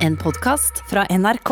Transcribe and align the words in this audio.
En 0.00 0.16
podkast 0.16 0.78
fra 0.88 1.02
NRK. 1.12 1.50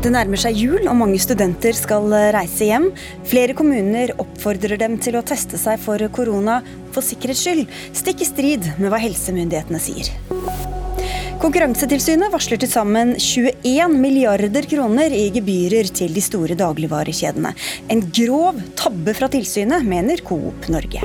Det 0.00 0.12
nærmer 0.12 0.40
seg 0.40 0.56
jul, 0.56 0.88
og 0.88 0.96
mange 0.96 1.20
studenter 1.20 1.76
skal 1.76 2.08
reise 2.32 2.70
hjem. 2.70 2.88
Flere 3.28 3.52
kommuner 3.56 4.16
oppfordrer 4.16 4.80
dem 4.80 4.96
til 4.96 5.20
å 5.20 5.24
teste 5.26 5.60
seg 5.60 5.84
for 5.84 6.00
korona 6.08 6.62
for 6.96 7.04
sikkerhets 7.04 7.44
skyld, 7.44 7.68
stikk 7.92 8.24
i 8.24 8.30
strid 8.32 8.72
med 8.80 8.88
hva 8.88 9.04
helsemyndighetene 9.04 9.84
sier. 9.84 10.14
Konkurransetilsynet 11.44 12.32
varsler 12.32 12.56
til 12.56 12.70
sammen 12.72 13.10
21 13.20 13.98
milliarder 14.00 14.64
kroner 14.64 15.12
i 15.12 15.26
gebyrer 15.34 15.90
til 15.92 16.14
de 16.16 16.22
store 16.24 16.54
dagligvarekjedene. 16.56 17.50
En 17.92 18.00
grov 18.16 18.62
tabbe 18.80 19.12
fra 19.12 19.28
tilsynet, 19.28 19.84
mener 19.84 20.22
Coop 20.24 20.70
Norge. 20.72 21.02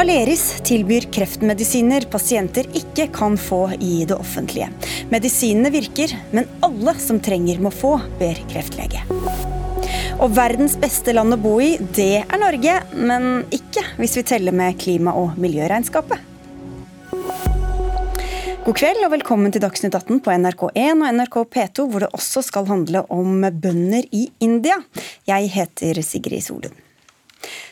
Aleris 0.00 0.42
tilbyr 0.66 1.06
kreftmedisiner 1.14 2.08
pasienter 2.10 2.66
ikke 2.80 3.06
kan 3.14 3.38
få 3.38 3.60
i 3.78 4.00
det 4.10 4.16
offentlige. 4.18 4.72
Medisinene 5.14 5.70
virker, 5.70 6.16
men 6.34 6.50
alle 6.66 6.96
som 6.98 7.20
trenger 7.22 7.62
må 7.62 7.70
få, 7.70 7.92
ber 8.18 8.42
kreftlege. 8.50 9.04
Og 10.18 10.34
verdens 10.34 10.74
beste 10.82 11.14
land 11.14 11.38
å 11.38 11.38
bo 11.38 11.54
i, 11.62 11.76
det 11.78 12.24
er 12.24 12.42
Norge, 12.42 12.74
men 12.98 13.46
ikke 13.54 13.86
hvis 14.02 14.18
vi 14.18 14.26
teller 14.34 14.56
med 14.64 14.82
klima- 14.82 15.14
og 15.14 15.38
miljøregnskapet. 15.38 16.26
God 18.60 18.76
kveld 18.76 19.00
og 19.06 19.14
velkommen 19.14 19.52
til 19.54 19.62
Dagsnytt 19.64 19.94
18 19.96 20.18
på 20.20 20.32
NRK1 20.36 21.00
og 21.00 21.14
NRK 21.16 21.36
P2, 21.48 21.86
hvor 21.88 22.04
det 22.04 22.10
også 22.12 22.42
skal 22.44 22.66
handle 22.68 23.00
om 23.08 23.46
bønder 23.56 24.04
i 24.12 24.26
India. 24.44 24.76
Jeg 25.24 25.48
heter 25.54 26.02
Sigrid 26.04 26.44
Solund. 26.44 26.76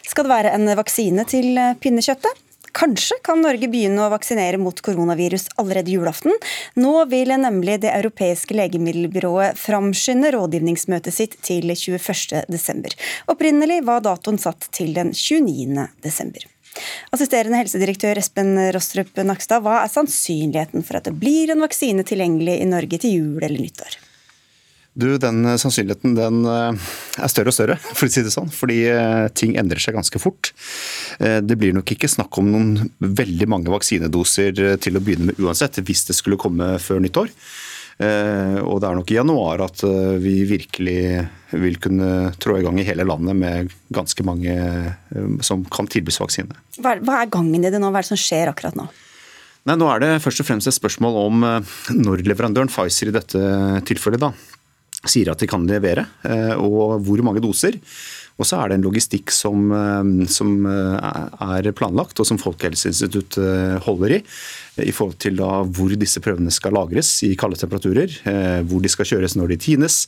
Skal 0.08 0.24
det 0.24 0.32
være 0.32 0.54
en 0.56 0.64
vaksine 0.80 1.26
til 1.28 1.60
pinnekjøttet? 1.84 2.40
Kanskje 2.72 3.18
kan 3.24 3.44
Norge 3.44 3.68
begynne 3.68 4.06
å 4.06 4.10
vaksinere 4.14 4.56
mot 4.60 4.80
koronavirus 4.80 5.50
allerede 5.60 5.92
julaften. 5.92 6.32
Nå 6.80 7.04
vil 7.12 7.36
nemlig 7.36 7.80
Det 7.84 7.92
europeiske 7.92 8.56
legemiddelbyrået 8.56 9.60
framskynde 9.60 10.32
rådgivningsmøtet 10.32 11.14
sitt 11.14 11.36
til 11.44 11.68
21.12. 11.68 12.96
Opprinnelig 13.28 13.82
var 13.84 14.00
datoen 14.08 14.40
satt 14.40 14.70
til 14.72 14.96
den 14.96 15.12
29.12. 15.12 16.48
Assisterende 17.14 17.60
helsedirektør 17.62 18.20
Espen 18.20 18.52
Rostrup 18.74 19.16
Nakstad, 19.24 19.64
hva 19.64 19.82
er 19.84 19.92
sannsynligheten 19.92 20.84
for 20.86 21.00
at 21.00 21.08
det 21.08 21.16
blir 21.18 21.54
en 21.54 21.64
vaksine 21.64 22.04
tilgjengelig 22.06 22.58
i 22.60 22.68
Norge 22.68 23.00
til 23.02 23.16
jul 23.18 23.42
eller 23.42 23.58
nyttår? 23.60 23.98
Du, 24.98 25.12
Den 25.22 25.44
sannsynligheten 25.60 26.16
den 26.18 26.40
er 26.48 27.30
større 27.30 27.52
og 27.52 27.54
større, 27.54 27.76
for 27.96 28.08
å 28.08 28.10
si 28.10 28.24
det 28.26 28.34
sånn. 28.34 28.50
Fordi 28.50 28.80
ting 29.38 29.54
endrer 29.60 29.78
seg 29.82 29.94
ganske 29.94 30.18
fort. 30.18 30.50
Det 31.18 31.58
blir 31.60 31.76
nok 31.76 31.94
ikke 31.94 32.10
snakk 32.10 32.40
om 32.40 32.50
noen 32.50 32.90
veldig 32.98 33.46
mange 33.50 33.70
vaksinedoser 33.70 34.78
til 34.82 34.98
å 34.98 35.02
begynne 35.04 35.30
med 35.30 35.38
uansett, 35.38 35.78
hvis 35.86 36.08
det 36.10 36.18
skulle 36.18 36.40
komme 36.40 36.74
før 36.82 37.04
nyttår. 37.04 37.30
Og 37.98 38.76
det 38.78 38.86
er 38.86 38.94
nok 38.94 39.10
i 39.10 39.16
januar 39.16 39.64
at 39.64 39.82
vi 40.22 40.36
virkelig 40.46 41.00
vil 41.58 41.78
kunne 41.82 42.30
trå 42.38 42.58
i 42.60 42.62
gang 42.62 42.78
i 42.78 42.84
hele 42.86 43.06
landet 43.08 43.34
med 43.34 43.72
ganske 43.90 44.22
mange 44.22 44.54
som 45.42 45.64
kan 45.66 45.88
tilbys 45.90 46.20
vaksine. 46.22 46.54
Hva 46.78 46.94
er 46.94 47.32
gangen 47.32 47.64
i 47.64 47.72
det 47.72 47.80
nå? 47.82 47.90
Hva 47.90 47.98
er 47.98 48.06
det 48.06 48.12
som 48.12 48.20
skjer 48.22 48.52
akkurat 48.52 48.78
nå? 48.78 48.86
Nei, 49.68 49.74
Nå 49.76 49.88
er 49.90 50.04
det 50.04 50.12
først 50.24 50.40
og 50.44 50.48
fremst 50.48 50.70
et 50.70 50.76
spørsmål 50.78 51.18
om 51.26 51.42
når 51.98 52.22
leverandøren 52.24 52.70
Pfizer 52.70 53.10
i 53.10 53.16
dette 53.18 53.42
tilfellet 53.88 54.22
da, 54.22 54.30
sier 55.04 55.32
at 55.32 55.42
de 55.42 55.50
kan 55.50 55.66
levere, 55.68 56.06
og 56.56 57.02
hvor 57.04 57.24
mange 57.26 57.42
doser. 57.44 57.76
Og 58.38 58.46
så 58.46 58.60
er 58.60 58.70
det 58.70 58.78
en 58.78 58.86
logistikk 58.86 59.32
som, 59.34 59.66
som 60.30 60.52
er 60.70 61.68
planlagt, 61.74 62.20
og 62.22 62.28
som 62.28 62.38
Folkehelseinstituttet 62.38 63.82
holder 63.84 64.18
i. 64.18 64.22
I 64.84 64.92
forhold 64.94 65.18
til 65.22 65.38
da 65.40 65.62
hvor 65.64 65.94
disse 65.98 66.20
prøvene 66.24 66.52
skal 66.54 66.76
lagres 66.76 67.10
i 67.26 67.34
kalde 67.38 67.58
temperaturer, 67.60 68.12
hvor 68.68 68.84
de 68.84 68.92
skal 68.92 69.08
kjøres 69.14 69.36
når 69.38 69.54
de 69.54 69.58
tines, 69.68 70.02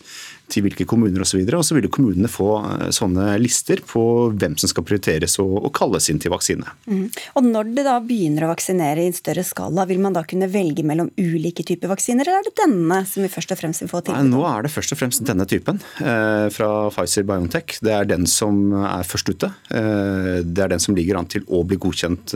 til 0.50 0.64
hvilke 0.66 0.82
kommuner 0.88 1.22
osv. 1.22 1.44
Og 1.54 1.62
så 1.62 1.76
vil 1.76 1.86
kommunene 1.92 2.31
få 2.31 2.48
sånne 2.94 3.36
lister 3.38 3.82
på 3.86 4.03
hvem 4.34 4.56
som 4.59 4.70
skal 4.70 4.84
prioriteres 4.86 5.36
og, 5.42 5.69
kalles 5.76 6.09
inn 6.10 6.19
til 6.22 6.32
vaksine. 6.34 6.66
Mm. 6.91 7.04
Og 7.38 7.47
Når 7.47 7.70
det 7.76 7.84
da 7.86 7.97
begynner 8.03 8.47
å 8.47 8.50
vaksinere 8.50 9.04
i 9.04 9.10
en 9.10 9.16
større 9.16 9.44
skala, 9.47 9.86
vil 9.86 10.00
man 10.03 10.16
da 10.16 10.25
kunne 10.26 10.50
velge 10.50 10.82
mellom 10.86 11.12
ulike 11.20 11.64
typer 11.66 11.92
vaksiner, 11.92 12.26
eller 12.26 12.41
er 12.42 12.48
det 12.48 12.56
denne 12.59 12.98
som 13.06 13.22
vi 13.25 13.30
først 13.30 13.54
og 13.54 13.60
fremst 13.60 13.84
vil 13.84 13.92
få 13.92 14.03
tilbud 14.03 14.19
om? 14.19 14.32
Nå 14.34 14.42
er 14.50 14.66
det 14.66 14.72
først 14.75 14.97
og 14.97 15.00
fremst 15.00 15.25
denne 15.28 15.47
typen, 15.50 15.78
fra 16.00 16.70
Pfizer-Biontech. 16.91 17.78
Det 17.86 17.94
er 17.94 18.10
den 18.10 18.26
som 18.30 18.75
er 18.80 19.06
først 19.06 19.30
ute. 19.30 19.53
Det 19.70 20.64
er 20.66 20.75
den 20.75 20.82
som 20.82 20.98
ligger 20.98 21.20
an 21.20 21.30
til 21.30 21.47
å 21.47 21.62
bli 21.66 21.78
godkjent 21.80 22.34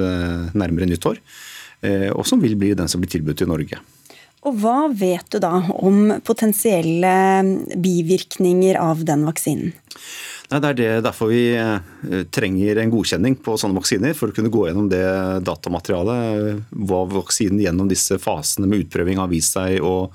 nærmere 0.55 0.89
nyttår 0.91 1.19
og 2.15 2.25
som 2.29 2.41
vil 2.43 2.57
bli 2.61 2.73
den 2.79 2.91
som 2.91 3.03
blir 3.03 3.13
tilbudt 3.13 3.45
i 3.45 3.51
Norge. 3.51 3.81
Og 4.45 4.61
Hva 4.61 4.91
vet 4.93 5.25
du 5.33 5.41
da 5.41 5.57
om 5.81 6.19
potensielle 6.25 7.15
bivirkninger 7.81 8.77
av 8.81 9.05
den 9.09 9.25
vaksinen? 9.25 9.73
Nei, 10.51 10.61
det 10.61 10.69
er 10.69 10.77
det, 10.77 10.89
derfor 11.07 11.31
vi 11.33 11.45
trenger 12.35 12.79
en 12.79 12.93
godkjenning 12.93 13.39
på 13.43 13.57
sånne 13.59 13.79
vaksiner, 13.81 14.13
for 14.17 14.31
å 14.31 14.37
kunne 14.37 14.53
gå 14.53 14.67
gjennom 14.69 14.91
det 14.93 15.05
datamaterialet. 15.49 16.67
Hva 16.85 17.05
vaksinen 17.09 17.63
gjennom 17.65 17.89
disse 17.89 18.21
fasene 18.21 18.69
med 18.69 18.85
utprøving 18.85 19.23
har 19.23 19.31
vist 19.33 19.57
seg 19.57 19.81
å, 19.81 20.11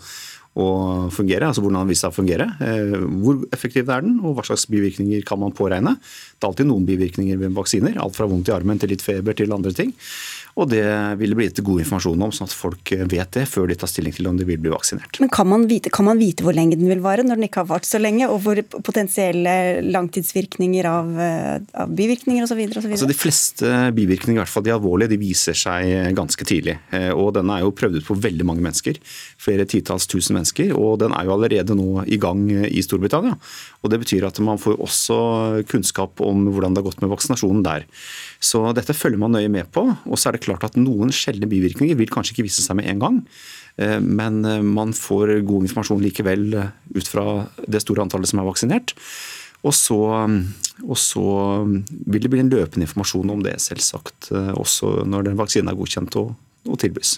å 0.54 0.68
fungere. 1.16 1.50
altså 1.50 1.64
Hvordan 1.66 1.80
den 1.80 1.82
har 1.82 1.90
vist 1.90 2.06
seg 2.06 2.14
å 2.14 2.20
fungere. 2.20 2.48
Hvor 3.26 3.42
effektiv 3.58 3.90
er 3.90 4.06
den, 4.06 4.20
og 4.22 4.38
hva 4.38 4.46
slags 4.46 4.68
bivirkninger 4.70 5.26
kan 5.28 5.42
man 5.42 5.56
påregne. 5.58 5.98
Det 5.98 6.46
er 6.46 6.52
alltid 6.54 6.70
noen 6.70 6.86
bivirkninger 6.88 7.42
ved 7.42 7.58
vaksiner. 7.58 7.98
Alt 7.98 8.20
fra 8.20 8.30
vondt 8.30 8.54
i 8.54 8.56
armen 8.56 8.80
til 8.80 8.94
litt 8.94 9.06
feber 9.06 9.36
til 9.36 9.58
andre 9.58 9.74
ting. 9.76 9.96
Og 10.60 10.68
det 10.68 10.84
vil 11.20 11.32
det 11.32 11.38
bli 11.40 11.48
gitt 11.48 11.62
god 11.64 11.84
informasjon 11.86 12.26
om, 12.26 12.34
sånn 12.36 12.50
at 12.50 12.56
folk 12.56 12.92
vet 13.12 13.32
det 13.38 13.46
før 13.48 13.70
de 13.70 13.78
tar 13.80 13.90
stilling 13.92 14.16
til 14.16 14.28
om 14.28 14.36
de 14.40 14.48
vil 14.48 14.60
bli 14.60 14.74
vaksinert. 14.74 15.22
Men 15.24 15.32
kan 15.32 15.48
man 15.48 15.64
vite, 15.70 15.92
kan 15.94 16.08
man 16.08 16.20
vite 16.20 16.44
hvor 16.44 16.56
lenge 16.56 16.76
den 16.76 16.90
vil 16.92 17.04
vare, 17.04 17.24
når 17.24 17.40
den 17.40 17.48
ikke 17.48 17.64
har 17.64 17.70
vart 17.70 17.88
så 17.88 18.02
lenge? 18.02 18.28
Og 18.28 18.42
hvor 18.44 18.60
potensielle 18.84 19.54
langtidsvirkninger 19.88 20.90
av, 20.90 21.14
av 21.86 21.94
bivirkninger 21.96 22.44
osv.? 22.44 22.60
Altså 22.84 23.08
de 23.10 23.18
fleste 23.18 23.72
bivirkninger, 23.96 24.40
i 24.40 24.44
hvert 24.44 24.52
fall 24.52 24.68
de 24.68 24.76
alvorlige, 24.76 25.14
de 25.14 25.22
viser 25.22 25.58
seg 25.58 26.14
ganske 26.18 26.48
tidlig. 26.48 26.76
Og 27.16 27.32
denne 27.38 27.56
er 27.60 27.66
jo 27.66 27.76
prøvd 27.76 28.02
ut 28.02 28.10
på 28.10 28.20
veldig 28.20 28.48
mange 28.52 28.66
mennesker. 28.66 29.00
Flere 29.40 29.64
titalls 29.70 30.08
tusen 30.12 30.36
mennesker. 30.36 30.74
Og 30.76 30.98
den 31.00 31.14
er 31.16 31.28
jo 31.28 31.36
allerede 31.38 31.78
nå 31.78 32.04
i 32.12 32.20
gang 32.20 32.44
i 32.52 32.84
Storbritannia. 32.84 33.38
Og 33.80 33.94
det 33.94 34.02
betyr 34.02 34.28
at 34.28 34.42
man 34.44 34.60
får 34.60 34.80
også 34.84 35.20
kunnskap 35.72 36.20
om 36.26 36.50
hvordan 36.50 36.76
det 36.76 36.84
har 36.84 36.90
gått 36.90 37.04
med 37.04 37.14
vaksinasjonen 37.14 37.64
der. 37.64 37.88
Så 38.44 38.66
dette 38.76 38.96
følger 38.98 39.22
man 39.22 39.36
nøye 39.38 39.52
med 39.52 39.72
på. 39.72 39.86
Og 40.06 40.20
så 40.20 40.30
er 40.30 40.38
det 40.38 40.44
klart 40.44 40.68
at 40.68 40.76
noen 40.80 41.14
sjeldne 41.16 41.48
bivirkninger 41.50 41.98
vil 42.00 42.12
kanskje 42.12 42.36
ikke 42.36 42.50
vise 42.50 42.66
seg 42.66 42.80
med 42.82 42.92
en 42.92 43.04
gang. 43.06 43.22
Men 44.04 44.42
man 44.68 44.92
får 44.96 45.38
god 45.48 45.70
informasjon 45.70 46.04
likevel 46.04 46.50
ut 46.96 47.08
fra 47.08 47.46
det 47.64 47.80
store 47.86 48.04
antallet 48.04 48.32
som 48.32 48.42
er 48.42 48.50
vaksinert. 48.50 48.96
Og 49.68 49.74
så, 49.76 50.00
og 50.84 50.98
så 51.00 51.24
vil 51.68 52.24
det 52.24 52.32
bli 52.32 52.44
en 52.44 52.52
løpende 52.52 52.86
informasjon 52.88 53.32
om 53.34 53.42
det, 53.44 53.58
selvsagt, 53.64 54.32
også 54.32 55.04
når 55.08 55.28
den 55.28 55.40
vaksinen 55.40 55.72
er 55.72 55.80
godkjent 55.80 56.16
og, 56.20 56.32
og 56.68 56.80
tilbys. 56.80 57.18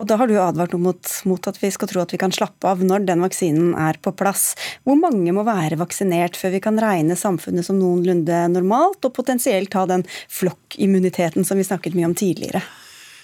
Og 0.00 0.06
Da 0.08 0.16
har 0.16 0.30
du 0.30 0.38
advart 0.40 0.72
mot, 0.80 1.08
mot, 1.28 1.46
at 1.46 1.58
vi 1.60 1.68
skal 1.70 1.90
tro 1.90 2.00
at 2.00 2.12
vi 2.14 2.18
kan 2.20 2.32
slappe 2.32 2.64
av 2.70 2.80
når 2.80 3.04
den 3.04 3.20
vaksinen 3.20 3.74
er 3.76 3.98
på 4.00 4.14
plass. 4.16 4.54
Hvor 4.88 4.96
mange 4.96 5.34
må 5.36 5.44
være 5.44 5.76
vaksinert 5.76 6.40
før 6.40 6.54
vi 6.56 6.62
kan 6.64 6.80
regne 6.80 7.18
samfunnet 7.20 7.68
som 7.68 7.76
noenlunde 7.76 8.46
normalt, 8.54 9.04
og 9.04 9.12
potensielt 9.18 9.76
ha 9.76 9.84
den 9.90 10.06
flokkimmuniteten 10.32 11.44
som 11.44 11.60
vi 11.60 11.68
snakket 11.68 11.98
mye 11.98 12.08
om 12.08 12.16
tidligere? 12.16 12.64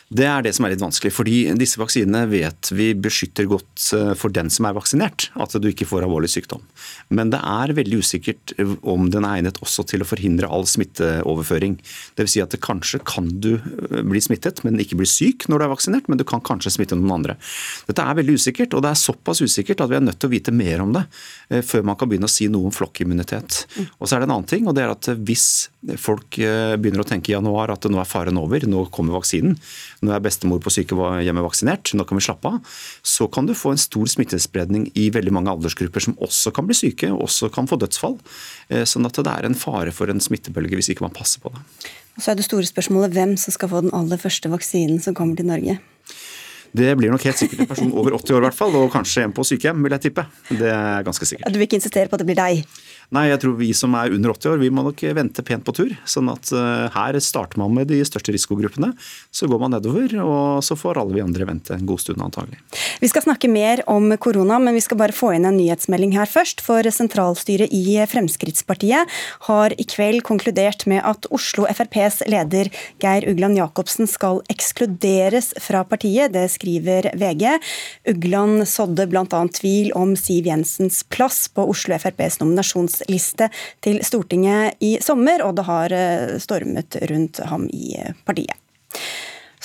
Det 0.06 0.22
er 0.22 0.44
det 0.46 0.52
som 0.54 0.62
er 0.62 0.70
litt 0.70 0.82
vanskelig. 0.82 1.10
fordi 1.10 1.38
Disse 1.58 1.80
vaksinene 1.80 2.28
vet 2.30 2.68
vi 2.70 2.92
beskytter 2.94 3.48
godt 3.50 3.88
for 4.14 4.30
den 4.30 4.46
som 4.54 4.68
er 4.68 4.76
vaksinert, 4.76 5.30
at 5.34 5.56
du 5.58 5.66
ikke 5.66 5.88
får 5.88 6.06
alvorlig 6.06 6.30
sykdom. 6.30 6.62
Men 7.10 7.32
det 7.34 7.40
er 7.42 7.74
veldig 7.74 7.98
usikkert 7.98 8.54
om 8.86 9.08
den 9.10 9.26
er 9.26 9.40
egnet 9.40 9.58
også 9.64 9.82
til 9.90 10.04
å 10.04 10.06
forhindre 10.06 10.46
all 10.46 10.62
smitteoverføring. 10.70 11.74
Dvs. 12.14 12.36
Si 12.36 12.42
at 12.44 12.54
kanskje 12.62 13.00
kan 13.02 13.32
du 13.42 13.56
bli 14.06 14.22
smittet, 14.22 14.62
men 14.62 14.78
ikke 14.78 14.98
bli 15.00 15.08
syk 15.10 15.48
når 15.50 15.58
du 15.58 15.66
er 15.66 15.74
vaksinert, 15.74 16.06
men 16.06 16.22
du 16.22 16.26
kan 16.28 16.44
kanskje 16.44 16.76
smitte 16.76 16.98
noen 16.98 17.16
andre. 17.18 17.38
Dette 17.90 18.06
er 18.06 18.20
veldig 18.20 18.38
usikkert, 18.38 18.78
og 18.78 18.86
det 18.86 18.94
er 18.94 19.02
såpass 19.02 19.42
usikkert 19.42 19.82
at 19.82 19.90
vi 19.90 19.98
er 19.98 20.06
nødt 20.06 20.20
til 20.22 20.30
å 20.30 20.34
vite 20.36 20.54
mer 20.54 20.86
om 20.86 20.94
det 20.94 21.06
før 21.66 21.82
man 21.86 21.98
kan 21.98 22.10
begynne 22.12 22.30
å 22.30 22.36
si 22.36 22.46
noe 22.52 22.70
om 22.70 22.74
flokkimmunitet. 22.74 23.64
Og 23.98 24.06
så 24.06 24.14
er 24.14 24.22
det 24.22 24.30
en 24.30 24.36
annen 24.38 24.50
ting, 24.54 24.70
og 24.70 24.78
det 24.78 24.86
er 24.86 24.94
at 24.94 25.10
hvis 25.26 25.48
folk 26.02 26.38
begynner 26.38 27.02
å 27.02 27.06
tenke 27.06 27.30
i 27.32 27.36
januar 27.36 27.74
at 27.74 27.90
nå 27.90 27.98
er 28.02 28.08
faren 28.10 28.38
over, 28.38 28.66
nå 28.66 28.86
kommer 28.94 29.18
vaksinen, 29.18 29.58
nå 30.04 30.12
er 30.12 30.22
bestemor 30.24 30.60
på 30.64 30.72
sykehjemmet 30.74 31.46
vaksinert, 31.46 31.92
nå 31.96 32.04
kan 32.08 32.18
vi 32.18 32.24
slappe 32.26 32.52
av, 32.52 32.76
så 33.06 33.28
kan 33.32 33.48
du 33.48 33.54
få 33.56 33.72
en 33.74 33.80
stor 33.80 34.08
smittespredning 34.12 34.90
i 34.98 35.08
veldig 35.14 35.32
mange 35.34 35.52
aldersgrupper 35.54 36.04
som 36.08 36.16
også 36.22 36.52
kan 36.56 36.68
bli 36.68 36.76
syke, 36.76 37.10
og 37.14 37.26
også 37.28 37.50
kan 37.54 37.68
få 37.70 37.78
dødsfall. 37.80 38.18
Sånn 38.88 39.08
at 39.08 39.16
det 39.16 39.32
er 39.32 39.48
en 39.48 39.58
fare 39.58 39.94
for 39.94 40.12
en 40.12 40.22
smittebølge 40.22 40.78
hvis 40.78 40.92
ikke 40.92 41.06
man 41.06 41.16
passer 41.16 41.42
på 41.44 41.54
det. 41.54 41.64
Og 42.16 42.24
så 42.24 42.32
er 42.32 42.38
det 42.38 42.46
store 42.46 42.68
spørsmålet 42.68 43.12
hvem 43.16 43.36
som 43.40 43.52
skal 43.52 43.70
få 43.72 43.84
den 43.84 43.94
aller 43.96 44.20
første 44.20 44.48
vaksinen 44.52 45.02
som 45.04 45.16
kommer 45.16 45.36
til 45.36 45.48
Norge. 45.48 45.78
Det 46.76 46.90
blir 46.98 47.08
nok 47.12 47.22
helt 47.24 47.38
sikkert 47.40 47.62
en 47.62 47.68
person 47.70 47.92
over 47.96 48.16
80 48.18 48.34
år, 48.36 48.42
i 48.42 48.46
hvert 48.50 48.56
fall, 48.58 48.74
og 48.76 48.90
kanskje 48.92 49.22
en 49.24 49.32
på 49.32 49.44
sykehjem, 49.48 49.78
vil 49.84 49.94
jeg 49.96 50.08
tippe. 50.08 50.26
Det 50.50 50.68
er 50.68 51.04
ganske 51.06 51.28
sikkert. 51.28 51.48
Du 51.52 51.56
vil 51.56 51.68
ikke 51.68 51.78
insistere 51.78 52.10
på 52.10 52.18
at 52.18 52.20
det 52.20 52.28
blir 52.28 52.36
deg? 52.36 52.66
Nei, 53.14 53.28
jeg 53.30 53.38
tror 53.42 53.54
vi 53.60 53.68
som 53.76 53.94
er 53.94 54.14
under 54.14 54.32
80 54.34 54.50
år, 54.50 54.58
vi 54.58 54.70
må 54.74 54.82
nok 54.86 55.02
vente 55.14 55.42
pent 55.46 55.62
på 55.66 55.74
tur. 55.76 55.92
Sånn 56.08 56.30
at 56.32 56.50
uh, 56.50 56.88
her 56.90 57.18
starter 57.22 57.60
man 57.60 57.74
med 57.76 57.86
de 57.92 58.00
største 58.06 58.34
risikogruppene. 58.34 58.90
Så 59.30 59.46
går 59.50 59.60
man 59.62 59.76
nedover, 59.76 60.16
og 60.24 60.64
så 60.66 60.74
får 60.78 60.98
alle 60.98 61.14
vi 61.14 61.22
andre 61.22 61.46
vente 61.46 61.76
en 61.76 61.86
god 61.86 62.02
stund 62.02 62.22
antagelig. 62.24 62.58
Vi 63.02 63.10
skal 63.12 63.22
snakke 63.26 63.50
mer 63.52 63.84
om 63.90 64.10
korona, 64.18 64.58
men 64.62 64.74
vi 64.74 64.82
skal 64.82 64.98
bare 64.98 65.14
få 65.14 65.34
inn 65.36 65.46
en 65.46 65.58
nyhetsmelding 65.58 66.16
her 66.16 66.30
først. 66.30 66.64
For 66.66 66.86
sentralstyret 66.90 67.70
i 67.70 68.00
Fremskrittspartiet 68.10 69.14
har 69.46 69.76
i 69.78 69.86
kveld 69.86 70.24
konkludert 70.26 70.86
med 70.90 71.04
at 71.06 71.30
Oslo 71.34 71.68
FrPs 71.70 72.24
leder 72.26 72.72
Geir 73.02 73.28
Ugland 73.30 73.60
Jacobsen 73.60 74.10
skal 74.10 74.42
ekskluderes 74.50 75.52
fra 75.62 75.84
partiet. 75.86 76.34
Det 76.34 76.48
skriver 76.56 77.12
VG. 77.14 77.46
Ugland 78.10 78.66
sådde 78.66 79.06
bl.a. 79.12 79.44
tvil 79.60 79.92
om 79.94 80.16
Siv 80.18 80.50
Jensens 80.50 81.04
plass 81.12 81.44
på 81.52 81.68
Oslo 81.70 81.94
FrPs 82.00 82.40
nominasjons 82.42 82.95
liste 83.08 83.50
til 83.84 84.00
Stortinget 84.04 84.80
i 84.84 84.96
sommer, 85.02 85.44
og 85.46 85.56
det 85.58 85.66
har 85.68 85.94
eh, 85.94 86.36
stormet 86.42 86.98
rundt 87.10 87.42
ham 87.50 87.66
i 87.72 87.96
eh, 88.00 88.14
partiet. 88.26 88.56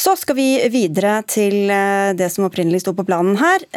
Så 0.02 0.16
skal 0.18 0.38
vi 0.38 0.48
videre 0.74 1.20
til 1.30 1.70
eh, 1.70 2.12
det 2.18 2.32
som 2.34 2.48
opprinnelig 2.48 2.82
sto 2.84 2.96
på 2.98 3.06
planen 3.06 3.38
her. 3.42 3.68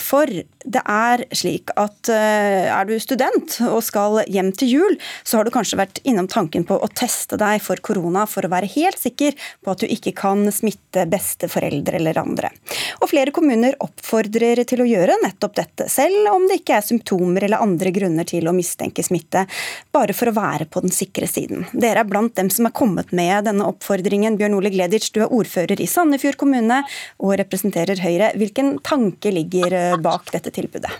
For 0.00 0.28
det 0.64 0.82
er 0.84 1.22
slik 1.32 1.70
at 1.80 2.10
eh, 2.12 2.68
er 2.68 2.88
du 2.88 2.92
student 3.00 3.56
og 3.64 3.80
skal 3.84 4.20
hjem 4.28 4.50
til 4.52 4.74
jul, 4.74 4.96
så 5.24 5.38
har 5.38 5.48
du 5.48 5.52
kanskje 5.54 5.78
vært 5.80 6.00
innom 6.04 6.28
tanken 6.28 6.66
på 6.68 6.76
å 6.76 6.90
teste 6.92 7.38
deg 7.40 7.62
for 7.64 7.80
korona 7.80 8.26
for 8.28 8.44
å 8.44 8.50
være 8.52 8.68
helt 8.74 9.00
sikker 9.00 9.36
på 9.64 9.72
at 9.72 9.80
du 9.80 9.88
ikke 9.88 10.12
kan 10.18 10.44
smitte 10.52 11.06
besteforeldre 11.08 11.96
eller 12.00 12.20
andre. 12.20 12.50
Og 13.00 13.08
flere 13.08 13.32
kommuner 13.32 13.78
oppfordrer 13.80 14.60
til 14.68 14.84
å 14.84 14.88
gjøre 14.88 15.16
nettopp 15.24 15.56
dette, 15.56 15.88
selv 15.88 16.28
om 16.34 16.44
det 16.50 16.60
ikke 16.60 16.76
er 16.76 16.84
symptomer 16.84 17.46
eller 17.46 17.64
andre 17.64 17.94
grunner 17.96 18.28
til 18.28 18.48
å 18.50 18.54
mistenke 18.56 19.04
smitte, 19.06 19.46
bare 19.94 20.16
for 20.16 20.28
å 20.28 20.36
være 20.36 20.68
på 20.68 20.84
den 20.84 20.92
sikre 20.92 21.28
siden. 21.30 21.64
Dere 21.72 22.04
er 22.04 22.10
blant 22.10 22.36
dem 22.36 22.52
som 22.52 22.68
er 22.68 22.76
kommet 22.76 23.14
med 23.16 23.48
denne 23.48 23.64
oppfordringen. 23.70 24.36
Bjørn 24.40 24.58
Ole 24.58 24.74
Gleditsch, 24.74 25.14
du 25.16 25.22
er 25.24 25.32
ordfører 25.32 25.80
i 25.80 25.88
Sandefjord 25.88 26.36
kommune 26.40 26.82
og 27.22 27.34
representerer 27.40 28.00
Høyre. 28.04 28.32
Hvilken 28.40 28.76
tanke 28.84 29.32
ligger 29.32 29.76
eh, 29.76 29.98
bak 30.00 30.28
dette? 30.34 30.49
Dette 30.50 30.60
tilbudet? 30.60 30.92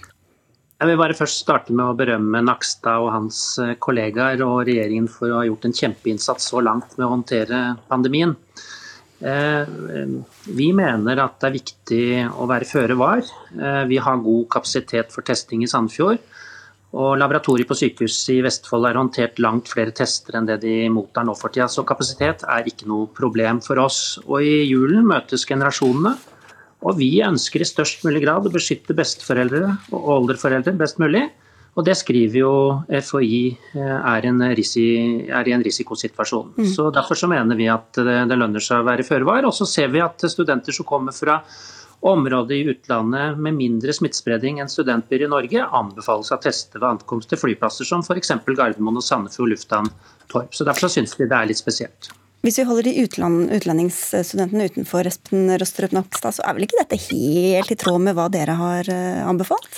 Jeg 0.81 0.89
vil 0.89 0.97
bare 0.97 1.17
først 1.17 1.43
starte 1.43 1.75
med 1.77 1.85
å 1.85 1.97
berømme 1.97 2.41
Nakstad 2.41 3.03
og 3.05 3.11
hans 3.13 3.59
eh, 3.61 3.75
kollegaer 3.77 4.41
og 4.47 4.63
regjeringen 4.65 5.11
for 5.13 5.29
å 5.29 5.43
ha 5.43 5.47
gjort 5.49 5.67
en 5.69 5.77
kjempeinnsats 5.77 6.49
så 6.55 6.63
langt 6.65 6.97
med 6.97 7.05
å 7.05 7.13
håndtere 7.13 7.59
pandemien. 7.91 8.33
Eh, 9.21 9.75
vi 10.49 10.71
mener 10.73 11.21
at 11.21 11.37
det 11.43 11.51
er 11.51 11.59
viktig 11.59 12.05
å 12.33 12.49
være 12.49 12.69
føre 12.69 12.97
var. 12.97 13.21
Eh, 13.53 13.85
vi 13.93 14.01
har 14.01 14.25
god 14.25 14.49
kapasitet 14.57 15.13
for 15.13 15.27
testing 15.27 15.67
i 15.67 15.69
Sandefjord. 15.69 16.25
Og 16.97 17.13
Laboratoriet 17.21 17.69
på 17.69 17.77
sykehuset 17.77 18.33
i 18.39 18.41
Vestfold 18.43 18.89
har 18.89 18.97
håndtert 18.99 19.37
langt 19.39 19.69
flere 19.71 19.93
tester 19.95 20.41
enn 20.41 20.49
det 20.49 20.63
de 20.65 20.89
mottar 20.91 21.29
nå 21.29 21.37
for 21.39 21.53
tida. 21.53 21.69
Så 21.71 21.85
kapasitet 21.87 22.43
er 22.49 22.67
ikke 22.67 22.89
noe 22.91 23.13
problem 23.15 23.61
for 23.63 23.79
oss. 23.85 24.17
Og 24.25 24.41
i 24.43 24.65
julen 24.65 25.05
møtes 25.07 25.45
generasjonene. 25.47 26.17
Og 26.81 26.97
vi 26.97 27.11
ønsker 27.25 27.61
i 27.61 27.69
størst 27.69 28.07
mulig 28.07 28.23
grad 28.25 28.47
å 28.49 28.53
beskytte 28.53 28.97
besteforeldre 28.97 29.75
og 29.93 30.11
olderforeldre 30.17 30.75
best 30.81 31.01
mulig. 31.03 31.27
Og 31.79 31.85
det 31.87 31.95
skriver 32.01 32.41
jo 32.41 32.53
FHI 32.89 33.43
eh, 33.79 33.99
er, 33.99 34.27
en 34.27 34.43
risi, 34.59 34.87
er 35.31 35.49
i 35.49 35.55
en 35.55 35.63
risikosituasjon. 35.63 36.55
Mm. 36.59 36.71
Så 36.73 36.89
Derfor 36.95 37.19
så 37.19 37.29
mener 37.31 37.59
vi 37.59 37.69
at 37.71 37.95
det, 37.95 38.17
det 38.31 38.39
lønner 38.39 38.65
seg 38.65 38.83
å 38.83 38.89
være 38.89 39.07
føre 39.07 39.29
var. 39.29 39.47
Og 39.47 39.55
så 39.55 39.69
ser 39.71 39.93
vi 39.93 40.03
at 40.03 40.25
studenter 40.33 40.75
som 40.75 40.89
kommer 40.89 41.15
fra 41.15 41.39
områder 42.01 42.57
i 42.57 42.73
utlandet 42.73 43.37
med 43.39 43.59
mindre 43.59 43.93
smittespredning 43.93 44.63
enn 44.63 44.73
studentbyer 44.73 45.27
i 45.27 45.31
Norge, 45.31 45.67
anbefales 45.81 46.33
å 46.33 46.41
teste 46.41 46.81
ved 46.81 46.89
ankomst 46.89 47.29
til 47.31 47.41
flyplasser 47.43 47.89
som 47.89 48.05
f.eks. 48.05 48.33
Gardermoen 48.49 49.03
og 49.03 49.05
Sandefjord 49.05 49.53
lufthavn 49.53 49.93
Torp. 50.33 50.55
Så 50.57 50.65
Derfor 50.65 50.89
så 50.89 50.97
syns 50.97 51.15
vi 51.19 51.29
det 51.29 51.37
er 51.37 51.53
litt 51.53 51.61
spesielt. 51.61 52.11
Hvis 52.41 52.57
vi 52.57 52.65
holder 52.65 52.87
de 52.89 53.03
utland, 53.03 53.51
utlendingsstudentene 53.53 54.71
utenfor 54.71 55.09
Espen 55.09 55.51
Rostrup 55.61 55.93
Nakstad, 55.93 56.39
så 56.39 56.45
er 56.47 56.57
vel 56.57 56.65
ikke 56.65 56.79
dette 56.81 57.01
helt 57.11 57.73
i 57.75 57.77
tråd 57.77 58.01
med 58.07 58.17
hva 58.17 58.31
dere 58.33 58.55
har 58.57 58.89
eh, 58.89 59.21
anbefalt? 59.29 59.69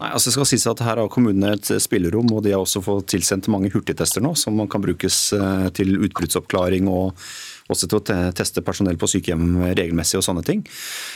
Nei, 0.00 0.10
altså 0.12 0.28
det 0.28 0.34
skal 0.34 0.48
sies 0.48 0.66
at 0.68 0.80
Her 0.84 1.00
har 1.00 1.08
kommunene 1.12 1.54
et 1.56 1.70
spillerom, 1.80 2.28
og 2.32 2.42
de 2.44 2.52
har 2.54 2.60
også 2.60 2.80
fått 2.84 3.10
tilsendt 3.12 3.48
mange 3.52 3.68
hurtigtester 3.72 4.24
nå, 4.24 4.34
som 4.36 4.60
kan 4.68 4.84
brukes 4.84 5.16
eh, 5.36 5.66
til 5.76 5.96
utbruddsoppklaring 5.96 6.88
og 6.92 7.16
også 7.72 7.88
til 7.88 8.00
å 8.00 8.18
teste 8.36 8.64
personell 8.66 8.98
på 9.00 9.08
sykehjem 9.08 9.60
regelmessig 9.78 10.18
og 10.18 10.24
sånne 10.26 10.44
ting. 10.44 10.60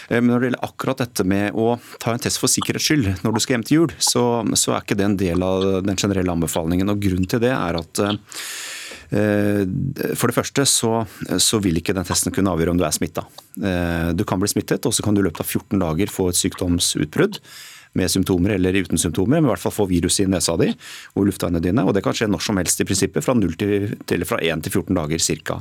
Eh, 0.08 0.22
men 0.22 0.32
når 0.32 0.40
det 0.40 0.48
gjelder 0.50 0.68
akkurat 0.70 1.02
dette 1.04 1.26
med 1.28 1.52
å 1.52 1.74
ta 2.00 2.14
en 2.14 2.24
test 2.24 2.40
for 2.40 2.52
sikkerhets 2.52 2.88
skyld 2.88 3.10
når 3.26 3.36
du 3.36 3.42
skal 3.44 3.58
hjem 3.58 3.66
til 3.68 3.82
jul, 3.82 3.96
så, 4.00 4.24
så 4.56 4.72
er 4.72 4.84
ikke 4.86 4.96
det 5.00 5.08
en 5.10 5.20
del 5.20 5.44
av 5.44 5.66
den 5.84 6.00
generelle 6.00 6.32
anbefalingen. 6.32 6.92
og 6.92 7.04
Grunnen 7.04 7.28
til 7.28 7.44
det 7.44 7.52
er 7.52 7.80
at 7.80 8.04
for 9.14 10.30
det 10.30 10.36
første 10.36 10.64
så, 10.68 11.04
så, 11.38 11.60
vil 11.62 11.78
ikke 11.78 11.94
den 11.96 12.06
testen 12.06 12.34
kunne 12.34 12.50
avgjøre 12.54 12.74
om 12.74 12.80
du 12.80 12.86
er 12.86 12.94
smitta. 12.94 13.26
Eh, 13.62 14.10
du 14.16 14.24
kan 14.26 14.40
bli 14.42 14.50
smittet, 14.50 14.86
og 14.88 14.94
så 14.96 15.04
kan 15.04 15.14
du 15.14 15.22
i 15.22 15.28
løpet 15.28 15.44
av 15.44 15.50
14 15.50 15.80
dager 15.82 16.12
få 16.12 16.30
et 16.32 16.40
sykdomsutbrudd 16.40 17.38
med 17.94 18.10
symptomer 18.10 18.56
eller 18.56 18.74
uten 18.74 18.98
symptomer, 18.98 19.38
men 19.38 19.46
i 19.46 19.52
hvert 19.52 19.62
fall 19.62 19.74
få 19.74 19.86
viruset 19.86 20.24
i 20.24 20.30
nesa 20.32 20.56
di 20.58 20.72
og 21.14 21.28
luftveiene 21.28 21.62
dine. 21.62 21.84
og 21.86 21.94
Det 21.94 22.02
kan 22.02 22.16
skje 22.16 22.26
når 22.26 22.42
som 22.42 22.58
helst 22.58 22.82
i 22.82 22.86
prinsippet, 22.88 23.22
fra, 23.22 23.36
0 23.38 23.54
til, 23.60 23.86
eller 24.16 24.26
fra 24.26 24.40
1 24.42 24.66
til 24.66 24.74
14 24.80 24.98
dager 24.98 25.22
ca. 25.46 25.60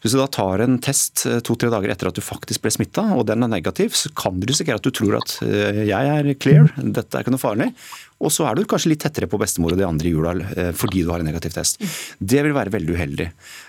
Hvis 0.00 0.14
du 0.14 0.20
da 0.20 0.28
tar 0.32 0.62
en 0.64 0.78
test 0.80 1.26
eh, 1.28 1.42
to-tre 1.44 1.68
dager 1.74 1.92
etter 1.92 2.08
at 2.08 2.16
du 2.16 2.24
faktisk 2.24 2.64
ble 2.64 2.72
smitta, 2.72 3.04
og 3.18 3.26
den 3.28 3.44
er 3.44 3.52
negativ, 3.52 3.92
så 3.98 4.08
kan 4.16 4.40
du 4.40 4.48
risikere 4.48 4.80
at 4.80 4.86
du 4.86 4.94
tror 4.94 5.18
at 5.20 5.38
jeg 5.42 6.14
er 6.14 6.32
clear, 6.40 6.72
dette 6.78 7.12
er 7.12 7.26
ikke 7.26 7.34
noe 7.34 7.42
farlig. 7.42 7.72
Og 8.18 8.32
så 8.34 8.48
er 8.48 8.58
du 8.58 8.66
kanskje 8.66 8.92
litt 8.92 9.02
tettere 9.04 9.28
på 9.30 9.38
bestemor 9.38 9.74
og 9.74 9.78
de 9.80 9.86
andre 9.86 10.10
i 10.10 10.12
jula 10.14 10.34
eh, 10.34 10.70
fordi 10.76 11.04
du 11.04 11.12
har 11.12 11.22
en 11.22 11.28
negativ 11.28 11.54
test. 11.54 11.78
Det 12.18 12.42
vil 12.42 12.54
være 12.56 12.72
veldig 12.74 12.96
uheldig. 12.96 13.28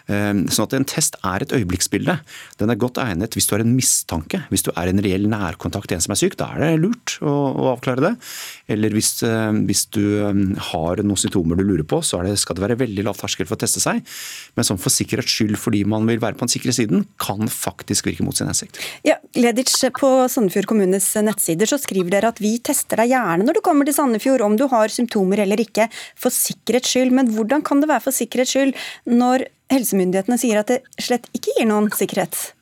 Eh, 0.09 0.31
sånn 0.49 0.65
at 0.65 0.75
En 0.79 0.87
test 0.89 1.17
er 1.27 1.45
et 1.45 1.53
øyeblikksbilde. 1.53 2.15
Den 2.61 2.73
er 2.73 2.79
godt 2.79 2.97
egnet 3.01 3.37
hvis 3.37 3.49
du 3.49 3.55
har 3.55 3.63
en 3.63 3.75
mistanke. 3.75 4.41
Hvis 4.49 4.65
du 4.65 4.71
er 4.73 4.89
en 4.89 5.01
reell 5.05 5.27
nærkontakt 5.29 5.91
til 5.91 5.99
en 5.99 6.05
som 6.05 6.15
er 6.15 6.21
syk, 6.21 6.37
da 6.39 6.49
er 6.55 6.63
det 6.63 6.81
lurt 6.81 7.17
å, 7.21 7.35
avklare 7.75 8.01
det. 8.01 8.13
Eller 8.73 8.95
hvis, 8.95 9.11
eh, 9.27 9.51
hvis, 9.69 9.85
du 9.93 10.03
har 10.69 11.01
noen 11.01 11.17
symptomer 11.17 11.57
du 11.57 11.63
lurer 11.65 11.85
på, 11.87 12.01
så 12.05 12.21
det, 12.25 12.35
skal 12.41 12.57
det 12.57 12.65
være 12.65 12.79
veldig 12.81 13.05
lav 13.05 13.17
terskel 13.19 13.47
for 13.49 13.57
å 13.57 13.61
teste 13.61 13.81
seg. 13.83 14.01
Men 14.57 14.67
sånn 14.67 14.81
for 14.81 14.93
sikkerhets 14.93 15.33
skyld 15.33 15.57
fordi 15.61 15.83
man 15.89 16.09
vil 16.09 16.21
være 16.21 16.37
på 16.39 16.47
den 16.47 16.53
sikre 16.53 16.73
siden, 16.75 17.05
kan 17.21 17.49
faktisk 17.53 18.09
virke 18.09 18.25
mot 18.25 18.37
sin 18.37 18.49
hensikt. 18.49 18.81
Ja, 19.05 19.19
Ledic, 19.37 19.75
på 19.99 20.09
Sandefjord 20.31 20.69
kommunes 20.69 21.07
nettsider 21.21 21.69
så 21.69 21.77
skriver 21.81 22.13
dere 22.13 22.33
at 22.33 22.41
vi 22.41 22.55
tester 22.63 23.01
deg 23.01 23.13
gjerne 23.13 23.45
når 23.45 23.59
du 23.59 23.63
kommer 23.65 23.87
til 23.87 23.95
Sandefjord 23.95 24.38
for 24.39 24.47
om 24.47 24.57
du 24.57 24.67
har 24.71 24.91
symptomer 24.93 25.43
eller 25.43 25.59
ikke, 25.61 25.89
for 26.17 26.33
sikkerhets 26.33 26.93
skyld. 26.93 27.11
Men 27.15 27.31
hvordan 27.35 27.65
kan 27.65 27.83
det 27.83 27.91
være 27.91 28.07
for 28.07 28.15
sikkerhets 28.15 28.55
skyld 28.55 28.77
når 29.09 29.49
helsemyndighetene 29.73 30.39
sier 30.39 30.61
at 30.61 30.71
det 30.71 30.79
slett 31.01 31.27
ikke 31.35 31.59
gir 31.59 31.69
noen 31.69 31.91
sikkerhet? 31.93 32.53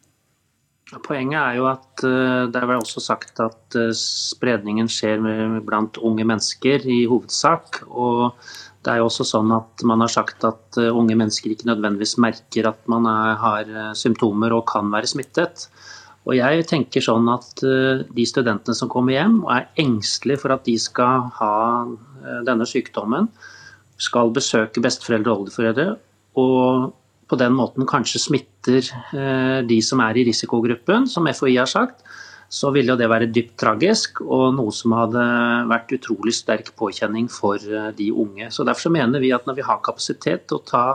Poenget 1.04 1.36
er 1.36 1.58
jo 1.58 1.66
at 1.68 2.04
eh, 2.08 2.46
det 2.48 2.62
er 2.62 2.70
vel 2.70 2.80
også 2.80 3.01
sagt 3.04 3.42
at 3.44 3.75
eh, 3.75 3.92
spredningen 3.92 4.88
skjer 4.88 5.20
blant 5.68 6.00
unge 6.00 6.24
mennesker 6.24 6.86
i 6.88 7.01
hovedsak. 7.12 7.84
og 7.92 8.40
det 8.86 8.94
er 8.94 9.01
jo 9.01 9.10
også 9.10 9.25
sånn 9.28 9.51
at 9.51 9.84
Man 9.84 10.00
har 10.00 10.13
sagt 10.13 10.46
at 10.48 10.80
eh, 10.80 10.88
unge 10.88 11.18
mennesker 11.20 11.51
ikke 11.51 11.68
nødvendigvis 11.68 12.16
merker 12.24 12.72
at 12.72 12.88
man 12.88 13.04
er, 13.12 13.36
har 13.36 13.74
symptomer 14.00 14.56
og 14.56 14.63
kan 14.72 14.88
være 14.94 15.12
smittet. 15.12 15.68
Og 16.27 16.36
jeg 16.36 16.65
tenker 16.67 17.03
sånn 17.03 17.29
at 17.31 17.63
eh, 17.63 18.03
de 18.03 18.25
studentene 18.27 18.75
som 18.75 18.91
kommer 18.91 19.15
hjem 19.15 19.39
og 19.46 19.51
er 19.55 19.69
engstelige 19.84 20.43
for 20.43 20.55
at 20.57 20.65
de 20.67 20.75
skal 20.81 21.29
ha 21.39 21.55
eh, 21.88 22.41
denne 22.48 22.67
sykdommen, 22.67 23.29
skal 23.98 24.34
besøke 24.36 24.84
besteforeldre 24.84 25.34
og 25.34 25.46
oldeforeldre, 25.46 25.88
og 26.38 26.91
på 27.27 27.39
den 27.39 27.55
måten 27.55 27.88
kanskje 27.88 28.22
smitter 28.22 28.84
eh, 29.15 29.60
de 29.67 29.79
som 29.84 30.03
er 30.03 30.19
i 30.19 30.25
risikogruppen, 30.27 31.07
som 31.10 31.27
FHI 31.31 31.55
har 31.62 31.72
sagt, 31.72 32.03
så 32.51 32.69
ville 32.72 32.93
jo 32.93 33.00
det 33.00 33.10
være 33.12 33.31
dypt 33.31 33.57
tragisk 33.60 34.22
og 34.24 34.53
noe 34.55 34.72
som 34.75 34.93
hadde 34.96 35.24
vært 35.67 35.96
utrolig 35.98 36.36
sterk 36.36 36.69
påkjenning 36.79 37.25
for 37.31 37.60
de 37.60 38.07
unge. 38.13 38.48
Så 38.55 38.63
Derfor 38.63 38.88
så 38.88 38.91
mener 38.96 39.19
vi 39.19 39.34
at 39.36 39.48
når 39.48 39.57
vi 39.57 39.65
har 39.67 39.81
kapasitet 39.84 40.46
til 40.48 40.62
å 40.62 40.63
ta 40.63 40.86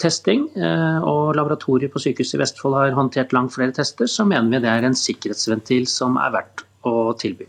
testing, 0.00 0.46
eh, 0.56 1.00
og 1.04 1.34
laboratoriet 1.38 1.92
på 1.92 2.02
Sykehuset 2.02 2.38
i 2.38 2.42
Vestfold 2.42 2.78
har 2.78 2.96
håndtert 2.96 3.34
langt 3.36 3.54
flere 3.56 3.74
tester, 3.76 4.08
så 4.10 4.26
mener 4.28 4.50
vi 4.52 4.62
det 4.64 4.72
er 4.72 4.88
en 4.88 4.96
sikkerhetsventil 4.98 5.88
som 5.90 6.16
er 6.20 6.32
verdt 6.38 6.64
å 6.88 7.12
tilby. 7.20 7.48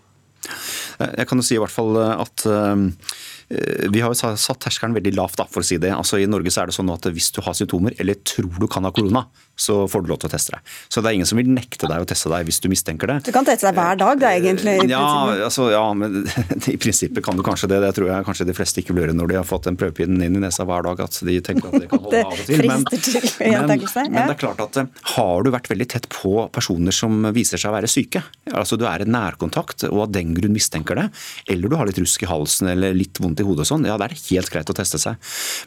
Jeg 0.99 1.27
kan 1.27 1.41
jo 1.41 1.43
si 1.43 1.57
i 1.57 1.61
hvert 1.61 1.73
fall 1.73 1.97
at 1.99 2.45
eh, 2.47 2.83
Eh, 2.85 3.34
vi 3.47 4.01
har 4.01 4.09
jo 4.09 4.17
satt 4.17 4.61
terskelen 4.63 4.95
veldig 4.95 5.13
lavt, 5.15 5.37
da, 5.37 5.45
for 5.49 5.61
å 5.61 5.67
si 5.67 5.77
det. 5.81 5.91
Altså, 5.93 6.17
I 6.21 6.29
Norge 6.29 6.53
så 6.53 6.63
er 6.63 6.71
det 6.71 6.77
sånn 6.77 6.89
at 6.93 7.05
hvis 7.13 7.29
du 7.35 7.41
har 7.45 7.53
symptomer 7.57 7.93
eller 8.01 8.17
tror 8.25 8.55
du 8.57 8.67
kan 8.71 8.87
ha 8.87 8.91
korona, 8.95 9.25
så 9.55 9.85
får 9.87 10.03
du 10.03 10.09
lov 10.11 10.19
til 10.19 10.29
å 10.29 10.33
teste 10.33 10.55
deg. 10.55 10.73
Så 10.91 11.01
det 11.01 11.11
er 11.11 11.17
ingen 11.19 11.29
som 11.29 11.39
vil 11.39 11.51
nekte 11.53 11.87
deg 11.87 12.03
å 12.03 12.07
teste 12.09 12.31
deg 12.31 12.47
hvis 12.47 12.59
du 12.63 12.67
mistenker 12.71 13.11
det. 13.11 13.17
Du 13.27 13.31
kan 13.35 13.45
teste 13.47 13.69
deg 13.69 13.77
hver 13.77 13.99
dag, 14.01 14.19
da 14.19 14.31
egentlig? 14.35 14.75
Ja, 14.91 15.05
altså, 15.47 15.69
ja 15.71 15.83
men 15.95 16.25
i 16.73 16.77
prinsippet 16.81 17.23
kan 17.25 17.37
du 17.37 17.43
kanskje 17.45 17.69
det. 17.71 17.79
Det 17.85 17.93
tror 17.99 18.11
jeg 18.11 18.27
kanskje 18.27 18.49
de 18.49 18.57
fleste 18.57 18.81
ikke 18.81 18.95
vil 18.95 19.05
gjøre 19.05 19.17
når 19.17 19.31
de 19.31 19.39
har 19.39 19.47
fått 19.47 19.69
en 19.71 19.79
prøvepinn 19.79 20.17
inn 20.17 20.39
i 20.39 20.43
nesa 20.43 20.67
hver 20.67 20.87
dag. 20.89 21.05
At 21.05 21.21
de 21.29 21.37
tenker 21.45 21.69
at 21.69 21.85
det 21.85 21.91
kan 21.91 22.03
holde 22.05 22.23
av 22.25 22.33
og 22.33 22.41
til. 22.49 22.65
Men, 22.65 22.83
men, 22.83 23.85
men, 23.85 24.19
det 24.19 24.25
er 24.25 24.41
klart 24.41 24.65
at 24.65 24.81
eh, 24.81 24.91
har 25.15 25.45
du 25.45 25.51
vært 25.53 25.71
veldig 25.71 25.89
tett 25.95 26.09
på 26.11 26.47
personer 26.55 26.95
som 26.95 27.29
viser 27.35 27.61
seg 27.61 27.71
å 27.71 27.77
være 27.77 27.91
syke, 27.91 28.25
altså 28.51 28.77
du 28.79 28.85
er 28.89 29.05
i 29.05 29.09
nærkontakt 29.09 29.87
og 29.87 30.07
av 30.07 30.13
den 30.15 30.33
grunn 30.35 30.55
mistenker 30.55 30.97
det, 30.99 31.07
eller 31.51 31.71
du 31.71 31.77
har 31.79 31.87
litt 31.87 31.99
rusk 32.01 32.25
i 32.25 32.29
halsen 32.29 32.69
eller 32.73 32.95
litt 32.95 33.19
vondt 33.21 33.34
vondt 33.35 33.43
i 33.43 33.47
hodet 33.47 33.65
og 33.65 33.69
sånn, 33.69 33.85
ja 33.87 33.97
da 33.97 34.07
er 34.07 34.13
det 34.13 34.21
helt 34.29 34.51
greit 34.51 34.69
å 34.69 34.75
teste 34.75 34.99
seg. 35.01 35.19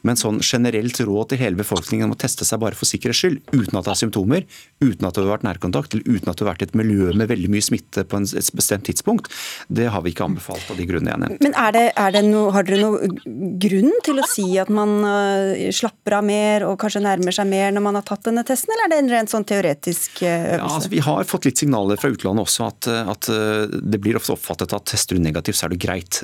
Men 0.07 0.17
sånn 0.17 0.41
generelt 0.41 0.99
råd 1.01 1.33
til 1.33 1.41
hele 1.43 1.59
befolkningen 1.59 2.09
om 2.09 2.17
å 2.17 2.19
teste 2.19 2.45
seg 2.45 2.61
bare 2.61 2.77
for 2.79 2.89
sikkerhets 2.89 3.21
skyld, 3.23 3.41
uten 3.53 3.79
at 3.79 3.85
det 3.85 3.93
har 3.93 3.99
symptomer, 3.99 4.47
uten 4.81 5.09
at 5.09 5.15
du 5.15 5.23
har 5.23 5.33
vært 5.37 5.47
nærkontakt, 5.47 5.95
eller 5.95 6.19
uten 6.19 6.31
at 6.31 6.39
du 6.39 6.45
har 6.45 6.53
vært 6.53 6.65
i 6.65 6.69
et 6.69 6.77
miljø 6.79 7.13
med 7.15 7.31
veldig 7.31 7.51
mye 7.53 7.65
smitte 7.65 8.05
på 8.09 8.23
et 8.23 8.51
bestemt 8.57 8.87
tidspunkt, 8.89 9.31
det 9.69 9.89
har 9.93 10.05
vi 10.05 10.15
ikke 10.15 10.27
anbefalt 10.29 10.71
av 10.73 10.79
de 10.79 10.89
grunnene 10.89 11.15
jeg 11.15 11.23
nevnte. 11.25 11.45
Men 11.45 11.59
er 11.59 11.77
det, 11.77 11.85
er 11.99 12.15
det 12.15 12.25
no, 12.29 12.47
Har 12.55 12.67
dere 12.67 12.81
noen 12.83 13.59
grunn 13.61 13.93
til 14.05 14.21
å 14.21 14.27
si 14.29 14.47
at 14.61 14.71
man 14.73 14.95
uh, 15.05 15.69
slapper 15.75 16.19
av 16.19 16.27
mer 16.27 16.65
og 16.69 16.79
kanskje 16.81 17.03
nærmer 17.05 17.35
seg 17.35 17.49
mer 17.51 17.75
når 17.75 17.85
man 17.85 17.99
har 17.99 18.07
tatt 18.07 18.27
denne 18.29 18.45
testen, 18.47 18.73
eller 18.75 18.89
er 18.89 18.95
det 18.95 19.01
en 19.03 19.13
rent 19.13 19.33
sånn 19.33 19.47
teoretisk 19.49 20.23
uh, 20.23 20.29
øvelse? 20.29 20.59
Ja, 20.59 20.71
altså, 20.79 20.93
vi 20.93 21.03
har 21.05 21.29
fått 21.29 21.49
litt 21.49 21.61
signaler 21.61 22.01
fra 22.01 22.13
utlandet 22.13 22.47
også 22.47 22.69
at, 22.69 22.91
at 23.15 23.31
uh, 23.33 23.67
det 23.69 24.01
blir 24.03 24.19
ofte 24.19 24.35
oppfattet 24.35 24.75
at 24.77 24.89
tester 24.89 25.19
du 25.19 25.23
negativt, 25.25 25.59
så 25.59 25.69
er 25.69 25.75
det 25.75 25.83
greit. 25.83 26.21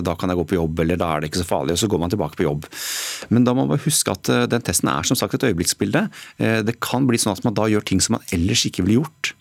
Da 0.00 0.16
kan 0.18 0.32
jeg 0.32 0.40
gå 0.40 0.46
på 0.50 0.58
jobb, 0.58 0.79
eller 0.82 0.98
da 1.00 1.12
er 1.12 1.22
det 1.22 1.30
ikke 1.30 1.42
så 1.42 1.48
farlig. 1.48 1.76
Og 1.76 1.82
så 1.82 1.88
går 1.90 2.02
man 2.02 2.12
tilbake 2.12 2.38
på 2.38 2.46
jobb. 2.46 2.66
Men 3.30 3.46
da 3.46 3.54
må 3.56 3.66
man 3.68 3.80
huske 3.82 4.12
at 4.12 4.30
den 4.50 4.64
testen 4.66 4.90
er 4.92 5.06
som 5.06 5.18
sagt 5.18 5.36
et 5.38 5.46
øyeblikksbilde. 5.50 6.06
Det 6.66 6.76
kan 6.82 7.06
bli 7.08 7.20
sånn 7.20 7.36
at 7.36 7.44
man 7.46 7.56
da 7.56 7.68
gjør 7.70 7.84
ting 7.86 8.00
som 8.02 8.16
man 8.18 8.26
ellers 8.34 8.64
ikke 8.68 8.84
ville 8.86 9.00
gjort, 9.00 9.32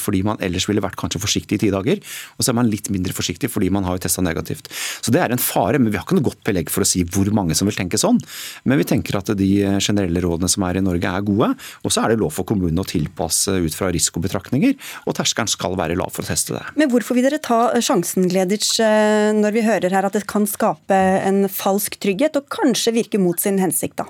fordi 0.00 0.22
man 0.26 0.40
ellers 0.44 0.68
ville 0.70 0.82
vært 0.84 0.98
kanskje 1.00 1.22
forsiktig 1.22 1.58
i 1.58 1.62
ti 1.66 1.72
dager. 1.74 2.00
Og 2.36 2.44
så 2.44 2.52
er 2.52 2.58
man 2.60 2.70
litt 2.70 2.90
mindre 2.94 3.14
forsiktig 3.16 3.50
fordi 3.52 3.70
man 3.74 3.86
har 3.88 3.98
jo 3.98 4.04
testa 4.06 4.24
negativt. 4.24 4.70
Så 5.02 5.14
det 5.14 5.22
er 5.22 5.34
en 5.34 5.42
fare, 5.42 5.80
men 5.80 5.92
vi 5.92 5.98
har 5.98 6.06
ikke 6.06 6.18
noe 6.18 6.28
godt 6.30 6.42
belegg 6.46 6.72
for 6.72 6.84
å 6.84 6.88
si 6.88 7.04
hvor 7.08 7.30
mange 7.34 7.56
som 7.58 7.68
vil 7.68 7.78
tenke 7.78 8.00
sånn. 8.00 8.20
Men 8.68 8.80
vi 8.80 8.88
tenker 8.88 9.18
at 9.20 9.32
de 9.38 9.50
generelle 9.82 10.22
rådene 10.24 10.50
som 10.50 10.64
er 10.68 10.80
i 10.80 10.84
Norge 10.84 11.10
er 11.10 11.26
gode. 11.26 11.50
Og 11.84 11.94
så 11.94 12.04
er 12.04 12.14
det 12.14 12.20
lov 12.22 12.34
for 12.36 12.48
kommunene 12.48 12.84
å 12.84 12.88
tilpasse 12.88 13.54
ut 13.58 13.74
fra 13.76 13.90
risikobetraktninger, 13.94 14.76
og 15.08 15.16
terskelen 15.18 15.50
skal 15.50 15.76
være 15.78 15.96
lav 15.98 16.12
for 16.14 16.24
å 16.24 16.30
teste 16.30 16.56
det. 16.56 16.64
Men 16.78 16.90
hvorfor 16.92 17.18
vil 17.18 17.26
dere 17.26 17.40
ta 17.42 17.60
sjansen, 17.84 18.28
Gleditsch, 18.30 18.76
når 18.78 19.54
vi 19.54 19.64
hører 19.66 19.94
her 19.94 20.06
at 20.08 20.16
det 20.16 20.26
kan 20.30 20.46
skape 20.68 21.00
en 21.24 21.48
falsk 21.48 21.98
trygghet, 22.00 22.36
og 22.36 22.48
kanskje 22.52 22.94
virke 22.96 23.20
mot 23.20 23.40
sin 23.40 23.58
hensikt, 23.58 23.96
da? 23.96 24.08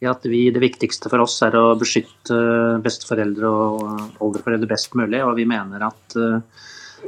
Ja, 0.00 0.12
at 0.12 0.24
vi, 0.28 0.50
Det 0.50 0.60
viktigste 0.60 1.08
for 1.08 1.24
oss 1.24 1.40
er 1.42 1.56
å 1.56 1.74
beskytte 1.78 2.36
besteforeldre 2.84 3.48
og 3.48 4.20
oldeforeldre 4.20 4.68
best 4.68 4.94
mulig. 4.94 5.24
og 5.24 5.36
vi 5.36 5.46
mener 5.46 5.86
at 5.88 6.16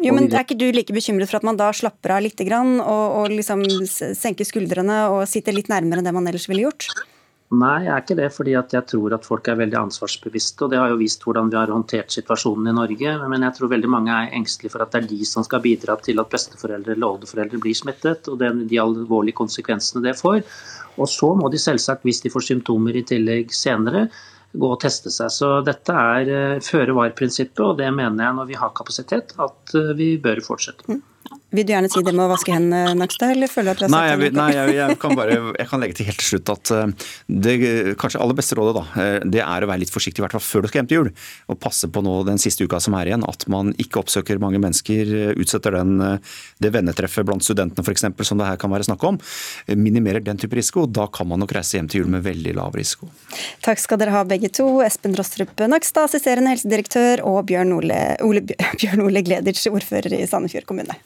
jo, 0.00 0.12
men 0.14 0.28
Er 0.30 0.44
ikke 0.44 0.58
du 0.58 0.70
like 0.70 0.92
bekymret 0.94 1.28
for 1.28 1.40
at 1.40 1.46
man 1.46 1.56
da 1.56 1.72
slapper 1.72 2.14
av 2.14 2.22
litt 2.22 2.38
og, 2.38 3.06
og 3.18 3.28
liksom 3.32 3.64
senker 4.14 4.44
skuldrene 4.44 5.08
og 5.10 5.26
sitter 5.26 5.52
litt 5.52 5.68
nærmere 5.68 5.98
enn 5.98 6.04
det 6.04 6.14
man 6.14 6.26
ellers 6.28 6.48
ville 6.48 6.68
gjort? 6.68 6.86
Nei, 7.48 7.86
jeg 7.86 7.92
er 7.94 8.02
ikke 8.02 8.16
det. 8.18 8.28
fordi 8.36 8.52
jeg 8.52 8.84
tror 8.90 9.14
at 9.16 9.24
folk 9.24 9.46
er 9.48 9.56
veldig 9.56 9.78
ansvarsbevisste. 9.80 10.64
og 10.64 10.70
Det 10.70 10.78
har 10.78 10.90
jo 10.92 10.98
vist 11.00 11.22
hvordan 11.24 11.48
vi 11.48 11.56
har 11.56 11.72
håndtert 11.72 12.12
situasjonen 12.12 12.68
i 12.68 12.76
Norge. 12.76 13.14
Men 13.28 13.46
jeg 13.46 13.56
tror 13.56 13.72
veldig 13.72 13.88
mange 13.88 14.12
er 14.12 14.34
engstelige 14.36 14.74
for 14.74 14.84
at 14.84 14.92
det 14.92 15.00
er 15.02 15.08
de 15.08 15.24
som 15.24 15.44
skal 15.46 15.62
bidra 15.64 15.96
til 15.96 16.20
at 16.20 16.28
besteforeldre 16.28 16.92
eller 16.92 17.08
oldeforeldre 17.08 17.60
blir 17.62 17.74
smittet. 17.78 18.28
Og 18.28 18.38
de 18.38 18.80
alvorlige 18.82 19.40
konsekvensene 19.40 20.04
det 20.04 20.18
får. 20.20 20.42
Og 20.98 21.08
så 21.08 21.32
må 21.38 21.48
de 21.48 21.60
selvsagt, 21.62 22.04
hvis 22.04 22.20
de 22.20 22.32
får 22.34 22.50
symptomer 22.50 23.00
i 23.00 23.06
tillegg 23.08 23.54
senere, 23.54 24.08
gå 24.52 24.68
og 24.74 24.80
teste 24.82 25.12
seg. 25.12 25.32
Så 25.32 25.50
dette 25.64 25.94
er 25.94 26.32
eh, 26.32 26.64
føre 26.64 26.96
var-prinsippet, 26.96 27.64
og 27.64 27.78
det 27.80 27.88
mener 27.94 28.26
jeg 28.26 28.36
når 28.38 28.48
vi 28.48 28.58
har 28.60 28.74
kapasitet 28.76 29.32
at 29.40 29.74
eh, 29.78 29.94
vi 29.96 30.16
bør 30.20 30.42
fortsette. 30.44 31.00
Vil 31.48 31.64
du 31.64 31.70
gjerne 31.72 31.88
si 31.88 32.02
det 32.04 32.12
med 32.12 32.26
å 32.26 32.28
vaske 32.28 32.52
hendene, 32.52 32.92
Nakstad, 33.00 33.30
eller 33.32 33.48
føler 33.48 33.72
du 33.72 33.72
at 33.72 33.80
du 33.80 33.84
har 33.86 33.92
nei, 33.94 34.26
jeg, 34.26 34.32
nei, 34.36 34.48
jeg, 34.52 34.72
jeg, 34.76 34.96
kan 35.00 35.14
bare, 35.16 35.36
jeg 35.56 35.68
kan 35.70 35.80
legge 35.80 35.96
til 35.96 36.08
helt 36.10 36.20
til 36.20 36.26
slutt 36.34 36.50
at 36.52 36.72
eh, 36.76 37.06
det 37.46 37.54
kanskje 38.00 38.20
aller 38.20 38.36
beste 38.36 38.58
rådet 38.58 38.74
da, 38.76 38.82
eh, 39.00 39.16
det 39.32 39.40
er 39.40 39.64
å 39.64 39.70
være 39.70 39.80
litt 39.80 39.92
forsiktig, 39.94 40.20
i 40.20 40.26
hvert 40.26 40.36
fall 40.36 40.44
før 40.44 40.66
du 40.66 40.68
skal 40.68 40.82
hjem 40.82 40.90
til 40.90 41.00
jul. 41.00 41.10
Og 41.48 41.58
passe 41.64 41.88
på 41.88 42.02
nå 42.04 42.18
den 42.28 42.40
siste 42.42 42.68
uka 42.68 42.82
som 42.84 42.98
er 42.98 43.08
igjen, 43.08 43.24
at 43.24 43.46
man 43.48 43.72
ikke 43.80 44.02
oppsøker 44.02 44.42
mange 44.44 44.60
mennesker. 44.60 45.14
Eh, 45.22 45.32
utsetter 45.40 45.78
den, 45.78 46.20
det 46.60 46.74
vennetreffet 46.74 47.24
blant 47.24 47.46
studentene 47.46 47.80
f.eks. 47.80 48.04
som 48.28 48.42
det 48.42 48.50
her 48.50 48.60
kan 48.60 48.74
være 48.74 48.90
snakk 48.90 49.08
om. 49.08 49.16
Minimerer 49.72 50.20
den 50.24 50.40
type 50.40 50.58
risiko. 50.58 50.84
Da 50.84 51.08
kan 51.08 51.30
man 51.32 51.40
nok 51.40 51.56
reise 51.56 51.78
hjem 51.78 51.88
til 51.88 52.02
jul 52.02 52.12
med 52.12 52.28
veldig 52.28 52.58
lav 52.60 52.76
risiko. 52.76 53.08
Takk 53.64 53.80
skal 53.80 54.02
dere 54.02 54.12
ha 54.12 54.26
begge 54.28 54.52
to. 54.52 54.68
Espen 54.84 55.16
Rostrup 55.16 55.64
Nakstad, 55.64 56.10
assisterende 56.10 56.52
helsedirektør, 56.52 57.24
og 57.24 57.46
Bjørn 57.48 57.72
Ole, 57.78 58.02
Ole, 58.26 58.44
Bjørn 58.82 59.06
Ole 59.08 59.24
Gleditsch, 59.24 59.70
ordfører 59.72 60.18
i 60.18 60.26
Sandefjord 60.28 60.68
kommune. 60.68 60.98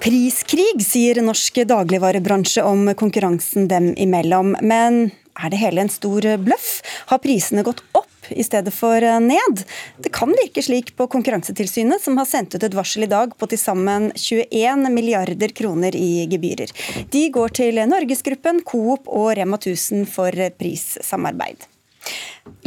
Priskrig, 0.00 0.80
sier 0.80 1.18
norsk 1.20 1.58
dagligvarebransje 1.68 2.62
om 2.64 2.86
konkurransen 2.96 3.66
dem 3.68 3.90
imellom. 4.00 4.54
Men 4.64 5.10
er 5.36 5.52
det 5.52 5.58
hele 5.60 5.82
en 5.82 5.90
stor 5.92 6.24
bløff? 6.40 6.70
Har 7.10 7.20
prisene 7.20 7.60
gått 7.66 7.82
opp 7.92 8.30
i 8.32 8.40
stedet 8.46 8.72
for 8.72 9.04
ned? 9.20 9.60
Det 10.00 10.08
kan 10.16 10.32
virke 10.32 10.64
slik 10.64 10.94
på 10.96 11.04
Konkurransetilsynet, 11.12 12.00
som 12.00 12.16
har 12.16 12.28
sendt 12.30 12.56
ut 12.56 12.64
et 12.64 12.76
varsel 12.78 13.04
i 13.04 13.10
dag 13.12 13.34
på 13.36 13.48
til 13.52 13.60
sammen 13.60 14.08
21 14.16 14.88
milliarder 14.94 15.52
kroner 15.52 15.96
i 15.96 16.24
gebyrer. 16.32 16.72
De 17.12 17.26
går 17.36 17.58
til 17.60 17.82
Norgesgruppen, 17.92 18.64
Coop 18.64 19.04
og 19.04 19.34
Rema 19.36 19.60
1000 19.60 20.08
for 20.08 20.32
prissamarbeid. 20.56 21.68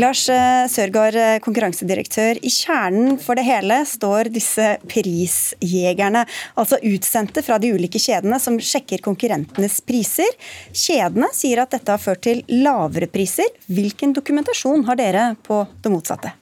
Lars 0.02 0.24
eh, 0.30 0.66
Sørgaard, 0.72 1.16
eh, 1.16 1.40
konkurransedirektør. 1.44 2.40
I 2.42 2.50
kjernen 2.50 3.20
for 3.22 3.38
det 3.38 3.46
hele 3.46 3.82
står 3.86 4.32
disse 4.34 4.66
prisjegerne. 4.90 6.24
Altså 6.58 6.80
utsendte 6.90 7.44
fra 7.46 7.60
de 7.62 7.74
ulike 7.76 8.02
kjedene 8.02 8.40
som 8.42 8.58
sjekker 8.58 9.04
konkurrentenes 9.06 9.80
priser. 9.86 10.32
Kjedene 10.74 11.30
sier 11.36 11.62
at 11.62 11.76
dette 11.76 11.94
har 11.94 12.02
ført 12.02 12.24
til 12.26 12.42
lavere 12.64 13.10
priser. 13.12 13.52
Hvilken 13.70 14.16
dokumentasjon 14.18 14.88
har 14.90 14.98
dere 14.98 15.28
på 15.46 15.62
det 15.84 15.94
motsatte? 15.94 16.34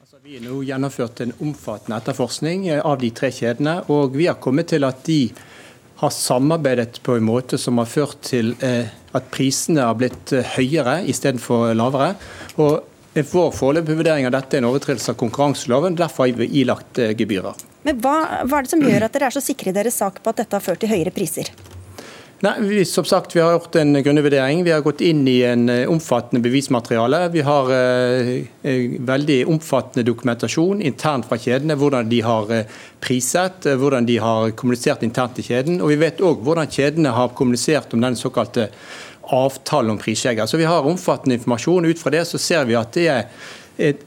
Altså, 0.00 0.16
vi 0.24 0.38
har 0.38 0.46
nå 0.46 0.62
gjennomført 0.64 1.20
en 1.26 1.36
omfattende 1.44 2.00
etterforskning 2.00 2.70
eh, 2.72 2.80
av 2.80 3.02
de 3.04 3.12
tre 3.12 3.28
kjedene. 3.36 3.82
og 3.92 4.16
Vi 4.16 4.30
har 4.30 4.40
kommet 4.40 4.72
til 4.72 4.88
at 4.88 5.04
de 5.04 5.26
har 6.00 6.10
samarbeidet 6.16 7.02
på 7.04 7.18
en 7.18 7.26
måte 7.28 7.58
som 7.60 7.76
har 7.76 7.88
ført 7.90 8.22
til 8.24 8.54
eh, 8.64 8.88
at 9.16 9.26
prisene 9.34 9.88
har 9.88 9.98
blitt 9.98 10.34
eh, 10.36 10.54
høyere 10.56 11.00
istedenfor 11.10 11.74
lavere. 11.78 12.14
Og 12.60 12.86
Vår 13.10 13.48
foreløpige 13.50 13.98
vurdering 13.98 14.28
av 14.28 14.36
dette 14.36 14.54
er 14.54 14.62
en 14.62 14.68
overtredelse 14.68 15.10
av 15.10 15.16
konkurranseloven. 15.18 15.96
Derfor 15.98 16.28
har 16.28 16.36
vi 16.38 16.46
ilagt 16.62 17.00
eh, 17.02 17.10
gebyrer. 17.18 17.58
Men 17.82 17.98
hva, 18.04 18.44
hva 18.46 18.60
er 18.60 18.68
det 18.68 18.70
som 18.70 18.84
gjør 18.86 19.06
at 19.08 19.16
dere 19.16 19.30
er 19.30 19.34
så 19.34 19.42
sikre 19.42 19.72
i 19.72 19.74
deres 19.74 19.98
sak 19.98 20.20
på 20.22 20.30
at 20.30 20.44
dette 20.44 20.54
har 20.54 20.62
ført 20.62 20.78
til 20.84 20.92
høyere 20.92 21.10
priser? 21.14 21.50
Nei, 22.40 22.54
vi, 22.60 22.84
som 22.84 23.04
sagt, 23.04 23.36
vi 23.36 23.40
har 23.40 23.52
gjort 23.52 23.74
en 23.76 24.02
grundig 24.02 24.22
vurdering. 24.24 24.62
Vi 24.64 24.72
har 24.72 24.80
gått 24.80 25.02
inn 25.04 25.26
i 25.28 25.42
en 25.44 25.68
eh, 25.68 25.90
omfattende 25.92 26.40
bevismateriale. 26.40 27.26
Vi 27.34 27.42
har 27.44 27.68
eh, 27.74 28.30
eh, 28.62 28.94
veldig 28.96 29.42
omfattende 29.52 30.06
dokumentasjon 30.08 30.80
internt 30.80 31.28
fra 31.28 31.36
kjedene. 31.36 31.76
Hvordan 31.76 32.08
de 32.08 32.22
har 32.24 32.54
eh, 32.56 32.78
priset, 33.04 33.68
hvordan 33.82 34.08
de 34.08 34.16
har 34.24 34.54
kommunisert 34.56 35.04
internt 35.04 35.36
i 35.36 35.44
kjeden. 35.44 35.82
Og 35.84 35.92
vi 35.92 36.00
vet 36.00 36.24
òg 36.24 36.40
hvordan 36.46 36.72
kjedene 36.72 37.12
har 37.12 37.34
kommunisert 37.36 37.92
om 37.92 38.08
den 38.08 38.16
såkalte 38.16 38.70
avtalen 39.36 39.98
om 39.98 40.00
prisjeger. 40.00 40.48
Så 40.48 40.56
vi 40.56 40.70
har 40.70 40.88
omfattende 40.88 41.36
informasjon. 41.36 41.92
Ut 41.92 42.00
fra 42.00 42.16
det 42.16 42.24
så 42.24 42.40
ser 42.40 42.64
vi 42.64 42.80
at 42.80 42.96
det 42.96 43.08
er 43.18 43.28
et 43.90 44.06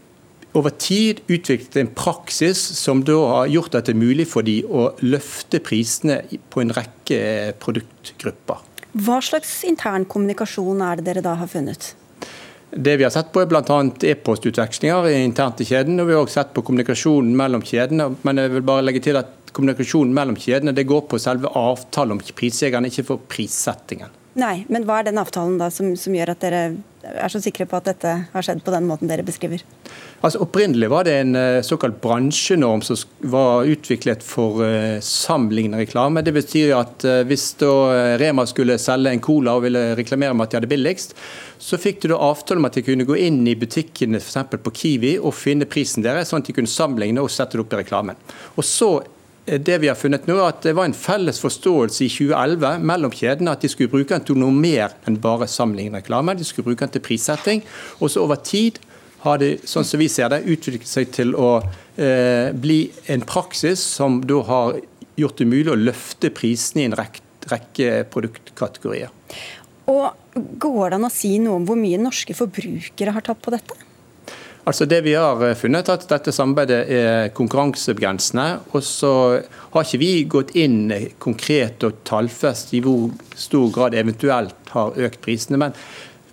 over 0.53 0.73
tid 0.77 1.23
utviklet 1.27 1.77
en 1.81 1.89
praksis 1.97 2.59
som 2.77 3.01
da 3.05 3.15
har 3.31 3.49
gjort 3.51 3.75
at 3.79 3.89
det 3.89 3.95
er 3.95 4.01
mulig 4.01 4.27
for 4.29 4.45
de 4.45 4.59
å 4.65 4.91
løfte 5.01 5.61
prisene 5.63 6.21
på 6.53 6.63
en 6.63 6.73
rekke 6.75 7.19
produktgrupper. 7.63 8.61
Hva 8.93 9.17
slags 9.25 9.63
intern 9.65 10.05
kommunikasjon 10.05 10.81
er 10.85 10.99
det 10.99 11.07
dere 11.07 11.25
da 11.25 11.33
har 11.39 11.49
funnet? 11.49 11.93
Det 12.73 12.95
vi 12.97 13.05
har 13.05 13.13
sett 13.13 13.29
på 13.33 13.41
er 13.41 13.49
bl.a. 13.49 13.79
e-postutvekslinger 14.09 15.09
internt 15.13 15.61
i 15.61 15.67
kjeden. 15.69 15.99
og 16.01 16.07
Vi 16.09 16.15
har 16.15 16.23
også 16.23 16.39
sett 16.39 16.53
på 16.55 16.63
kommunikasjonen 16.65 17.35
mellom 17.37 17.61
kjedene. 17.65 18.09
Men 18.25 18.41
jeg 18.41 18.53
vil 18.55 18.65
bare 18.65 18.85
legge 18.85 19.03
til 19.05 19.19
at 19.19 19.53
kommunikasjonen 19.53 20.13
mellom 20.13 20.37
kjedene 20.39 20.73
det 20.73 20.87
går 20.89 21.05
på 21.09 21.21
selve 21.21 21.51
avtalen 21.53 22.17
om 22.17 22.21
prisjegerne, 22.33 22.89
ikke 22.89 23.05
for 23.11 23.25
prissettingen. 23.29 24.09
Nei, 24.33 24.63
men 24.65 24.87
hva 24.87 24.99
er 24.99 25.11
den 25.11 25.21
avtalen 25.21 25.59
da 25.61 25.67
som, 25.69 25.91
som, 25.99 26.13
gjør 26.15 26.31
at 26.33 26.41
dere 26.41 26.61
er 27.03 27.29
så 27.29 27.37
sikre 27.43 27.67
på 27.69 27.77
at 27.77 27.85
dette 27.91 28.13
har 28.31 28.45
skjedd 28.45 28.63
på 28.65 28.73
den 28.73 28.87
måten 28.89 29.09
dere 29.11 29.25
beskriver? 29.25 29.61
Altså 30.25 30.41
Opprinnelig 30.41 30.89
var 30.89 31.05
det 31.05 31.13
en 31.19 31.37
uh, 31.37 31.61
såkalt 31.61 31.99
bransjenorm 32.01 32.81
som 32.81 32.97
var 33.29 33.69
utviklet 33.69 34.25
for 34.25 34.63
uh, 34.65 34.97
sammenlignende 35.05 35.83
reklame. 35.83 36.23
Det 36.25 36.33
betyr 36.33 36.73
at 36.79 37.05
uh, 37.05 37.19
hvis 37.29 37.51
da 37.61 37.73
Rema 38.17 38.47
skulle 38.49 38.79
selge 38.81 39.13
en 39.13 39.21
cola 39.21 39.57
og 39.59 39.67
ville 39.67 39.91
reklamere 39.99 40.33
med 40.33 40.47
at 40.47 40.55
de 40.55 40.61
hadde 40.61 40.71
billigst, 40.71 41.13
så 41.61 41.77
fikk 41.77 42.01
du 42.01 42.09
da 42.15 42.21
avtale 42.31 42.63
om 42.63 42.65
at 42.71 42.79
de 42.79 42.87
kunne 42.87 43.05
gå 43.05 43.19
inn 43.27 43.43
i 43.45 43.57
butikkene 43.59 44.17
f.eks. 44.17 44.57
på 44.65 44.73
Kiwi 44.79 45.17
og 45.19 45.35
finne 45.37 45.69
prisen 45.69 46.01
deres, 46.05 46.33
sånn 46.33 46.41
at 46.41 46.49
de 46.49 46.57
kunne 46.57 46.71
sammenligne 46.71 47.21
og 47.21 47.29
sette 47.31 47.59
det 47.59 47.67
opp 47.67 47.77
i 47.77 47.83
reklamen. 47.83 48.17
Og 48.57 48.65
så 48.65 48.95
det 49.45 49.77
vi 49.83 49.89
har 49.89 49.97
funnet 49.99 50.27
nå, 50.29 50.37
at 50.45 50.61
det 50.63 50.75
var 50.77 50.87
en 50.87 50.95
felles 50.95 51.39
forståelse 51.43 52.05
i 52.05 52.09
2011 52.11 52.79
mellom 52.87 53.11
kjedene 53.11 53.51
at 53.51 53.63
de 53.63 53.71
skulle 53.71 53.91
bruke 53.91 54.13
den 54.13 54.23
til 54.23 54.39
noe 54.39 54.55
mer 54.55 54.95
enn 55.07 55.19
bare 55.23 55.49
sammenlignende 55.51 55.99
reklame. 55.99 56.35
De 56.39 56.47
skulle 56.47 56.69
bruke 56.69 56.85
den 56.85 56.93
til 56.95 57.03
prissetting. 57.03 57.63
Og 57.99 58.13
så 58.13 58.23
over 58.23 58.39
tid 58.39 58.79
har 59.25 59.39
det 59.39 59.67
sånn 59.67 59.87
som 59.87 59.99
vi 59.99 60.09
ser 60.11 60.31
det, 60.31 60.43
utviklet 60.47 60.87
seg 60.87 61.11
til 61.15 61.35
å 61.35 61.57
eh, 61.59 62.55
bli 62.55 62.79
en 63.11 63.23
praksis 63.27 63.83
som 63.99 64.21
da 64.27 64.39
har 64.47 64.79
gjort 65.19 65.39
det 65.39 65.47
mulig 65.51 65.69
å 65.71 65.79
løfte 65.79 66.31
prisene 66.35 66.83
i 66.83 66.87
en 66.89 66.97
rekke, 66.97 67.23
rekke 67.51 67.91
produktkategorier. 68.11 69.11
Og 69.91 70.05
Går 70.33 70.89
det 70.89 70.97
an 70.97 71.05
å 71.05 71.13
si 71.13 71.35
noe 71.37 71.59
om 71.59 71.65
hvor 71.67 71.77
mye 71.77 71.99
norske 72.01 72.33
forbrukere 72.33 73.13
har 73.13 73.25
tatt 73.25 73.41
på 73.43 73.51
dette? 73.53 73.75
Altså 74.63 74.85
Det 74.87 75.01
vi 75.03 75.13
har 75.17 75.41
eh, 75.43 75.57
funnet, 75.59 75.89
at 75.91 76.05
dette 76.07 76.31
samarbeidet 76.31 76.79
er 76.87 77.33
konkurransebegrensende. 77.35 78.47
Og 78.71 78.85
så 78.87 79.11
har 79.73 79.83
ikke 79.83 80.01
vi 80.01 80.13
gått 80.31 80.55
inn 80.55 80.87
konkret 81.23 81.83
og 81.83 81.99
tallfest 82.07 82.73
i 82.77 82.81
hvor 82.83 83.11
stor 83.35 83.69
grad 83.75 83.97
eventuelt 83.99 84.73
har 84.75 84.95
økt 84.95 85.19
prisene. 85.25 85.59
Men 85.59 85.75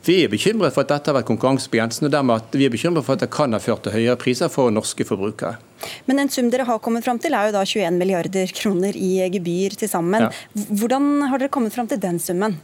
vi 0.07 0.23
er 0.25 0.31
bekymret 0.33 0.73
for 0.73 0.87
at 0.87 0.95
dette 0.95 1.11
har 1.11 1.19
vært 1.19 1.29
konkurransebegrensende, 1.29 2.09
og 2.09 2.15
dermed 2.15 2.41
at 2.41 2.57
vi 2.57 2.69
er 2.69 2.73
bekymret 2.73 3.05
for 3.05 3.19
at 3.19 3.27
det 3.27 3.33
kan 3.35 3.53
ha 3.53 3.61
ført 3.61 3.83
til 3.85 3.99
høyere 3.99 4.17
priser 4.21 4.49
for 4.53 4.73
norske 4.73 5.05
forbrukere. 5.05 5.59
Men 6.07 6.23
en 6.23 6.31
sum 6.33 6.49
dere 6.53 6.69
har 6.69 6.81
kommet 6.85 7.05
fram 7.05 7.19
til 7.21 7.35
er 7.37 7.51
jo 7.51 7.57
da 7.59 7.67
21 7.67 7.99
milliarder 7.99 8.55
kroner 8.57 8.97
i 8.97 9.13
gebyr 9.33 9.77
til 9.81 9.91
sammen. 9.91 10.29
Ja. 10.29 10.65
Hvordan 10.81 11.27
har 11.29 11.43
dere 11.43 11.53
kommet 11.53 11.75
fram 11.77 11.91
til 11.91 12.01
den 12.01 12.21
summen? 12.23 12.61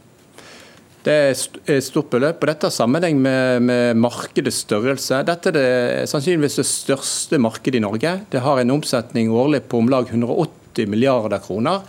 Det 1.07 1.13
er 1.15 1.29
et 1.71 1.85
stort 1.85 2.09
beløp, 2.11 2.41
og 2.41 2.49
dette 2.49 2.67
har 2.67 2.73
sammenheng 2.75 3.19
med, 3.23 3.63
med, 3.63 3.99
markedets 4.03 4.65
størrelse. 4.65 5.21
Dette 5.23 5.53
er 5.53 5.55
det, 5.55 5.69
sannsynligvis 6.11 6.59
det 6.59 6.65
største 6.67 7.39
markedet 7.39 7.79
i 7.79 7.83
Norge. 7.85 8.11
Det 8.27 8.41
har 8.43 8.59
en 8.59 8.73
omsetning 8.75 9.31
årlig 9.31 9.61
på 9.71 9.79
om 9.79 9.87
lag 9.93 10.11
180 10.11 10.91
milliarder 10.91 11.39
kroner. 11.45 11.87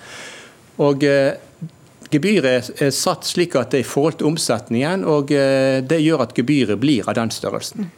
Og 0.79 1.03
eh, 1.03 1.35
Gebyret 2.09 2.81
er 2.81 2.93
satt 2.95 3.27
slik 3.29 3.53
at 3.59 3.73
det 3.73 3.83
er 3.83 3.85
i 3.85 3.89
forhold 3.89 4.19
til 4.21 4.31
omsetningen, 4.31 5.05
og 5.05 5.33
eh, 5.35 5.81
det 5.85 6.01
gjør 6.01 6.25
at 6.25 6.33
gebyret 6.37 6.81
blir 6.81 7.09
av 7.09 7.19
den 7.19 7.33
størrelsen. 7.35 7.91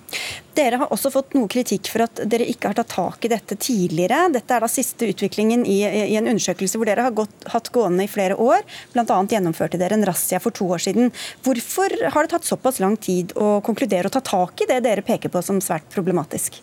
Dere 0.57 0.81
har 0.81 0.91
også 0.91 1.13
fått 1.15 1.37
noe 1.37 1.47
kritikk 1.51 1.93
for 1.93 2.05
at 2.09 2.25
dere 2.27 2.49
ikke 2.51 2.73
har 2.73 2.81
tatt 2.81 2.91
tak 2.91 3.25
i 3.25 3.31
dette 3.31 3.55
tidligere. 3.55 4.25
Dette 4.35 4.57
er 4.57 4.67
da 4.67 4.71
siste 4.71 5.07
utviklingen 5.13 5.63
i, 5.63 5.79
i 5.87 6.19
en 6.19 6.27
undersøkelse 6.27 6.81
hvor 6.81 6.91
dere 6.91 7.07
har 7.07 7.15
gått, 7.15 7.47
hatt 7.55 7.71
gående 7.75 8.05
i 8.05 8.11
flere 8.11 8.35
år. 8.35 8.67
Bl.a. 8.97 9.07
gjennomførte 9.31 9.79
dere 9.81 9.95
en 9.95 10.07
razzia 10.09 10.43
for 10.43 10.55
to 10.59 10.67
år 10.75 10.83
siden. 10.83 11.15
Hvorfor 11.47 11.95
har 12.11 12.27
det 12.27 12.35
tatt 12.35 12.51
såpass 12.51 12.83
lang 12.83 12.99
tid 12.99 13.37
å 13.39 13.61
konkludere 13.65 14.11
og 14.11 14.19
ta 14.19 14.25
tak 14.27 14.67
i 14.67 14.71
det 14.73 14.83
dere 14.89 15.07
peker 15.07 15.31
på 15.31 15.45
som 15.47 15.63
svært 15.63 15.87
problematisk? 15.95 16.59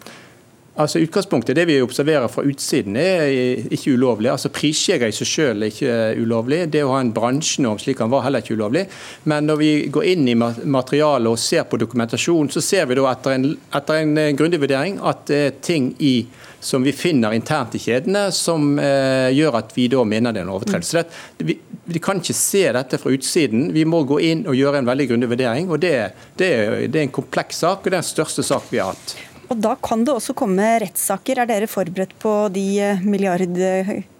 Altså 0.78 1.00
utgangspunktet, 1.02 1.56
Det 1.56 1.66
vi 1.66 1.82
observerer 1.82 2.28
fra 2.30 2.44
utsiden 2.46 2.96
er 3.02 3.72
ikke 3.74 3.96
ulovlig. 3.98 4.30
Altså 4.30 4.52
Prisjeger 4.54 5.10
i 5.10 5.16
seg 5.16 5.30
selv 5.30 5.66
er 5.66 5.72
ikke 5.74 6.22
ulovlig. 6.22 6.60
Det 6.70 6.84
å 6.86 6.92
ha 6.94 7.00
en 7.02 7.14
bransjenorm 7.16 7.80
slik 7.82 8.04
han 8.04 8.12
var 8.14 8.28
heller 8.28 8.46
ikke 8.46 8.54
ulovlig. 8.60 8.86
Men 9.26 9.50
når 9.50 9.58
vi 9.58 9.72
går 9.94 10.10
inn 10.14 10.28
i 10.30 10.36
materialet 10.38 11.32
og 11.32 11.42
ser 11.42 11.66
på 11.66 11.80
dokumentasjon, 11.82 12.52
så 12.54 12.62
ser 12.62 12.86
vi 12.86 13.00
da 13.00 13.08
etter 13.10 13.40
en, 13.40 13.50
etter 13.80 14.04
en 14.04 14.14
eh, 14.22 14.36
grundig 14.38 14.62
vurdering 14.62 15.02
at 15.02 15.26
det 15.32 15.42
er 15.48 15.58
ting 15.66 15.96
i 15.98 16.20
som 16.60 16.84
vi 16.84 16.92
finner 16.94 17.34
internt 17.34 17.76
i 17.78 17.82
kjedene, 17.82 18.28
som 18.34 18.80
eh, 18.82 19.30
gjør 19.36 19.60
at 19.60 19.74
vi 19.78 19.86
da 19.92 20.02
mener 20.08 20.34
det 20.34 20.42
er 20.42 20.48
en 20.48 20.56
overtredelse. 20.56 21.04
Mm. 21.06 21.48
Vi, 21.48 21.56
vi, 21.94 22.02
kan 22.04 22.22
ikke 22.22 22.36
se 22.36 22.64
dette 22.76 23.00
fra 23.02 23.14
utsiden. 23.14 23.70
Vi 23.76 23.86
må 23.88 24.02
gå 24.10 24.20
inn 24.26 24.44
og 24.50 24.58
gjøre 24.58 24.82
en 24.82 24.90
veldig 24.90 25.08
grundig 25.12 25.30
vurdering. 25.32 25.70
og 25.70 25.82
det, 25.82 25.94
det, 26.38 26.50
det 26.90 27.02
er 27.02 27.06
en 27.06 27.14
kompleks 27.14 27.62
sak, 27.64 27.86
og 27.86 27.90
det 27.90 27.96
er 27.96 28.02
den 28.02 28.10
største 28.10 28.46
sak 28.46 28.70
vi 28.74 28.82
har 28.82 28.94
hatt. 28.94 29.16
Og 29.48 29.62
Da 29.63 29.77
kan 29.80 30.04
det 30.04 30.16
også 30.16 30.36
komme 30.38 30.66
rettssaker. 30.84 31.44
Er 31.44 31.50
dere 31.50 31.72
forberedt 31.72 32.18
på 32.20 32.36
de 32.54 32.68
eh, 32.84 33.06
milliard... 33.08 33.60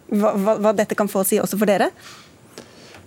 Hva, 0.07 0.31
hva, 0.39 0.53
hva 0.63 0.72
dette 0.72 0.96
kan 0.96 1.10
få 1.12 1.19
å 1.19 1.27
si 1.27 1.39
også 1.41 1.60
for 1.60 1.67
dere? 1.67 1.89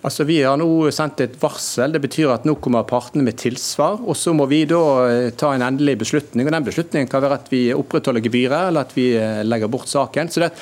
Altså, 0.01 0.25
Vi 0.25 0.39
har 0.41 0.57
nå 0.57 0.89
sendt 0.97 1.21
et 1.21 1.35
varsel. 1.41 1.93
Det 1.93 2.01
betyr 2.01 2.33
at 2.33 2.47
nå 2.49 2.55
kommer 2.65 2.87
partene 2.89 3.25
med 3.27 3.37
tilsvar. 3.41 3.99
og 4.01 4.17
Så 4.17 4.33
må 4.37 4.47
vi 4.49 4.63
da 4.69 4.81
eh, 5.11 5.33
ta 5.37 5.53
en 5.55 5.65
endelig 5.67 5.99
beslutning. 6.01 6.47
og 6.47 6.55
Den 6.57 6.69
beslutningen 6.69 7.11
kan 7.11 7.25
være 7.25 7.41
at 7.41 7.51
vi 7.53 7.67
opprettholder 7.77 8.25
gebyret 8.25 8.71
eller 8.71 8.89
at 8.89 8.97
vi 8.97 9.11
eh, 9.17 9.43
legger 9.45 9.69
bort 9.69 9.91
saken. 9.93 10.33
Så 10.33 10.41
det, 10.45 10.55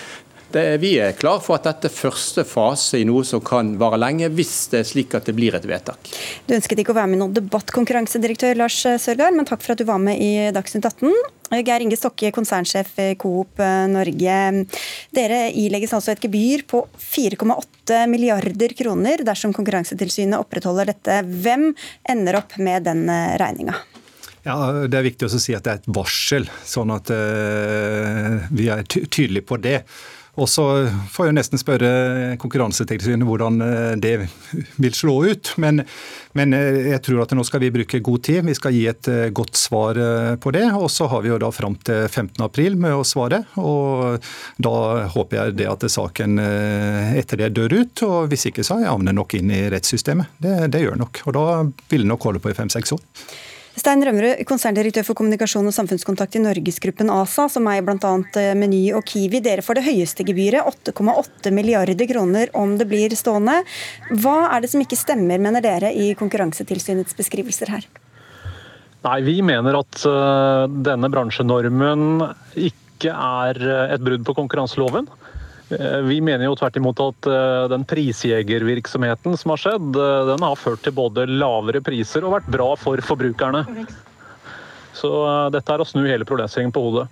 det, 0.55 0.65
vi 0.83 0.95
er 1.03 1.17
klar 1.19 1.43
for 1.45 1.59
at 1.59 1.67
dette 1.69 1.91
er 1.91 1.95
første 1.95 2.45
fase 2.49 3.01
i 3.01 3.07
noe 3.09 3.25
som 3.27 3.43
kan 3.45 3.75
vare 3.81 3.99
lenge, 4.01 4.31
hvis 4.33 4.69
det 4.73 4.83
er 4.83 4.89
slik 4.89 5.17
at 5.19 5.29
det 5.29 5.35
blir 5.37 5.57
et 5.57 5.67
vedtak. 5.69 6.11
Du 6.49 6.55
ønsket 6.57 6.81
ikke 6.83 6.95
å 6.95 6.99
være 6.99 7.11
med 7.11 7.19
i 7.19 7.23
noen 7.23 7.35
debatt, 7.37 7.73
konkurransedirektør 7.75 8.57
Lars 8.59 8.79
Sørgaard, 8.81 9.37
men 9.37 9.49
takk 9.49 9.65
for 9.65 9.75
at 9.75 9.83
du 9.83 9.87
var 9.89 10.01
med 10.03 10.21
i 10.23 10.49
Dagsnytt 10.55 10.89
18. 10.89 11.13
Geir 11.65 11.85
Inge 11.85 11.97
Stokke, 11.97 12.33
konsernsjef 12.37 12.91
i 13.01 13.11
Coop 13.21 13.61
Norge. 13.93 14.41
Dere 15.17 15.39
ilegges 15.57 15.95
altså 15.97 16.13
et 16.13 16.25
gebyr 16.25 16.65
på 16.69 16.83
4,8 17.01 18.03
milliarder 18.13 18.75
kroner 18.77 19.25
dersom 19.25 19.55
Konkurransetilsynet 19.57 20.41
opprettholder 20.41 20.93
dette. 20.93 21.23
Hvem 21.25 21.71
ender 22.09 22.43
opp 22.43 22.59
med 22.61 22.85
den 22.89 23.09
regninga? 23.41 23.79
Ja, 24.49 24.87
Det 24.89 24.97
er 24.97 25.05
viktig 25.05 25.29
å 25.29 25.41
si 25.41 25.57
at 25.57 25.67
det 25.67 25.73
er 25.73 25.81
et 25.83 25.91
varsel, 25.93 26.47
sånn 26.65 26.93
at 26.95 27.11
uh, 27.13 28.47
vi 28.55 28.69
er 28.73 28.85
tydelige 28.89 29.45
på 29.49 29.59
det. 29.61 29.83
Og 30.39 30.47
så 30.51 30.65
får 31.11 31.29
jeg 31.29 31.37
nesten 31.37 31.61
spørre 31.61 31.91
Konkurransetilsynet 32.39 33.27
hvordan 33.27 33.63
eh, 33.65 33.95
det 33.99 34.15
vil 34.83 34.95
slå 34.95 35.17
ut. 35.27 35.53
Men, 35.59 35.83
men, 36.39 36.55
eh, 36.55 36.93
jeg 36.93 37.03
tror 37.07 37.25
at 37.25 37.35
nå 37.35 37.45
skal 37.47 37.63
vi 37.65 37.73
bruke 37.75 38.01
god 38.05 38.25
tid. 38.29 38.45
Vi 38.47 38.57
skal 38.59 38.77
gi 38.77 38.85
et 38.91 39.11
eh, 39.11 39.33
godt 39.35 39.59
svar 39.59 39.99
på 40.39 40.55
det. 40.55 40.65
Og 40.79 40.89
så 40.95 41.09
har 41.11 41.25
vi 41.25 41.33
jo 41.33 41.41
da 41.43 41.51
fram 41.55 41.79
til 41.83 42.07
15.4 42.07 42.79
med 42.79 42.95
å 42.95 43.07
svare. 43.07 43.43
Og 43.59 44.23
da 44.63 44.77
håper 45.11 45.41
jeg 45.41 45.59
det 45.59 45.69
at 45.71 45.89
saken 45.91 46.39
etter 46.39 47.43
det 47.43 47.53
dør 47.59 47.81
ut. 47.81 48.07
Og 48.07 48.31
hvis 48.31 48.49
ikke 48.51 48.67
så 48.67 48.81
havner 48.85 49.11
den 49.11 49.19
nok 49.19 49.35
inn 49.39 49.51
i 49.55 49.65
rettssystemet. 49.73 50.39
Det, 50.39 50.57
det 50.73 50.85
gjør 50.85 50.99
nok. 51.03 51.23
Og 51.27 51.35
da 51.37 51.47
vil 51.91 52.05
den 52.05 52.13
nok 52.13 52.31
holde 52.31 52.43
på 52.45 52.53
i 52.53 52.59
fem-seks 52.59 52.95
år. 52.95 53.03
Stein 53.79 54.03
Rømmerud, 54.03 54.41
konserndirektør 54.49 55.05
for 55.07 55.19
kommunikasjon 55.19 55.69
og 55.71 55.75
samfunnskontakt 55.77 56.35
i 56.35 56.41
Norgesgruppen 56.43 57.13
ASA, 57.15 57.45
som 57.53 57.69
eier 57.71 57.85
bl.a. 57.87 58.11
Eh, 58.41 58.51
Meny 58.59 58.81
og 58.97 59.05
Kiwi. 59.07 59.39
Dere 59.45 59.63
får 59.63 59.79
det 59.79 59.85
høyeste 59.87 60.27
gebyret, 60.27 60.67
8,8 60.91 61.53
milliarder 61.55 62.09
kroner 62.11 62.51
om 62.59 62.75
det 62.81 62.89
blir 62.91 63.15
stående. 63.19 63.61
Hva 64.11 64.49
er 64.49 64.65
det 64.65 64.73
som 64.73 64.83
ikke 64.83 64.99
stemmer, 64.99 65.39
mener 65.43 65.63
dere, 65.63 65.93
i 65.95 66.11
Konkurransetilsynets 66.19 67.15
beskrivelser 67.19 67.71
her? 67.77 67.87
Nei, 69.07 69.19
Vi 69.23 69.37
mener 69.47 69.79
at 69.79 70.03
uh, 70.11 70.67
denne 70.67 71.13
bransjenormen 71.13 72.25
ikke 72.59 73.15
er 73.15 73.63
eh, 73.63 73.95
et 73.95 74.03
brudd 74.03 74.27
på 74.27 74.35
konkurranseloven. 74.41 75.07
Eh, 75.71 76.01
vi 76.01 76.21
mener 76.25 76.47
jo 76.49 76.57
tvert 76.57 76.77
imot 76.81 77.01
at 77.05 77.29
eh, 77.29 77.65
den 77.73 77.85
prisjegervirksomheten 77.89 79.37
som 79.37 79.53
har 79.53 79.61
skjedd, 79.61 79.89
eh, 79.93 80.21
den 80.31 80.45
har 80.47 80.57
ført 80.57 80.81
til 80.87 80.95
både 80.97 81.27
lavere 81.29 81.83
priser 81.85 82.25
og 82.25 82.39
vært 82.39 82.49
bra 82.55 82.71
for 82.81 83.03
forbrukerne. 83.05 83.65
Så 84.97 85.11
dette 85.55 85.71
er 85.75 85.83
å 85.83 85.87
snu 85.87 86.03
hele 86.09 86.27
problemstillingen 86.27 86.75
på 86.75 86.83
hodet. 86.89 87.05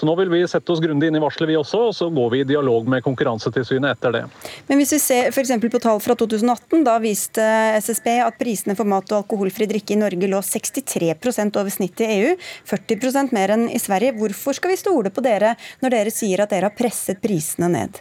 Så 0.00 0.06
nå 0.08 0.14
vil 0.16 0.30
vi 0.32 0.38
sette 0.48 0.72
oss 0.72 0.80
grundig 0.80 1.10
inn 1.10 1.16
i 1.18 1.20
varselet 1.20 1.50
vi 1.50 1.56
også, 1.60 1.78
og 1.90 1.92
så 1.92 2.06
går 2.08 2.30
vi 2.32 2.38
i 2.40 2.44
dialog 2.48 2.86
med 2.88 3.02
Konkurransetilsynet 3.04 3.98
etter 3.98 4.14
det. 4.14 4.22
Men 4.70 4.78
hvis 4.80 4.94
vi 4.94 4.98
ser 5.02 5.26
f.eks. 5.28 5.50
på 5.60 5.80
tall 5.84 5.98
fra 6.00 6.14
2018, 6.16 6.86
da 6.86 6.94
viste 7.02 7.48
SSB 7.76 8.08
at 8.24 8.38
prisene 8.40 8.72
for 8.78 8.88
mat 8.88 9.12
og 9.12 9.18
alkoholfri 9.18 9.66
drikke 9.68 9.92
i 9.92 9.98
Norge 10.00 10.30
lå 10.32 10.40
63 10.40 11.10
over 11.50 11.68
snittet 11.74 12.06
i 12.06 12.14
EU, 12.14 12.30
40% 12.70 13.34
mer 13.36 13.52
enn 13.52 13.66
i 13.68 13.80
Sverige. 13.82 14.14
Hvorfor 14.16 14.56
skal 14.56 14.72
vi 14.72 14.78
stole 14.80 15.12
på 15.12 15.20
dere 15.26 15.52
når 15.84 15.92
dere 15.92 16.14
sier 16.14 16.40
at 16.40 16.54
dere 16.54 16.70
har 16.70 16.78
presset 16.78 17.20
prisene 17.20 17.68
ned? 17.68 18.00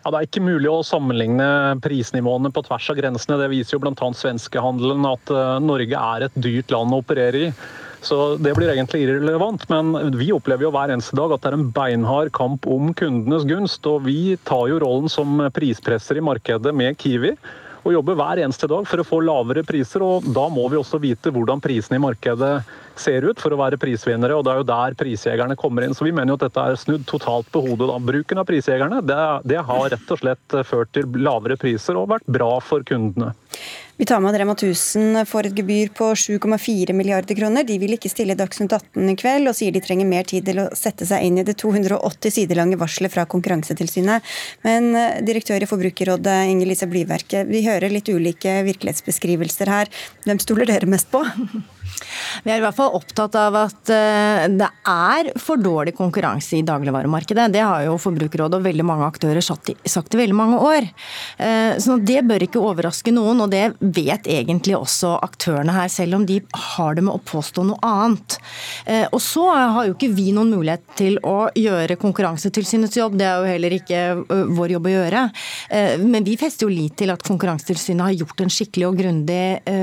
Ja, 0.00 0.10
Det 0.10 0.16
er 0.16 0.26
ikke 0.26 0.42
mulig 0.42 0.66
å 0.72 0.80
sammenligne 0.82 1.78
prisnivåene 1.84 2.50
på 2.50 2.64
tvers 2.66 2.90
av 2.90 2.98
grensene. 2.98 3.38
Det 3.38 3.52
viser 3.52 3.76
jo 3.76 3.84
bl.a. 3.84 3.94
svenskehandelen 3.94 5.06
at 5.06 5.30
eh, 5.30 5.60
Norge 5.62 6.02
er 6.16 6.26
et 6.26 6.42
dyrt 6.42 6.74
land 6.74 6.96
å 6.96 7.00
operere 7.04 7.44
i. 7.46 7.54
Så 8.02 8.36
det 8.40 8.54
blir 8.56 8.72
egentlig 8.72 9.04
irrelevant. 9.04 9.66
Men 9.68 9.94
vi 10.16 10.30
opplever 10.32 10.66
jo 10.66 10.74
hver 10.74 10.92
eneste 10.94 11.16
dag 11.18 11.34
at 11.34 11.42
det 11.42 11.52
er 11.52 11.58
en 11.58 11.72
beinhard 11.74 12.32
kamp 12.36 12.68
om 12.70 12.94
kundenes 12.96 13.46
gunst. 13.48 13.86
Og 13.90 14.06
vi 14.08 14.36
tar 14.48 14.68
jo 14.72 14.80
rollen 14.82 15.10
som 15.12 15.42
prispresser 15.54 16.20
i 16.20 16.24
markedet 16.24 16.74
med 16.76 16.98
Kiwi. 17.00 17.34
Og 17.80 17.94
jobber 17.94 18.16
hver 18.18 18.42
eneste 18.44 18.68
dag 18.68 18.84
for 18.88 19.00
å 19.00 19.06
få 19.08 19.22
lavere 19.24 19.64
priser. 19.64 20.04
Og 20.04 20.26
da 20.36 20.46
må 20.52 20.66
vi 20.72 20.80
også 20.80 21.00
vite 21.00 21.32
hvordan 21.32 21.62
prisene 21.64 21.96
i 22.00 22.04
markedet 22.04 22.54
ser 23.00 23.24
ut 23.24 23.40
for 23.40 23.54
å 23.54 23.60
være 23.60 23.80
prisvinnere. 23.80 24.36
Og 24.36 24.44
det 24.44 24.52
er 24.52 24.60
jo 24.60 24.68
der 24.68 24.96
prisjegerne 25.00 25.56
kommer 25.60 25.86
inn. 25.86 25.96
Så 25.96 26.04
vi 26.04 26.12
mener 26.12 26.34
jo 26.34 26.40
at 26.40 26.48
dette 26.48 26.66
er 26.66 26.80
snudd 26.80 27.06
totalt 27.08 27.48
på 27.52 27.64
hodet. 27.64 27.88
Da. 27.88 28.00
Bruken 28.10 28.42
av 28.42 28.48
prisjegerne 28.48 29.00
det, 29.04 29.20
det 29.48 29.62
har 29.68 29.86
rett 29.94 30.16
og 30.16 30.20
slett 30.20 30.58
ført 30.68 30.92
til 30.96 31.08
lavere 31.20 31.56
priser 31.60 32.00
og 32.00 32.10
vært 32.12 32.28
bra 32.28 32.52
for 32.64 32.84
kundene. 32.86 33.32
Vi 34.00 34.06
tar 34.06 34.20
med 34.20 34.32
at 34.32 34.40
Rema 34.40 34.54
1000 34.56 35.26
får 35.28 35.46
et 35.50 35.58
gebyr 35.60 35.90
på 35.92 36.06
7,4 36.16 36.94
milliarder 36.96 37.36
kroner. 37.36 37.66
De 37.68 37.74
vil 37.82 37.92
ikke 37.98 38.08
stille 38.08 38.32
Dagsnytt 38.32 38.72
18 38.72 39.10
i 39.12 39.14
kveld, 39.20 39.50
og 39.50 39.58
sier 39.58 39.74
de 39.74 39.82
trenger 39.84 40.08
mer 40.08 40.24
tid 40.24 40.46
til 40.48 40.62
å 40.62 40.70
sette 40.72 41.04
seg 41.04 41.26
inn 41.26 41.36
i 41.36 41.44
det 41.44 41.58
280 41.60 42.32
sider 42.32 42.56
lange 42.56 42.78
varselet 42.80 43.12
fra 43.12 43.26
Konkurransetilsynet. 43.28 44.24
Men 44.64 44.88
eh, 44.96 45.18
direktør 45.28 45.60
i 45.60 45.68
Forbrukerrådet, 45.68 46.38
Inger 46.48 46.70
Lise 46.72 46.88
Blyverke, 46.88 47.44
vi 47.44 47.60
hører 47.66 47.92
litt 47.92 48.08
ulike 48.08 48.62
virkelighetsbeskrivelser 48.70 49.68
her. 49.68 49.92
Hvem 50.24 50.40
stoler 50.40 50.72
dere 50.72 50.88
mest 50.88 51.12
på? 51.12 51.20
Vi 52.44 52.52
er 52.52 52.60
i 52.60 52.64
hvert 52.64 52.76
fall 52.76 52.94
opptatt 52.96 53.36
av 53.38 53.56
at 53.58 53.92
eh, 53.92 54.46
det 54.52 54.68
er 54.88 55.30
for 55.40 55.60
dårlig 55.60 55.94
konkurranse 55.98 56.58
i 56.58 56.64
dagligvaremarkedet. 56.66 57.48
Det 57.52 57.64
har 57.64 57.84
jo 57.86 57.98
Forbrukerrådet 58.00 58.60
og 58.60 58.66
veldig 58.66 58.86
mange 58.86 59.08
aktører 59.08 59.44
sagt 59.44 60.14
i 60.14 60.20
veldig 60.20 60.36
mange 60.36 60.60
år. 60.64 60.88
Eh, 61.38 61.76
så 61.82 61.98
det 62.00 62.22
bør 62.28 62.46
ikke 62.46 62.62
overraske 62.62 63.12
noen, 63.14 63.42
og 63.44 63.52
det 63.52 63.66
vet 63.80 64.28
egentlig 64.30 64.76
også 64.78 65.16
aktørene 65.20 65.74
her, 65.76 65.90
selv 65.92 66.20
om 66.20 66.26
de 66.28 66.40
har 66.76 66.96
det 66.96 67.04
med 67.06 67.16
å 67.16 67.24
påstå 67.30 67.66
noe 67.68 67.80
annet. 67.84 68.38
Eh, 68.86 69.06
og 69.10 69.20
så 69.24 69.46
har 69.50 69.88
jo 69.88 69.96
ikke 69.96 70.12
vi 70.16 70.30
noen 70.36 70.52
mulighet 70.54 70.86
til 70.98 71.20
å 71.26 71.50
gjøre 71.56 71.98
Konkurransetilsynets 72.00 72.96
jobb, 72.96 73.18
det 73.20 73.26
er 73.28 73.40
jo 73.40 73.50
heller 73.50 73.74
ikke 73.76 74.00
vår 74.56 74.74
jobb 74.76 74.86
å 74.88 74.92
gjøre. 74.92 75.22
Men 76.00 76.24
vi 76.26 76.36
fester 76.40 76.66
jo 76.66 76.72
lit 76.72 76.96
til 77.00 77.12
at 77.12 77.22
Konkurransetilsynet 77.26 78.06
har 78.06 78.16
gjort 78.16 78.42
en 78.44 78.52
skikkelig 78.52 78.86
og 78.88 78.98
grundig 79.00 79.42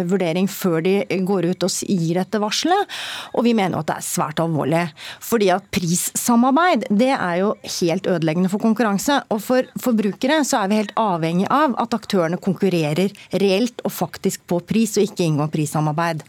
vurdering 0.09 0.49
før 0.51 0.81
de 0.85 0.95
går 1.27 1.49
ut 1.51 1.65
og 1.67 1.71
gir 2.07 2.19
dette 2.21 2.41
varselet. 2.41 2.95
Og 3.35 3.45
vi 3.47 3.55
mener 3.57 3.79
at 3.79 3.89
det 3.89 3.97
er 3.99 4.07
svært 4.07 4.41
alvorlig. 4.43 4.85
Fordi 5.23 5.51
at 5.53 5.67
prissamarbeid 5.75 6.87
det 6.89 7.13
er 7.13 7.35
jo 7.43 7.53
helt 7.79 8.09
ødeleggende 8.09 8.51
for 8.53 8.63
konkurranse. 8.63 9.21
Og 9.33 9.43
for 9.43 9.67
forbrukere 9.83 10.41
så 10.47 10.63
er 10.63 10.71
vi 10.71 10.81
helt 10.81 10.95
avhengig 10.99 11.49
av 11.53 11.77
at 11.81 11.95
aktørene 11.97 12.41
konkurrerer 12.41 13.13
reelt 13.43 13.83
og 13.85 13.93
faktisk 13.93 14.47
på 14.49 14.61
pris, 14.67 14.97
og 14.97 15.07
ikke 15.07 15.27
inngår 15.27 15.51
prissamarbeid. 15.53 16.25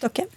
Stokke? 0.00 0.28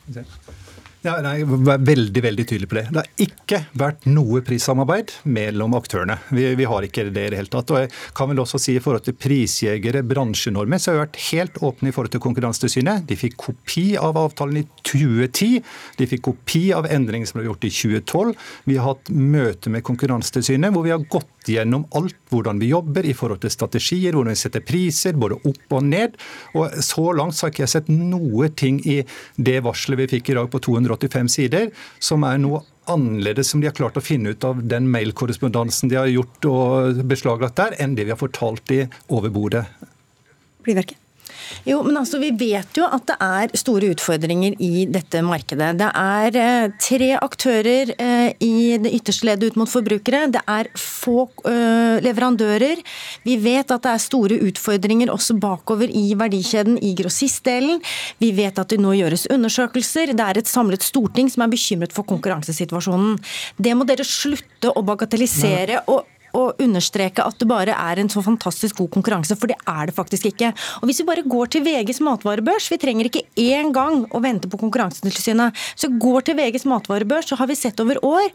Ja, 1.03 1.17
nei, 1.19 1.41
er 1.43 1.81
veldig 1.83 2.21
veldig 2.23 2.43
tydelig 2.47 2.67
på 2.71 2.77
det. 2.77 2.83
Det 2.95 3.01
har 3.01 3.23
ikke 3.25 3.57
vært 3.75 4.05
noe 4.07 4.39
prissamarbeid 4.47 5.09
mellom 5.27 5.73
aktørene. 5.75 6.15
Vi, 6.31 6.45
vi, 6.55 6.67
har 6.69 6.85
ikke 6.87 7.03
det 7.09 7.25
i 7.27 7.31
det 7.33 7.39
hele 7.41 7.51
tatt. 7.51 7.73
Og 7.75 7.81
jeg 7.81 7.89
kan 8.15 8.29
vel 8.31 8.39
også 8.39 8.61
si 8.63 8.77
I 8.77 8.83
forhold 8.83 9.03
til 9.03 9.17
prisjegere, 9.19 9.99
bransjenormer, 10.07 10.79
så 10.79 10.93
har 10.93 10.95
vi 10.95 11.01
vært 11.01 11.19
helt 11.25 11.59
åpne 11.59 11.91
i 11.91 11.95
forhold 11.95 12.13
til 12.13 12.23
Konkurransetilsynet. 12.23 13.03
De 13.09 13.17
fikk 13.19 13.35
kopi 13.49 13.83
av 13.99 14.15
avtalen 14.21 14.61
i 14.61 14.63
2010. 14.79 15.59
De 15.99 16.07
fikk 16.07 16.23
kopi 16.29 16.63
av 16.77 16.87
endringene 16.87 17.27
som 17.27 17.41
ble 17.41 17.49
gjort 17.49 17.67
i 17.67 17.73
2012. 17.81 18.31
Vi 18.71 18.79
har 18.79 18.93
hatt 18.93 19.11
møte 19.11 19.75
med 19.75 19.83
Konkurransetilsynet 19.83 20.71
hvor 20.71 20.87
vi 20.87 20.95
har 20.95 21.03
gått 21.03 21.51
gjennom 21.51 21.83
alt 21.99 22.15
hvordan 22.31 22.63
vi 22.63 22.71
jobber 22.71 23.03
i 23.03 23.13
forhold 23.17 23.43
til 23.43 23.51
strategier, 23.51 24.15
hvordan 24.15 24.31
vi 24.31 24.39
setter 24.39 24.63
priser, 24.63 25.19
både 25.19 25.41
opp 25.43 25.75
og 25.75 25.83
ned. 25.83 26.15
Og 26.55 26.79
Så 26.79 27.11
langt 27.11 27.43
har 27.43 27.51
ikke 27.51 27.65
jeg 27.65 27.75
sett 27.75 27.91
noe 27.91 28.47
ting 28.55 28.79
i 28.87 29.01
det 29.35 29.59
varselet 29.67 30.05
vi 30.05 30.09
fikk 30.15 30.31
i 30.31 30.39
dag 30.39 30.47
på 30.47 30.63
285 30.93 31.33
sider, 31.35 31.69
som 31.99 32.25
er 32.27 32.39
noe 32.41 32.63
annerledes 32.91 33.51
som 33.51 33.61
de 33.61 33.69
har 33.69 33.77
klart 33.77 33.97
å 33.99 34.03
finne 34.03 34.33
ut 34.33 34.43
av 34.47 34.59
den 34.67 34.89
mailkorrespondansen 34.91 35.91
de 35.91 35.99
har 36.01 36.11
gjort 36.11 36.49
og 36.49 37.03
beslaglagt 37.09 37.59
der, 37.59 37.77
enn 37.79 37.95
det 37.95 38.07
vi 38.07 38.15
har 38.15 38.19
fortalt 38.19 38.75
i 38.75 38.83
over 39.07 39.31
bordet. 39.33 39.65
Blyverket. 40.63 41.02
Jo, 41.67 41.79
men 41.85 41.97
altså 41.99 42.19
Vi 42.21 42.31
vet 42.37 42.77
jo 42.77 42.87
at 42.87 43.05
det 43.09 43.15
er 43.23 43.53
store 43.59 43.91
utfordringer 43.93 44.55
i 44.63 44.85
dette 44.89 45.21
markedet. 45.25 45.73
Det 45.79 45.89
er 45.89 46.37
eh, 46.39 46.73
tre 46.81 47.09
aktører 47.17 47.93
eh, 47.97 48.29
i 48.43 48.77
det 48.81 48.91
ytterste 48.99 49.27
leddet 49.27 49.53
ut 49.53 49.59
mot 49.61 49.69
forbrukere. 49.71 50.25
Det 50.33 50.43
er 50.49 50.69
få 50.79 51.27
eh, 51.49 51.99
leverandører. 52.03 52.81
Vi 53.27 53.37
vet 53.43 53.71
at 53.73 53.85
det 53.85 53.93
er 53.93 54.03
store 54.03 54.39
utfordringer 54.49 55.11
også 55.13 55.37
bakover 55.41 55.91
i 55.91 56.13
verdikjeden 56.19 56.79
i 56.83 56.93
grossistdelen. 56.99 57.81
Vi 58.23 58.31
vet 58.35 58.59
at 58.59 58.73
det 58.73 58.81
nå 58.83 58.95
gjøres 58.97 59.27
undersøkelser. 59.33 60.15
Det 60.15 60.27
er 60.27 60.41
et 60.41 60.51
samlet 60.51 60.85
storting 60.85 61.31
som 61.31 61.45
er 61.45 61.53
bekymret 61.53 61.95
for 61.95 62.07
konkurransesituasjonen. 62.09 63.19
Det 63.57 63.75
må 63.77 63.87
dere 63.89 64.07
slutte 64.07 64.71
å 64.73 64.85
bagatellisere. 64.85 65.83
og 65.87 66.07
å 66.33 66.43
understreke 66.63 67.23
at 67.23 67.37
det 67.39 67.47
bare 67.49 67.75
er 67.77 68.01
en 68.01 68.09
så 68.11 68.23
fantastisk 68.25 68.79
god 68.81 68.91
konkurranse, 68.95 69.37
for 69.39 69.51
det 69.51 69.57
er 69.69 69.89
det 69.89 69.95
faktisk 69.95 70.27
ikke. 70.31 70.51
Og 70.81 70.89
Hvis 70.89 71.01
vi 71.01 71.07
bare 71.07 71.25
går 71.27 71.51
til 71.53 71.65
VGs 71.65 72.01
matvarebørs, 72.05 72.69
vi 72.73 72.79
trenger 72.81 73.09
ikke 73.09 73.25
én 73.39 73.73
gang 73.75 74.03
å 74.09 74.21
vente 74.23 74.49
på 74.49 74.59
Konkurransetilsynet, 74.61 75.53
så 75.77 75.89
går 76.01 76.27
til 76.27 76.37
VGs 76.39 76.65
matvarebørs, 76.69 77.29
så 77.29 77.37
har 77.39 77.49
vi 77.49 77.57
sett 77.59 77.79
over 77.83 77.99
år 78.05 78.29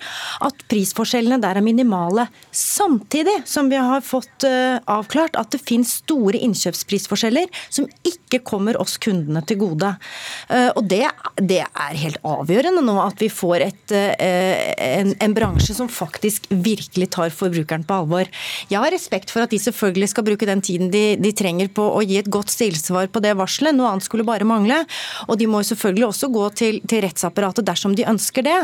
at 0.46 0.62
prisforskjellene 0.70 1.40
der 1.42 1.58
er 1.58 1.64
minimale. 1.64 2.28
Samtidig 2.54 3.40
som 3.48 3.70
vi 3.72 3.80
har 3.82 4.04
fått 4.04 4.46
uh, 4.46 4.78
avklart 4.86 5.38
at 5.40 5.50
det 5.54 5.62
finnes 5.62 5.98
store 6.04 6.38
innkjøpsprisforskjeller 6.46 7.50
som 7.66 7.88
ikke 8.06 8.42
kommer 8.46 8.78
oss 8.80 8.96
kundene 9.02 9.42
til 9.48 9.60
gode. 9.64 9.90
Uh, 10.50 10.70
og 10.76 10.84
det, 10.90 11.04
det, 11.40 11.64
er 11.66 11.98
helt 11.98 12.22
avgjørende 12.26 12.84
nå 12.84 12.98
at 13.02 13.18
vi 13.22 13.30
får 13.32 13.66
et, 13.66 13.94
uh, 13.94 14.14
en, 14.22 15.14
en 15.18 15.36
bransje 15.36 15.74
som 15.76 15.90
faktisk 15.90 16.46
virkelig 16.52 17.10
tar 17.16 17.34
forbrukeren 17.34 17.87
på 17.88 17.98
alvor. 18.02 18.28
Jeg 18.70 18.82
har 18.82 18.92
respekt 18.94 19.32
for 19.34 19.44
at 19.44 19.52
de 19.52 19.60
selvfølgelig 19.62 20.10
skal 20.12 20.26
bruke 20.26 20.48
den 20.48 20.62
tiden 20.64 20.92
de, 20.92 21.16
de 21.20 21.32
trenger 21.36 21.70
på 21.74 21.84
å 21.96 22.02
gi 22.04 22.18
et 22.20 22.30
godt 22.30 22.52
stillsvar 22.52 23.10
på 23.12 23.22
det 23.24 23.34
varselet. 23.38 23.76
Noe 23.76 23.92
annet 23.92 24.06
skulle 24.06 24.26
bare 24.28 24.46
mangle. 24.48 24.82
Og 25.28 25.38
de 25.40 25.48
må 25.50 25.62
selvfølgelig 25.66 26.08
også 26.08 26.30
gå 26.34 26.44
til, 26.58 26.80
til 26.88 27.02
rettsapparatet 27.04 27.66
dersom 27.68 27.96
de 27.98 28.06
ønsker 28.08 28.46
det. 28.46 28.58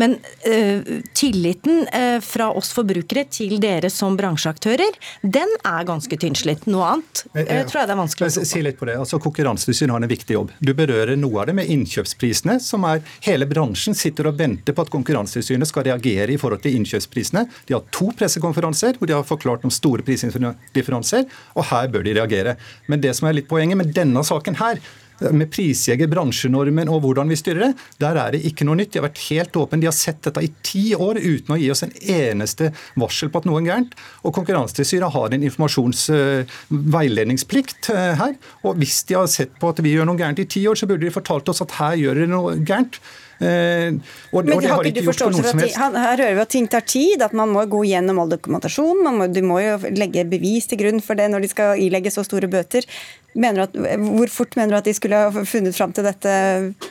Men 0.00 0.16
øh, 0.48 1.02
tilliten 1.16 1.84
øh, 1.86 2.18
fra 2.24 2.50
oss 2.56 2.72
forbrukere 2.76 3.26
til 3.32 3.58
dere 3.62 3.90
som 3.92 4.16
bransjeaktører, 4.18 4.98
den 5.22 5.52
er 5.68 5.88
ganske 5.88 6.18
tynnslitt. 6.18 6.66
Noe 6.70 6.88
annet 6.94 7.24
uh, 7.34 7.62
tror 7.68 7.82
jeg 7.82 7.90
det 7.90 7.94
er 7.94 8.00
vanskelig 8.00 8.28
å 8.28 8.34
si. 8.36 8.46
Si 8.52 8.62
litt 8.64 8.78
på 8.80 8.88
det. 8.88 8.96
Altså, 9.00 9.20
Konkurransetilsynet 9.22 9.94
har 9.94 10.04
en 10.04 10.10
viktig 10.10 10.36
jobb. 10.36 10.52
Du 10.62 10.72
berører 10.76 11.18
noe 11.20 11.42
av 11.42 11.50
det 11.50 11.56
med 11.58 11.70
innkjøpsprisene, 11.72 12.58
som 12.62 12.86
er 12.88 13.02
hele 13.26 13.48
bransjen 13.50 13.96
sitter 13.98 14.30
og 14.30 14.38
venter 14.40 14.76
på 14.76 14.84
at 14.84 14.92
Konkurransetilsynet 14.92 15.70
skal 15.70 15.86
reagere 15.90 16.34
i 16.34 16.40
forhold 16.40 16.62
til 16.64 16.76
innkjøpsprisene. 16.78 17.44
De 17.68 17.76
har 17.76 17.84
to 17.94 18.10
pressekonferanser 18.16 18.61
pressekonferanser 18.62 18.98
hvor 18.98 19.06
de 19.08 19.14
har 19.16 19.24
forklart 19.26 19.64
om 19.64 19.70
store 19.70 20.02
prisdifferanser, 20.06 21.24
og 21.56 21.64
her 21.70 21.88
bør 21.88 22.02
de 22.04 22.14
reagere. 22.14 22.56
Men 22.88 23.00
det 23.00 23.14
som 23.16 23.28
er 23.28 23.34
litt 23.34 23.48
poenget 23.48 23.76
med 23.76 23.94
denne 23.94 24.24
saken 24.24 24.54
her, 24.60 24.78
med 25.22 25.52
prisjeger, 25.54 26.08
bransjenormen 26.10 26.88
og 26.90 27.00
hvordan 27.04 27.28
vi 27.30 27.36
styrer 27.38 27.68
det, 27.68 27.74
der 28.00 28.16
er 28.18 28.32
det 28.34 28.42
ikke 28.48 28.64
noe 28.66 28.76
nytt. 28.80 28.90
De 28.90 28.98
har 28.98 29.06
vært 29.06 29.26
helt 29.28 29.54
åpne. 29.54 29.78
De 29.78 29.86
har 29.86 29.94
sett 29.94 30.18
dette 30.24 30.42
i 30.42 30.50
ti 30.66 30.94
år 30.96 31.14
uten 31.20 31.54
å 31.54 31.58
gi 31.60 31.70
oss 31.70 31.82
en 31.86 31.94
eneste 31.94 32.72
varsel 32.98 33.30
på 33.30 33.38
at 33.38 33.46
noe 33.46 33.60
er 33.60 33.66
gærent. 33.68 33.94
Og 34.26 34.34
Konkurransetilsynet 34.34 35.14
har 35.14 35.28
en 35.30 35.46
informasjonsveiledningsplikt 35.46 37.82
uh, 37.92 37.94
uh, 37.94 38.18
her. 38.18 38.34
Og 38.66 38.74
hvis 38.82 39.06
de 39.06 39.14
har 39.20 39.30
sett 39.30 39.54
på 39.62 39.70
at 39.70 39.78
vi 39.84 39.94
gjør 39.94 40.06
noe 40.10 40.18
gærent 40.18 40.42
i 40.42 40.50
ti 40.56 40.62
år, 40.66 40.74
så 40.80 40.88
burde 40.90 41.06
de 41.06 41.14
fortalt 41.14 41.46
oss 41.52 41.62
at 41.62 41.76
her 41.78 41.94
gjør 42.02 42.14
dere 42.18 42.32
noe 42.32 42.58
gærent. 42.58 42.98
Eh, 43.42 43.96
og, 44.30 44.44
Men 44.46 44.56
og 44.56 44.68
har 44.70 44.88
ikke 44.88 45.02
du 45.02 45.08
forståelse 45.10 45.44
for 45.48 45.64
at 45.64 45.78
her, 45.82 45.96
her 46.04 46.22
hører 46.22 46.36
vi 46.38 46.44
at 46.44 46.52
ting 46.54 46.68
tar 46.70 46.86
tid, 46.86 47.22
at 47.24 47.34
man 47.36 47.50
må 47.52 47.64
gå 47.70 47.82
gjennom 47.90 48.22
all 48.22 48.30
dokumentasjon. 48.30 49.02
Må, 49.02 49.26
du 49.32 49.42
må 49.46 49.58
jo 49.62 49.74
legge 49.96 50.24
bevis 50.28 50.70
til 50.70 50.80
grunn 50.84 51.02
for 51.04 51.18
det 51.18 51.30
når 51.32 51.44
de 51.44 51.52
skal 51.52 51.82
ilegge 51.82 52.14
så 52.14 52.24
store 52.26 52.50
bøter. 52.52 52.86
At, 53.32 53.72
hvor 53.72 54.28
fort 54.28 54.58
mener 54.58 54.74
du 54.74 54.76
at 54.76 54.88
de 54.90 54.92
skulle 54.92 55.16
ha 55.16 55.44
funnet 55.48 55.72
fram 55.72 55.92
til 55.96 56.04
dette? 56.04 56.32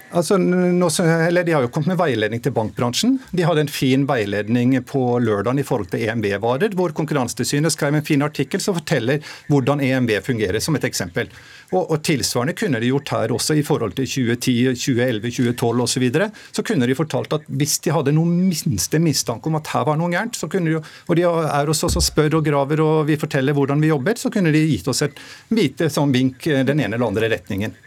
Altså, 0.09 0.39
nå, 0.41 0.89
De 0.89 1.53
har 1.53 1.61
jo 1.61 1.69
kommet 1.69 1.93
med 1.93 1.99
veiledning 1.99 2.41
til 2.41 2.55
bankbransjen. 2.55 3.19
De 3.29 3.45
hadde 3.45 3.67
en 3.67 3.69
fin 3.69 4.07
veiledning 4.09 4.73
på 4.89 5.19
lørdagen 5.21 5.61
i 5.61 5.67
forhold 5.67 5.91
til 5.93 6.07
EMV-varer, 6.07 6.73
hvor 6.73 6.95
Konkurransetilsynet 6.97 7.75
skrev 7.75 7.93
en 7.93 8.07
fin 8.07 8.25
artikkel 8.25 8.63
som 8.63 8.79
forteller 8.79 9.21
hvordan 9.53 9.85
EMV 9.85 10.17
fungerer, 10.25 10.59
som 10.59 10.75
et 10.75 10.87
eksempel. 10.89 11.29
Og, 11.71 11.85
og, 11.85 11.97
Tilsvarende 12.03 12.55
kunne 12.57 12.81
de 12.83 12.89
gjort 12.89 13.13
her 13.15 13.31
også 13.31 13.55
i 13.55 13.63
forhold 13.63 13.95
til 13.95 14.07
2010, 14.09 14.55
2011, 14.75 15.31
2012 15.31 15.83
osv. 15.85 15.91
Så, 15.91 16.01
videre. 16.03 16.29
så 16.51 16.63
kunne 16.67 16.87
de 16.87 16.97
fortalt 16.97 17.35
at 17.37 17.47
hvis 17.47 17.77
de 17.85 17.93
hadde 17.95 18.13
noen 18.15 18.33
minste 18.49 18.99
mistanke 18.99 19.47
om 19.47 19.59
at 19.59 19.71
her 19.71 19.85
var 19.87 19.99
noe 19.99 20.11
gærent, 20.11 20.35
så 20.35 20.49
kunne 20.51 20.73
de, 20.73 20.81
og 20.81 21.19
de 21.19 21.27
er 21.27 21.71
hos 21.71 21.83
oss 21.87 21.99
spør 22.09 22.39
og 22.39 22.45
graver 22.47 22.83
og 22.83 23.05
vi 23.07 23.19
forteller 23.21 23.55
hvordan 23.55 23.83
vi 23.83 23.91
jobber, 23.91 24.19
så 24.19 24.31
kunne 24.33 24.51
de 24.53 24.65
gitt 24.67 24.89
oss 24.91 25.03
et 25.05 25.23
hvite 25.51 25.87
sånn 25.93 26.11
vink 26.15 26.47
eh, 26.49 26.65
den 26.67 26.83
ene 26.83 26.97
eller 26.97 27.07
andre 27.11 27.31
retningen. 27.35 27.77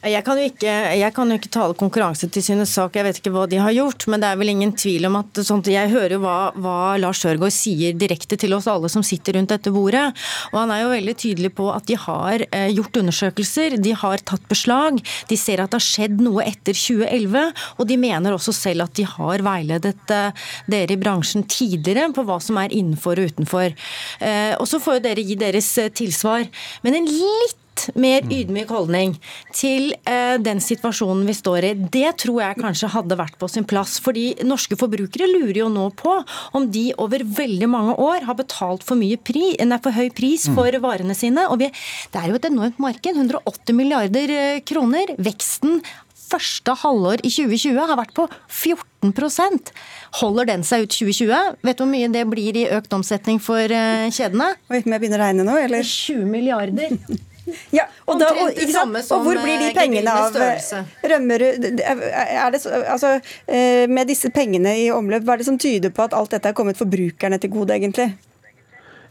Jeg 0.00 0.24
kan, 0.24 0.38
jo 0.40 0.48
ikke, 0.48 0.74
jeg 0.96 1.12
kan 1.12 1.28
jo 1.28 1.36
ikke 1.36 1.50
tale 1.52 1.74
Konkurransetilsynets 1.76 2.72
sak, 2.72 2.94
jeg 2.96 3.04
vet 3.04 3.18
ikke 3.20 3.32
hva 3.34 3.42
de 3.50 3.58
har 3.60 3.74
gjort. 3.76 4.06
Men 4.08 4.22
det 4.22 4.30
er 4.30 4.38
vel 4.40 4.52
ingen 4.54 4.72
tvil 4.72 5.04
om 5.10 5.18
at 5.20 5.40
sånt, 5.44 5.68
Jeg 5.68 5.92
hører 5.92 6.14
jo 6.16 6.22
hva, 6.22 6.36
hva 6.56 6.76
Lars 6.96 7.20
Sørgaard 7.20 7.52
sier 7.52 7.92
direkte 8.00 8.38
til 8.40 8.56
oss 8.56 8.68
alle 8.70 8.88
som 8.88 9.04
sitter 9.04 9.36
rundt 9.36 9.52
dette 9.52 9.72
bordet. 9.74 10.06
Og 10.54 10.56
han 10.62 10.72
er 10.72 10.82
jo 10.86 10.94
veldig 10.94 11.16
tydelig 11.20 11.52
på 11.58 11.68
at 11.74 11.84
de 11.90 11.98
har 12.00 12.46
eh, 12.48 12.70
gjort 12.72 12.96
undersøkelser, 13.02 13.76
de 13.76 13.94
har 14.00 14.24
tatt 14.24 14.48
beslag. 14.48 15.02
De 15.28 15.36
ser 15.36 15.60
at 15.60 15.74
det 15.74 15.82
har 15.82 15.88
skjedd 15.90 16.24
noe 16.24 16.48
etter 16.48 16.72
2011, 16.72 17.52
og 17.76 17.92
de 17.92 18.00
mener 18.00 18.38
også 18.38 18.56
selv 18.56 18.88
at 18.88 18.96
de 18.96 19.04
har 19.04 19.44
veiledet 19.44 20.16
eh, 20.16 20.50
dere 20.72 20.96
i 20.96 21.00
bransjen 21.04 21.44
tidligere 21.44 22.08
på 22.16 22.24
hva 22.24 22.40
som 22.40 22.56
er 22.62 22.72
innenfor 22.72 23.20
og 23.20 23.34
utenfor. 23.34 23.76
Eh, 24.24 24.52
og 24.56 24.64
så 24.70 24.80
får 24.80 24.96
jo 24.96 25.08
dere 25.10 25.28
gi 25.28 25.36
deres 25.44 25.74
eh, 25.76 25.92
tilsvar. 25.92 26.48
Men 26.86 27.02
en 27.02 27.10
litt 27.12 27.58
mer 27.98 28.26
ydmyk 28.26 28.72
holdning 28.74 29.14
til 29.56 29.94
eh, 30.08 30.36
den 30.42 30.62
situasjonen 30.64 31.24
vi 31.28 31.36
står 31.36 31.68
i, 31.70 31.72
det 31.92 32.14
tror 32.24 32.42
jeg 32.42 32.60
kanskje 32.60 32.92
hadde 32.94 33.18
vært 33.20 33.38
på 33.40 33.48
sin 33.50 33.66
plass. 33.68 33.98
Fordi 34.02 34.32
norske 34.46 34.78
forbrukere 34.80 35.28
lurer 35.30 35.62
jo 35.62 35.70
nå 35.72 35.88
på 35.98 36.16
om 36.56 36.68
de 36.72 36.90
over 37.00 37.24
veldig 37.24 37.70
mange 37.70 37.96
år 38.00 38.28
har 38.28 38.38
betalt 38.38 38.84
for, 38.86 39.00
mye 39.00 39.20
pri, 39.20 39.54
nei, 39.64 39.80
for 39.82 39.96
høy 39.96 40.10
pris 40.14 40.48
mm. 40.48 40.58
for 40.58 40.80
varene 40.84 41.16
sine. 41.16 41.46
Og 41.50 41.60
vi, 41.62 41.70
det 42.12 42.22
er 42.22 42.30
jo 42.30 42.38
et 42.40 42.50
enormt 42.50 42.80
marked. 42.82 43.16
180 43.16 43.76
milliarder 43.76 44.36
eh, 44.36 44.62
kroner. 44.66 45.16
Veksten 45.20 45.80
første 46.30 46.74
halvår 46.82 47.24
i 47.24 47.32
2020 47.32 47.80
har 47.90 47.98
vært 47.98 48.14
på 48.16 48.26
14% 48.46 49.72
Holder 50.20 50.48
den 50.50 50.64
seg 50.66 50.84
ut 50.84 50.92
2020? 50.94 51.56
Vet 51.66 51.78
du 51.78 51.84
hvor 51.84 51.90
mye 51.90 52.10
det 52.12 52.26
blir 52.30 52.58
i 52.58 52.68
økt 52.76 52.92
omsetning 52.96 53.40
for 53.42 53.62
eh, 53.62 54.10
kjedene? 54.12 54.52
Vet 54.70 54.84
du 54.84 54.90
om 54.90 54.96
jeg 54.96 55.04
begynner 55.04 55.22
å 55.22 55.26
regne 55.28 55.46
nå, 55.46 55.56
eller? 55.64 55.86
20 55.86 56.30
milliarder. 56.30 56.96
Ja, 57.74 57.86
og, 58.04 58.18
da, 58.20 58.30
og, 58.34 58.52
og, 58.52 59.22
hvor 59.24 59.38
blir 59.42 59.60
de 59.62 59.70
pengene 59.74 60.12
av? 60.12 60.36
Rømmerud 61.12 61.68
er 61.80 62.52
det, 62.52 62.60
altså, 62.68 63.14
Med 63.90 64.10
disse 64.10 64.30
pengene 64.34 64.76
i 64.82 64.90
omløp, 64.94 65.24
hva 65.26 65.36
er 65.36 65.42
det 65.42 65.48
som 65.48 65.58
tyder 65.60 65.94
på 65.94 66.04
at 66.06 66.16
alt 66.16 66.36
dette 66.36 66.52
er 66.52 66.56
kommet 66.56 66.78
forbrukerne 66.78 67.40
til 67.40 67.52
gode, 67.54 67.78
egentlig? 67.78 68.10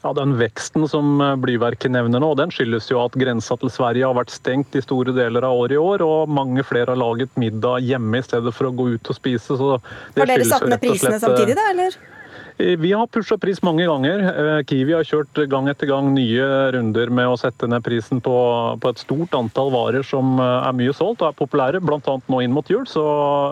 Ja, 0.02 0.14
Den 0.14 0.38
veksten 0.40 0.88
som 0.88 1.22
eh, 1.22 1.36
Blyverket 1.36 1.92
nevner 1.92 2.22
nå, 2.24 2.32
den 2.40 2.54
skyldes 2.56 2.88
jo 2.92 3.02
at 3.04 3.18
grensa 3.20 3.58
til 3.60 3.72
Sverige 3.74 4.08
har 4.08 4.16
vært 4.16 4.32
stengt 4.32 4.78
i 4.80 4.84
store 4.84 5.12
deler 5.16 5.44
av 5.44 5.60
året 5.60 5.76
i 5.76 5.82
år, 5.82 6.04
og 6.06 6.32
mange 6.32 6.64
flere 6.64 6.94
har 6.94 7.00
laget 7.00 7.36
middag 7.40 7.84
hjemme 7.84 8.22
i 8.22 8.24
stedet 8.24 8.54
for 8.56 8.70
å 8.70 8.76
gå 8.76 8.94
ut 8.96 9.12
og 9.12 9.18
spise. 9.18 9.60
har 9.60 9.84
dere 10.16 10.48
satt 10.48 10.70
ned 10.72 10.80
prisene 10.86 11.20
samtidig, 11.20 11.58
da? 11.60 11.68
eller? 11.74 12.00
Eh, 12.60 12.78
vi 12.78 12.92
har 12.94 13.08
pusha 13.08 13.38
pris 13.38 13.62
mange 13.62 13.86
ganger. 13.88 14.20
Eh, 14.20 14.64
Kiwi 14.68 14.94
har 14.94 15.08
kjørt 15.08 15.40
gang 15.50 15.70
etter 15.72 15.88
gang 15.88 16.12
nye 16.12 16.48
runder 16.76 17.12
med 17.14 17.32
å 17.32 17.38
sette 17.40 17.70
ned 17.72 17.84
prisen 17.86 18.20
på, 18.24 18.36
på 18.82 18.92
et 18.92 19.00
stort 19.00 19.36
antall 19.38 19.72
varer 19.72 20.04
som 20.04 20.36
eh, 20.44 20.68
er 20.68 20.76
mye 20.76 20.96
solgt 20.96 21.24
og 21.24 21.30
er 21.30 21.38
populære, 21.40 21.80
bl.a. 21.80 22.18
nå 22.28 22.42
inn 22.44 22.56
mot 22.56 22.68
jul. 22.68 22.84
Så 22.90 23.04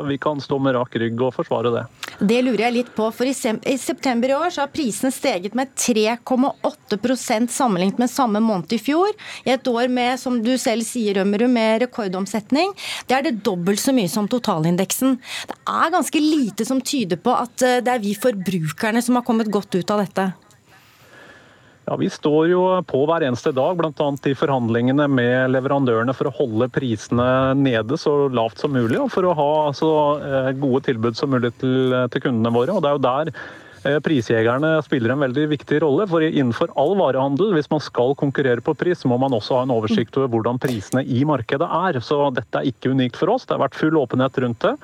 vi 0.10 0.20
kan 0.20 0.44
stå 0.44 0.60
med 0.60 0.76
rak 0.76 0.98
rygg 1.00 1.24
og 1.24 1.32
forsvare 1.38 1.72
det. 1.72 1.86
Det 2.20 2.42
lurer 2.44 2.66
jeg 2.66 2.76
litt 2.76 2.92
på, 2.98 3.08
for 3.14 3.30
i 3.30 3.78
september 3.78 4.34
i 4.34 4.36
år 4.36 4.52
så 4.52 4.66
har 4.66 4.74
prisen 4.74 5.14
steget 5.14 5.56
med 5.56 5.72
3,8% 5.78 7.52
sammenlignet 7.54 8.02
med 8.02 8.12
samme 8.12 8.42
måned 8.44 8.76
i 8.76 8.82
fjor. 8.82 9.16
I 9.48 9.54
et 9.56 9.72
år 9.72 9.88
med, 9.94 10.18
som 10.20 10.42
du 10.44 10.52
selv 10.60 10.84
sier, 10.88 11.16
Rømmerud, 11.22 11.52
med 11.54 11.86
rekordomsetning. 11.86 12.74
Det 13.08 13.16
er 13.16 13.28
det 13.30 13.38
dobbelt 13.46 13.80
så 13.80 13.96
mye 13.96 14.12
som 14.12 14.28
totalindeksen. 14.28 15.16
Det 15.48 15.58
er 15.64 15.96
ganske 15.96 16.22
lite 16.24 16.68
som 16.68 16.82
tyder 16.84 17.22
på 17.22 17.32
at 17.38 17.56
det 17.86 17.94
er 17.94 18.04
vi 18.04 18.18
forbrukerne 18.18 18.97
forbrukerne 18.98 19.02
som 19.02 19.16
har 19.16 19.24
kommet 19.24 19.52
godt 19.52 19.76
ut 19.76 19.92
av 19.92 20.00
dette? 20.00 20.34
Ja, 21.88 21.96
Vi 21.96 22.10
står 22.10 22.50
jo 22.50 22.84
på 22.84 23.06
hver 23.08 23.24
eneste 23.24 23.54
dag, 23.54 23.78
bl.a. 23.78 24.18
i 24.26 24.36
forhandlingene 24.36 25.08
med 25.08 25.52
leverandørene 25.52 26.14
for 26.14 26.28
å 26.28 26.36
holde 26.36 26.68
prisene 26.70 27.56
nede 27.56 27.98
så 27.98 28.28
lavt 28.28 28.60
som 28.60 28.74
mulig, 28.74 29.00
og 29.00 29.12
for 29.12 29.24
å 29.24 29.34
ha 29.34 29.72
så 29.74 30.20
eh, 30.20 30.52
gode 30.60 30.84
tilbud 30.84 31.16
som 31.16 31.32
mulig 31.32 31.54
til, 31.62 31.96
kundene 32.20 32.52
våre. 32.52 32.76
Og 32.76 32.84
Det 32.84 32.90
er 32.90 32.98
jo 32.98 33.08
der 33.08 33.32
prisjegerne 34.04 34.78
spiller 34.86 35.14
en 35.14 35.24
veldig 35.26 35.48
viktig 35.54 35.82
rolle. 35.84 36.08
for 36.08 36.24
Innenfor 36.24 36.74
all 36.76 36.96
varehandel, 37.00 37.54
hvis 37.56 37.70
man 37.72 37.84
skal 37.84 38.16
konkurrere 38.16 38.62
på 38.62 38.76
pris, 38.78 39.06
må 39.06 39.18
man 39.22 39.36
også 39.36 39.60
ha 39.60 39.68
en 39.68 39.76
oversikt 39.76 40.18
over 40.18 40.32
hvordan 40.34 40.60
prisene 40.62 41.04
i 41.04 41.24
markedet 41.28 41.68
er. 41.68 42.00
Så 42.04 42.20
dette 42.36 42.60
er 42.60 42.72
ikke 42.72 42.92
unikt 42.92 43.20
for 43.20 43.36
oss. 43.36 43.46
Det 43.46 43.56
har 43.56 43.66
vært 43.66 43.80
full 43.80 44.00
åpenhet 44.00 44.42
rundt 44.44 44.66
det. 44.66 44.76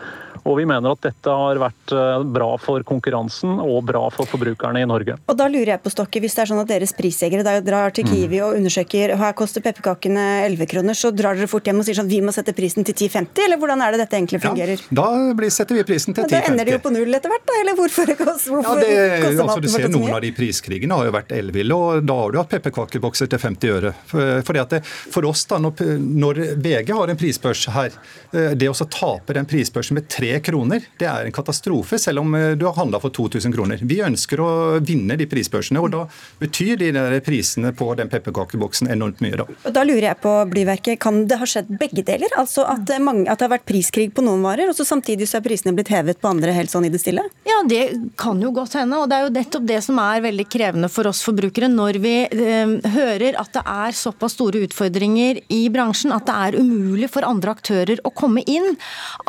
Og 0.43 0.58
vi 0.60 0.65
mener 0.67 0.91
at 0.91 1.03
dette 1.06 1.34
har 1.34 1.60
vært 1.62 1.93
eh, 1.95 2.23
bra 2.36 2.49
for 2.60 2.84
konkurransen 2.88 3.62
og 3.63 3.86
bra 3.88 4.03
for 4.12 4.27
forbrukerne 4.27 4.82
i 4.84 4.88
Norge. 4.89 5.15
Og 5.32 5.38
da 5.39 5.47
lurer 5.51 5.75
jeg 5.75 5.84
på 5.84 5.93
Stokke, 5.93 6.19
Hvis 6.23 6.36
det 6.36 6.43
er 6.43 6.51
sånn 6.51 6.62
at 6.63 6.71
deres 6.71 6.91
prisjegere 6.97 7.62
drar 7.63 7.95
til 7.95 8.08
Kiwi 8.08 8.41
og 8.43 8.58
undersøker 8.58 9.15
her 9.19 9.36
koster 9.38 9.63
pepperkakene 9.63 10.25
11 10.49 10.69
kroner, 10.73 10.97
så 10.99 11.13
drar 11.15 11.39
dere 11.39 11.47
fort 11.51 11.67
hjem 11.67 11.79
og 11.79 11.88
sier 11.88 11.97
sånn 11.99 12.12
vi 12.12 12.19
må 12.23 12.34
sette 12.36 12.56
prisen 12.56 12.84
til 12.88 12.95
10,50, 13.08 13.45
eller 13.45 13.62
hvordan 13.62 13.84
er 13.86 13.95
det 13.95 14.03
dette 14.03 14.19
egentlig 14.19 14.41
fungerer? 14.43 14.84
Ja, 14.84 15.08
da 15.08 15.53
setter 15.53 15.79
vi 15.79 15.86
prisen 15.88 16.17
til 16.17 16.27
10,50. 16.27 16.34
Da 16.34 16.51
ender 16.51 16.67
det 16.67 16.75
jo 16.75 16.82
på 16.84 16.93
null 16.93 17.19
etter 17.19 17.32
hvert, 17.32 17.47
da? 17.47 17.60
Eller 17.63 17.79
hvorfor? 17.79 18.13
hvorfor 18.19 18.67
ja, 18.67 18.75
det, 18.84 19.39
altså, 19.41 19.60
du 19.63 19.69
ser 19.72 19.89
Noen 19.93 20.15
av 20.15 20.22
de 20.24 20.32
priskrigene 20.36 20.98
har 20.98 21.08
jo 21.08 21.13
vært 21.15 21.34
elleville, 21.36 21.76
og 21.76 22.06
da 22.08 22.17
har 22.19 22.34
du 22.34 22.39
hatt 22.41 22.52
pepperkakebokser 22.54 23.30
til 23.32 23.41
50 23.41 23.74
øre. 23.74 23.93
For, 24.10 24.60
det, 24.74 24.82
for 24.86 25.28
oss, 25.30 25.46
da, 25.50 25.60
når, 25.62 25.84
når, 26.00 26.41
VG 26.63 26.93
har 26.96 27.12
en 27.12 27.19
prisbørs 27.19 27.65
her, 27.74 27.96
eh, 28.34 28.54
det 28.58 28.69
å 28.69 28.76
tape 28.84 29.36
den 29.38 29.48
prisbørsen 29.50 29.98
med 30.00 30.10
tre 30.12 30.36
kroner, 30.46 30.86
det 31.00 31.08
er 31.10 31.28
en 31.28 31.36
katastrofe, 31.36 32.00
selv 32.02 32.24
om 32.24 32.36
eh, 32.38 32.52
du 32.60 32.67
har 32.67 32.78
handla 32.78 33.02
for 33.04 33.13
2000 33.13 33.56
kroner. 33.56 33.84
Vi 33.84 34.02
ønsker 34.06 34.41
å 34.43 34.50
vinne 34.84 35.17
de 35.19 35.28
prisbørsene, 35.30 35.82
og 35.84 35.93
da 35.93 36.06
betyr 36.41 36.78
de 36.82 36.91
der 36.96 37.17
prisene 37.26 37.74
på 37.78 37.89
den 38.00 38.12
pepperkakeboksen 38.12 38.91
enormt 38.93 39.24
mye. 39.24 39.39
Da. 39.39 39.48
Og 39.50 39.76
da 39.76 39.86
lurer 39.88 40.10
jeg 40.12 40.22
på, 40.24 40.36
Blyverket, 40.54 41.00
kan 41.04 41.24
det 41.30 41.39
ha 41.41 41.48
skjedd 41.50 41.72
begge 41.80 42.06
deler? 42.06 42.34
Altså 42.39 42.65
at, 42.69 42.89
mange, 43.04 43.28
at 43.30 43.39
det 43.39 43.48
har 43.48 43.56
vært 43.58 43.67
priskrig 43.69 44.10
på 44.15 44.26
noen 44.26 44.43
varer, 44.46 44.72
og 44.72 44.78
så 44.78 44.86
samtidig 44.88 45.30
så 45.30 45.39
er 45.39 45.46
prisene 45.48 45.76
blitt 45.76 45.91
hevet 45.93 46.22
på 46.22 46.32
andre 46.32 46.56
helt 46.56 46.72
sånn 46.74 46.88
i 46.88 46.91
det 46.93 47.02
stille? 47.02 47.26
Ja, 47.48 47.62
det 47.69 47.84
kan 48.19 48.41
jo 48.43 48.54
godt 48.56 48.72
hende. 48.79 48.99
og 48.99 49.09
det 49.09 49.17
er 49.17 49.25
jo 49.25 49.33
nettopp 49.38 49.65
det 49.69 49.79
som 49.86 49.99
er 50.01 50.23
veldig 50.23 50.45
krevende 50.51 50.89
for 50.91 51.09
oss 51.09 51.23
forbrukere 51.25 51.69
når 51.71 51.99
vi 52.03 52.13
eh, 52.25 52.73
hører 52.95 53.38
at 53.39 53.53
det 53.55 53.63
er 53.69 53.97
såpass 53.97 54.36
store 54.38 54.63
utfordringer 54.67 55.39
i 55.53 55.62
bransjen 55.73 56.13
at 56.15 56.25
det 56.27 56.36
er 56.47 56.57
umulig 56.62 57.09
for 57.13 57.25
andre 57.27 57.53
aktører 57.53 58.01
å 58.05 58.12
komme 58.15 58.43
inn. 58.49 58.75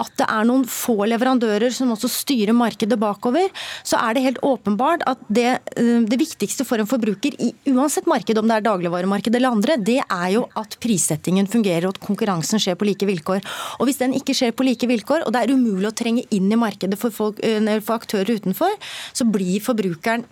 At 0.00 0.12
det 0.20 0.28
er 0.30 0.48
noen 0.48 0.64
få 0.68 0.96
leverandører 1.10 1.74
som 1.74 1.92
også 1.94 2.10
styrer 2.12 2.56
markedet 2.56 2.98
bakover. 3.00 3.50
Så 3.86 3.98
er 4.00 4.16
det 4.16 4.24
helt 4.24 4.42
åpenbart 4.46 5.04
at 5.10 5.20
det, 5.28 5.58
eh, 5.76 6.00
det 6.08 6.20
viktigste 6.20 6.66
for 6.66 6.80
en 6.80 6.90
forbruker 6.90 7.36
i 7.38 7.52
uansett 7.72 8.08
marked, 8.10 8.38
om 8.38 8.48
det 8.48 8.58
er 8.58 8.68
dagligvaremarked 8.68 9.34
eller 9.34 9.54
andre, 9.54 9.76
det 9.76 10.00
er 10.02 10.28
jo 10.36 10.46
at 10.58 10.78
prissettingen 10.82 11.48
fungerer 11.50 11.88
og 11.88 11.96
at 11.96 12.02
konkurransen 12.04 12.62
skjer 12.62 12.78
på 12.78 12.88
like 12.88 13.08
vilkår. 13.08 13.44
Og 13.78 13.88
Hvis 13.88 14.00
den 14.00 14.14
ikke 14.16 14.34
skjer 14.36 14.54
på 14.56 14.64
like 14.66 14.88
vilkår, 14.88 15.26
og 15.26 15.34
det 15.34 15.44
er 15.44 15.54
umulig 15.54 15.90
å 15.90 15.96
trenge 15.96 16.24
inn 16.34 16.50
i 16.52 16.58
markedet 16.58 16.98
for, 17.00 17.14
folk, 17.14 17.40
eh, 17.44 17.80
for 17.80 18.00
aktører 18.00 18.38
utenfor, 18.38 18.72
så 19.12 19.26
blir 19.34 19.60
forbrukeren 19.64 20.24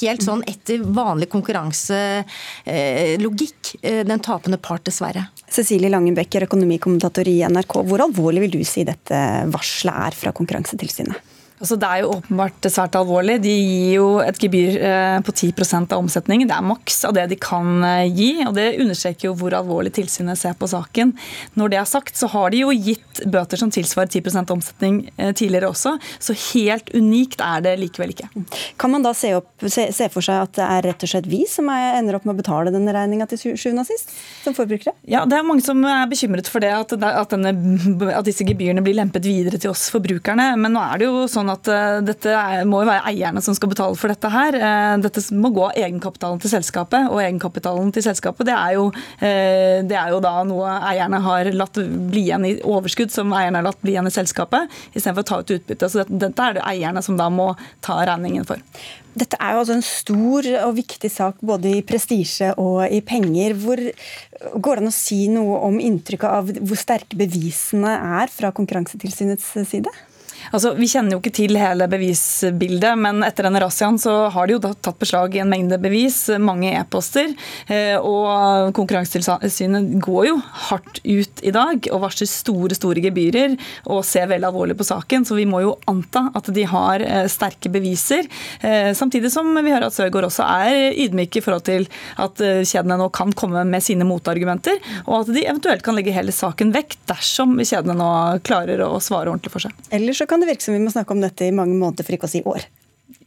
helt 0.00 0.24
sånn 0.24 0.40
etter 0.50 0.80
vanlig 0.82 1.28
konkurranselogikk 1.32 3.74
eh, 3.82 4.04
den 4.06 4.20
tapende 4.24 4.58
part, 4.62 4.84
dessverre. 4.88 5.22
Cecilie 5.52 5.90
Langenbecker, 5.92 6.46
økonomikommentator 6.48 7.24
i 7.30 7.42
NRK. 7.46 7.74
Hvor 7.86 8.00
alvorlig 8.08 8.40
vil 8.46 8.54
du 8.58 8.62
si 8.66 8.82
dette 8.86 9.16
varselet 9.52 9.96
er 10.08 10.12
fra 10.18 10.30
Konkurransetilsynet? 10.36 11.16
Altså, 11.56 11.76
det 11.80 11.88
er 11.88 12.02
jo 12.02 12.10
åpenbart 12.18 12.66
svært 12.68 12.96
alvorlig. 12.98 13.38
De 13.40 13.52
gir 13.52 13.94
jo 13.96 14.08
et 14.20 14.36
gebyr 14.40 14.74
eh, 14.76 15.18
på 15.24 15.32
10% 15.32 15.94
av 15.94 16.02
omsetningen. 16.02 16.48
Det 16.50 16.56
er 16.56 16.66
maks 16.68 16.98
av 17.08 17.14
det 17.16 17.24
de 17.30 17.38
kan 17.40 17.80
eh, 17.86 18.10
gi. 18.12 18.28
og 18.44 18.52
Det 18.58 18.66
understreker 18.82 19.30
jo 19.30 19.36
hvor 19.40 19.56
alvorlig 19.56 19.94
tilsynet 19.96 20.36
ser 20.36 20.56
på 20.58 20.68
saken. 20.68 21.14
Når 21.56 21.72
det 21.72 21.78
er 21.80 21.88
sagt, 21.88 22.18
så 22.20 22.28
har 22.34 22.52
de 22.52 22.60
jo 22.60 22.74
gitt 22.74 23.22
bøter 23.32 23.60
som 23.60 23.72
tilsvarer 23.72 24.12
10 24.12 24.52
omsetning 24.52 24.98
eh, 25.16 25.32
tidligere 25.32 25.70
også. 25.72 25.94
Så 26.20 26.36
helt 26.50 26.92
unikt 26.92 27.40
er 27.40 27.64
det 27.64 27.76
likevel 27.80 28.12
ikke. 28.12 28.28
Kan 28.76 28.92
man 28.92 29.06
da 29.06 29.14
se, 29.16 29.32
opp, 29.38 29.48
se, 29.64 29.88
se 29.96 30.10
for 30.12 30.24
seg 30.28 30.42
at 30.44 30.54
det 30.60 30.68
er 30.68 30.86
rett 30.90 31.08
og 31.08 31.12
slett 31.14 31.30
vi 31.30 31.40
som 31.48 31.72
er, 31.72 31.96
ender 32.02 32.20
opp 32.20 32.28
med 32.28 32.36
å 32.36 32.42
betale 32.42 32.74
denne 32.74 32.92
regninga 32.92 33.30
til 33.32 33.56
sjuende 33.56 33.86
og 33.86 33.88
sist, 33.88 34.12
som 34.44 34.52
forbrukere? 34.56 34.92
Ja, 35.08 35.24
det 35.24 35.40
er 35.40 35.48
mange 35.48 35.64
som 35.64 35.80
er 35.88 36.04
bekymret 36.10 36.52
for 36.52 36.60
det, 36.60 36.74
at, 36.76 36.92
at, 36.92 37.32
denne, 37.32 38.12
at 38.12 38.28
disse 38.28 38.44
gebyrene 38.44 38.84
blir 38.84 39.00
lempet 39.00 39.24
videre 39.24 39.56
til 39.62 39.72
oss 39.72 39.88
forbrukerne. 39.94 40.52
Men 40.60 40.76
nå 40.76 40.84
er 40.84 41.00
det 41.00 41.08
jo 41.08 41.24
sånn 41.30 41.45
sånn 41.46 41.54
at 41.54 41.70
uh, 41.70 41.98
dette 42.04 42.34
må 42.68 42.82
jo 42.82 42.88
være 42.90 43.12
eierne 43.12 43.42
som 43.44 43.56
skal 43.56 43.70
betale 43.70 43.96
for 43.98 44.12
dette 44.12 44.30
her. 44.32 44.58
Uh, 44.58 44.96
dette 45.04 45.22
må 45.36 45.52
gå 45.54 45.68
egenkapitalen 45.76 46.42
til 46.42 46.52
selskapet, 46.52 47.08
og 47.12 47.22
egenkapitalen 47.22 47.92
til 47.94 48.04
selskapet 48.06 48.48
det 48.48 48.56
er, 48.56 48.74
jo, 48.76 48.90
uh, 48.90 49.78
det 49.86 49.98
er 49.98 50.12
jo 50.14 50.20
da 50.24 50.34
noe 50.48 50.76
eierne 50.90 51.22
har 51.24 51.52
latt 51.54 51.80
bli 52.10 52.26
igjen 52.26 52.46
i 52.48 52.54
overskudd 52.66 53.14
som 53.14 53.34
eierne 53.36 53.62
har 53.62 53.70
latt 53.70 53.82
bli 53.82 53.94
igjen 53.94 54.10
i 54.10 54.14
selskapet, 54.14 54.70
istedenfor 54.92 55.24
å 55.24 55.30
ta 55.30 55.40
ut 55.40 55.56
utbytte. 55.56 55.90
Så 55.90 56.06
dette 56.06 56.50
er 56.50 56.58
det 56.58 56.66
eierne 56.66 57.04
som 57.04 57.18
da 57.18 57.30
må 57.32 57.52
ta 57.84 58.02
regningen 58.06 58.46
for. 58.48 58.62
Dette 59.16 59.38
er 59.40 59.54
jo 59.54 59.62
altså 59.62 59.76
en 59.78 59.86
stor 59.86 60.46
og 60.66 60.74
viktig 60.76 61.08
sak 61.08 61.38
både 61.48 61.78
i 61.78 61.84
prestisje 61.88 62.50
og 62.60 62.82
i 62.92 63.00
penger. 63.00 63.54
Hvor 63.62 63.80
Går 64.36 64.76
det 64.76 64.82
an 64.84 64.90
å 64.90 64.94
si 64.94 65.22
noe 65.32 65.62
om 65.64 65.78
inntrykket 65.80 66.28
av 66.28 66.50
hvor 66.52 66.76
sterke 66.76 67.16
bevisene 67.16 67.94
er 68.20 68.28
fra 68.32 68.50
Konkurransetilsynets 68.56 69.46
side? 69.70 69.92
Altså, 70.52 70.74
Vi 70.76 70.88
kjenner 70.90 71.16
jo 71.16 71.20
ikke 71.20 71.34
til 71.34 71.56
hele 71.58 71.88
bevisbildet, 71.90 72.98
men 73.00 73.24
etter 73.26 73.46
denne 73.46 73.60
razziaen 73.62 73.98
så 74.00 74.28
har 74.32 74.46
de 74.46 74.56
jo 74.56 74.62
tatt 74.62 74.98
beslag 75.00 75.34
i 75.36 75.42
en 75.42 75.50
mengde 75.50 75.78
bevis, 75.82 76.26
mange 76.42 76.72
e-poster. 76.76 77.32
Eh, 77.72 77.96
og 77.96 78.72
Konkurransetilsynet 78.76 79.96
går 80.04 80.28
jo 80.30 80.36
hardt 80.68 81.00
ut 81.04 81.42
i 81.46 81.54
dag 81.54 81.88
og 81.92 82.02
varsler 82.04 82.30
store 82.30 82.76
store 82.78 83.02
gebyrer 83.04 83.56
og 83.92 84.04
ser 84.06 84.28
veldig 84.30 84.50
alvorlig 84.50 84.78
på 84.78 84.86
saken. 84.86 85.26
Så 85.26 85.38
vi 85.38 85.48
må 85.48 85.62
jo 85.64 85.76
anta 85.90 86.26
at 86.36 86.50
de 86.54 86.66
har 86.68 87.04
eh, 87.04 87.26
sterke 87.32 87.72
beviser. 87.72 88.28
Eh, 88.60 88.92
samtidig 88.96 89.32
som 89.34 89.50
vi 89.56 89.72
hører 89.72 89.88
at 89.88 89.96
Søgaard 89.96 90.28
også 90.30 90.46
er 90.46 90.96
ydmyk 91.06 91.40
i 91.40 91.44
forhold 91.44 91.66
til 91.66 91.88
at 92.22 92.38
kjedene 92.38 92.98
nå 93.00 93.08
kan 93.14 93.32
komme 93.36 93.62
med 93.66 93.84
sine 93.84 94.06
motargumenter, 94.06 94.78
og 95.06 95.22
at 95.22 95.32
de 95.34 95.44
eventuelt 95.46 95.84
kan 95.84 95.96
legge 95.96 96.14
hele 96.14 96.34
saken 96.34 96.72
vekk 96.74 96.96
dersom 97.10 97.56
kjedene 97.60 97.96
nå 97.98 98.10
klarer 98.46 98.82
å 98.84 98.96
svare 99.02 99.30
ordentlig 99.32 99.52
for 99.54 99.66
seg. 99.66 99.74
Ellers 99.94 100.20
så 100.20 100.26
kan 100.28 100.35
det 100.42 100.50
virke 100.50 100.66
som 100.66 100.76
vi 100.76 100.82
må 100.82 100.92
snakke 100.92 101.14
om 101.14 101.22
dette 101.22 101.46
i 101.46 101.54
mange 101.54 101.76
måneder, 101.76 102.06
for 102.06 102.16
ikke 102.16 102.28
å 102.28 102.34
si 102.36 102.42
år. 102.46 102.66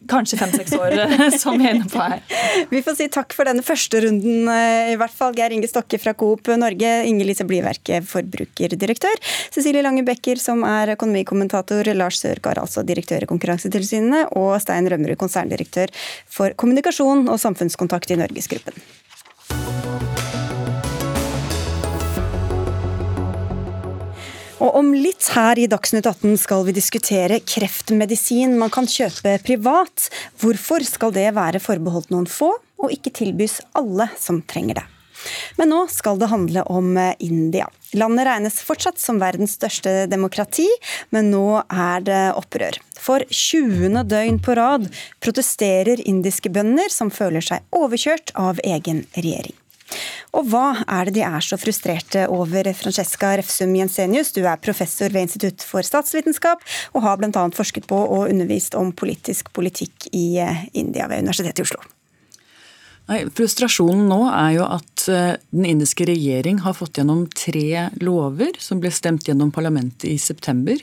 Kanskje 0.10 0.40
fem-seks 0.40 0.74
år, 0.76 0.96
som 1.38 1.56
vi 1.60 1.68
er 1.70 1.78
inne 1.78 1.88
på 1.88 2.02
her. 2.02 2.20
Vi 2.74 2.82
får 2.84 2.96
si 2.98 3.06
takk 3.14 3.36
for 3.36 3.48
denne 3.48 3.64
første 3.64 4.02
runden, 4.04 4.50
eh, 4.52 4.92
i 4.94 4.98
hvert 5.00 5.14
fall. 5.16 5.36
Geir 5.38 5.54
Inge 5.56 5.70
Stokke 5.70 6.00
fra 6.02 6.16
Coop 6.18 6.50
Norge, 6.60 6.90
Inger-Lise 7.08 7.46
Bliverke, 7.48 8.02
forbrukerdirektør, 8.10 9.22
Cecilie 9.54 9.84
Lange 9.86 10.04
Becker, 10.08 10.42
som 10.42 10.66
er 10.68 10.96
økonomikommentator, 10.96 11.94
Lars 11.96 12.20
Sørgaard, 12.24 12.64
altså 12.64 12.84
direktør 12.88 13.24
i 13.24 13.30
Konkurransetilsynet, 13.30 14.34
og 14.40 14.56
Stein 14.64 14.90
Rømmerud, 14.90 15.20
konserndirektør 15.22 15.94
for 16.28 16.58
kommunikasjon 16.60 17.28
og 17.30 17.40
samfunnskontakt 17.40 18.16
i 18.16 18.20
Norgesgruppen. 18.20 18.80
Og 24.60 24.76
om 24.76 24.90
litt 24.92 25.24
her 25.32 25.60
i 25.60 25.70
Dagsnytt 25.72 26.08
18 26.10 26.36
skal 26.42 26.66
vi 26.68 26.76
diskutere 26.76 27.40
kreftmedisin 27.48 28.58
man 28.60 28.72
kan 28.74 28.88
kjøpe 28.92 29.38
privat. 29.46 30.10
Hvorfor 30.42 30.84
skal 30.84 31.14
det 31.16 31.30
være 31.38 31.62
forbeholdt 31.64 32.12
noen 32.12 32.28
få, 32.28 32.52
og 32.80 32.92
ikke 32.92 33.14
tilbys 33.22 33.62
alle 33.80 34.10
som 34.20 34.42
trenger 34.44 34.82
det? 34.82 34.86
Men 35.60 35.72
nå 35.72 35.80
skal 35.92 36.20
det 36.20 36.30
handle 36.32 36.64
om 36.72 36.92
India. 37.24 37.70
Landet 38.00 38.28
regnes 38.28 38.60
fortsatt 38.64 39.00
som 39.00 39.20
verdens 39.20 39.56
største 39.56 40.06
demokrati, 40.12 40.68
men 41.16 41.32
nå 41.32 41.62
er 41.64 42.04
det 42.08 42.22
opprør. 42.40 42.80
For 43.00 43.24
20. 43.32 44.04
døgn 44.12 44.44
på 44.44 44.56
rad 44.60 44.88
protesterer 45.24 46.04
indiske 46.04 46.52
bønder 46.52 46.92
som 46.92 47.12
føler 47.12 47.44
seg 47.44 47.64
overkjørt 47.76 48.36
av 48.40 48.60
egen 48.64 49.06
regjering. 49.16 49.56
Og 50.38 50.46
hva 50.52 50.84
er 50.86 51.10
det 51.10 51.16
de 51.18 51.24
er 51.26 51.42
så 51.42 51.58
frustrerte 51.58 52.28
over, 52.30 52.68
Francesca 52.78 53.32
Refsum 53.40 53.72
Jensenius? 53.78 54.34
Du 54.36 54.44
er 54.46 54.62
professor 54.62 55.10
ved 55.10 55.26
Institutt 55.26 55.66
for 55.66 55.86
statsvitenskap, 55.86 56.62
og 56.94 57.06
har 57.06 57.18
bl.a. 57.18 57.46
forsket 57.56 57.90
på 57.90 57.98
og 57.98 58.28
undervist 58.30 58.78
om 58.78 58.94
politisk 58.94 59.50
politikk 59.56 60.10
i 60.14 60.38
eh, 60.44 60.68
India 60.78 61.10
ved 61.10 61.26
Universitetet 61.26 61.64
i 61.64 61.66
Oslo. 61.66 61.82
Nei, 63.10 63.24
frustrasjonen 63.34 64.06
nå 64.12 64.22
er 64.30 64.54
jo 64.60 64.70
at 64.70 65.08
eh, 65.10 65.34
den 65.50 65.66
indiske 65.74 66.06
regjering 66.06 66.62
har 66.62 66.78
fått 66.78 67.02
gjennom 67.02 67.26
tre 67.34 67.90
lover 68.04 68.54
som 68.62 68.84
ble 68.84 68.94
stemt 68.94 69.26
gjennom 69.26 69.50
parlamentet 69.56 70.12
i 70.12 70.18
september, 70.22 70.78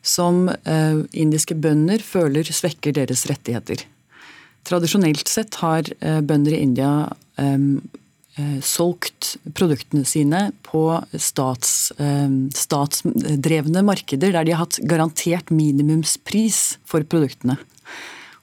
som 0.00 0.46
eh, 0.48 1.02
indiske 1.12 1.58
bønder 1.60 2.00
føler 2.00 2.48
svekker 2.48 2.96
deres 2.96 3.28
rettigheter. 3.28 3.84
Tradisjonelt 4.64 5.28
sett 5.28 5.56
har 5.60 5.86
bønder 6.00 6.52
i 6.52 6.58
India 6.66 6.90
solgt 8.62 9.36
produktene 9.58 10.04
sine 10.06 10.50
på 10.62 10.84
stats, 11.12 11.92
eh, 11.98 12.30
statsdrevne 12.54 13.82
markeder 13.84 14.32
der 14.32 14.46
de 14.46 14.54
har 14.54 14.64
hatt 14.64 14.78
garantert 14.88 15.50
minimumspris 15.50 16.78
for 16.88 17.02
produktene. 17.02 17.58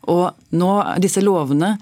Og 0.08 0.32
nå, 0.52 0.73
disse 1.04 1.23
lovene 1.23 1.78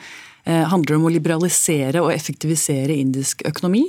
eh, 0.46 0.64
handler 0.70 1.00
om 1.00 1.10
å 1.10 1.14
liberalisere 1.14 2.04
og 2.04 2.14
effektivisere 2.14 2.96
indisk 2.96 3.46
økonomi. 3.46 3.88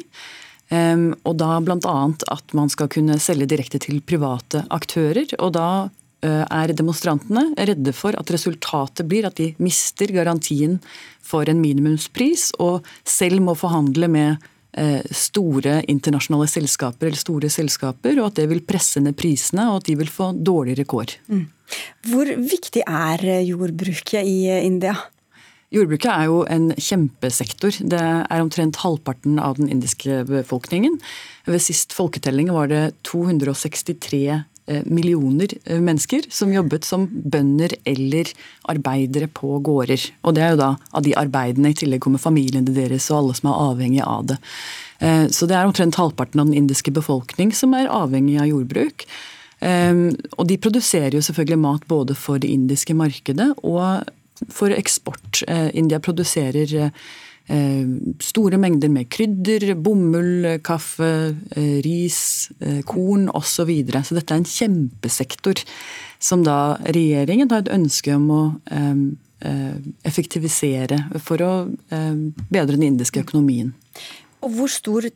Og 0.67 1.35
da 1.39 1.61
bl.a. 1.63 1.99
at 2.35 2.55
man 2.59 2.67
skal 2.73 2.89
kunne 2.91 3.21
selge 3.23 3.47
direkte 3.47 3.79
til 3.79 4.01
private 4.03 4.65
aktører. 4.75 5.31
Og 5.39 5.53
da 5.55 5.69
er 6.27 6.73
demonstrantene 6.77 7.49
redde 7.57 7.95
for 7.97 8.17
at 8.19 8.31
resultatet 8.35 9.07
blir 9.09 9.29
at 9.29 9.39
de 9.41 9.53
mister 9.62 10.11
garantien 10.15 10.79
for 11.25 11.49
en 11.51 11.62
minimumspris, 11.62 12.53
og 12.62 12.87
selv 13.07 13.43
må 13.43 13.57
forhandle 13.59 14.11
med 14.12 14.53
store 15.09 15.79
internasjonale 15.89 16.49
selskaper 16.53 17.09
eller 17.09 17.21
store 17.21 17.49
selskaper, 17.49 18.19
og 18.21 18.31
at 18.31 18.41
det 18.43 18.49
vil 18.51 18.65
presse 18.67 19.01
ned 19.01 19.17
prisene, 19.17 19.71
og 19.71 19.81
at 19.81 19.89
de 19.89 19.97
vil 19.97 20.11
få 20.12 20.35
dårligere 20.37 20.85
kår. 20.85 21.17
Mm. 21.33 21.47
Hvor 22.11 22.33
viktig 22.37 22.83
er 22.85 23.25
jordbruket 23.47 24.21
i 24.21 24.45
India? 24.61 24.95
Jordbruket 25.75 26.11
er 26.12 26.29
jo 26.29 26.43
en 26.53 26.69
kjempesektor. 26.77 27.75
Det 27.91 28.03
er 28.03 28.43
omtrent 28.43 28.79
halvparten 28.85 29.41
av 29.43 29.57
den 29.59 29.73
indiske 29.73 30.23
befolkningen. 30.29 31.01
Ved 31.49 31.65
sist 31.65 31.97
folketelling 31.97 32.53
var 32.55 32.71
det 32.71 32.85
263 33.09 34.23
Eh, 34.31 34.45
millioner 34.85 35.53
eh, 35.65 35.81
mennesker 35.81 36.27
som 36.31 36.53
jobbet 36.53 36.85
som 36.85 37.07
bønder 37.07 37.77
eller 37.85 38.31
arbeidere 38.73 39.29
på 39.29 39.59
gårder. 39.65 40.09
Og 40.27 40.37
det 40.37 40.43
er 40.43 40.55
jo 40.55 40.61
da 40.63 40.73
av 40.91 41.07
de 41.07 41.15
arbeidene, 41.19 41.71
i 41.71 41.79
tillegg 41.79 42.03
kommer 42.05 42.23
familiene 42.23 42.75
deres 42.75 43.09
og 43.11 43.21
alle 43.21 43.39
som 43.39 43.51
er 43.53 43.63
avhengige 43.69 44.09
av 44.11 44.27
det. 44.33 44.39
Eh, 44.99 45.25
så 45.31 45.49
det 45.49 45.59
er 45.59 45.69
omtrent 45.69 46.01
halvparten 46.01 46.43
av 46.43 46.51
den 46.51 46.59
indiske 46.65 46.95
befolkning 46.95 47.55
som 47.55 47.77
er 47.79 47.91
avhengig 47.93 48.41
av 48.43 48.51
jordbruk. 48.53 49.09
Og 49.57 50.43
de 50.51 50.59
produserer 50.61 51.15
jo 51.17 51.23
selvfølgelig 51.25 51.57
mat 51.63 51.85
både 51.89 52.13
for 52.13 52.37
det 52.37 52.51
indiske 52.53 52.93
markedet 52.93 53.47
og 53.65 54.05
for 54.53 54.69
eksport. 54.69 55.41
India 55.73 55.97
produserer 55.97 56.75
Eh, 56.77 56.91
store 57.47 58.59
mengder 58.59 58.91
med 58.91 59.09
krydder, 59.13 59.75
bomull, 59.79 60.59
kaffe, 60.67 61.37
eh, 61.57 61.77
ris, 61.85 62.51
eh, 62.61 62.83
korn 62.83 63.29
osv. 63.29 63.45
Så, 63.57 63.65
videre. 63.65 64.03
så 64.05 64.15
dette 64.15 64.35
er 64.35 64.43
en 64.43 64.45
kjempesektor 64.45 65.63
som 66.19 66.43
da 66.45 66.77
regjeringen 66.85 67.51
har 67.51 67.65
et 67.65 67.73
ønske 67.73 68.15
om 68.15 68.31
å 68.31 68.43
effektivisere 70.07 71.21
for 71.21 71.43
å 71.45 71.51
bedre 72.51 72.77
den 72.77 72.87
indiske 72.89 73.21
økonomien. 73.21 73.75
Og 74.43 74.55
hvor 74.57 74.73
stor 74.73 75.09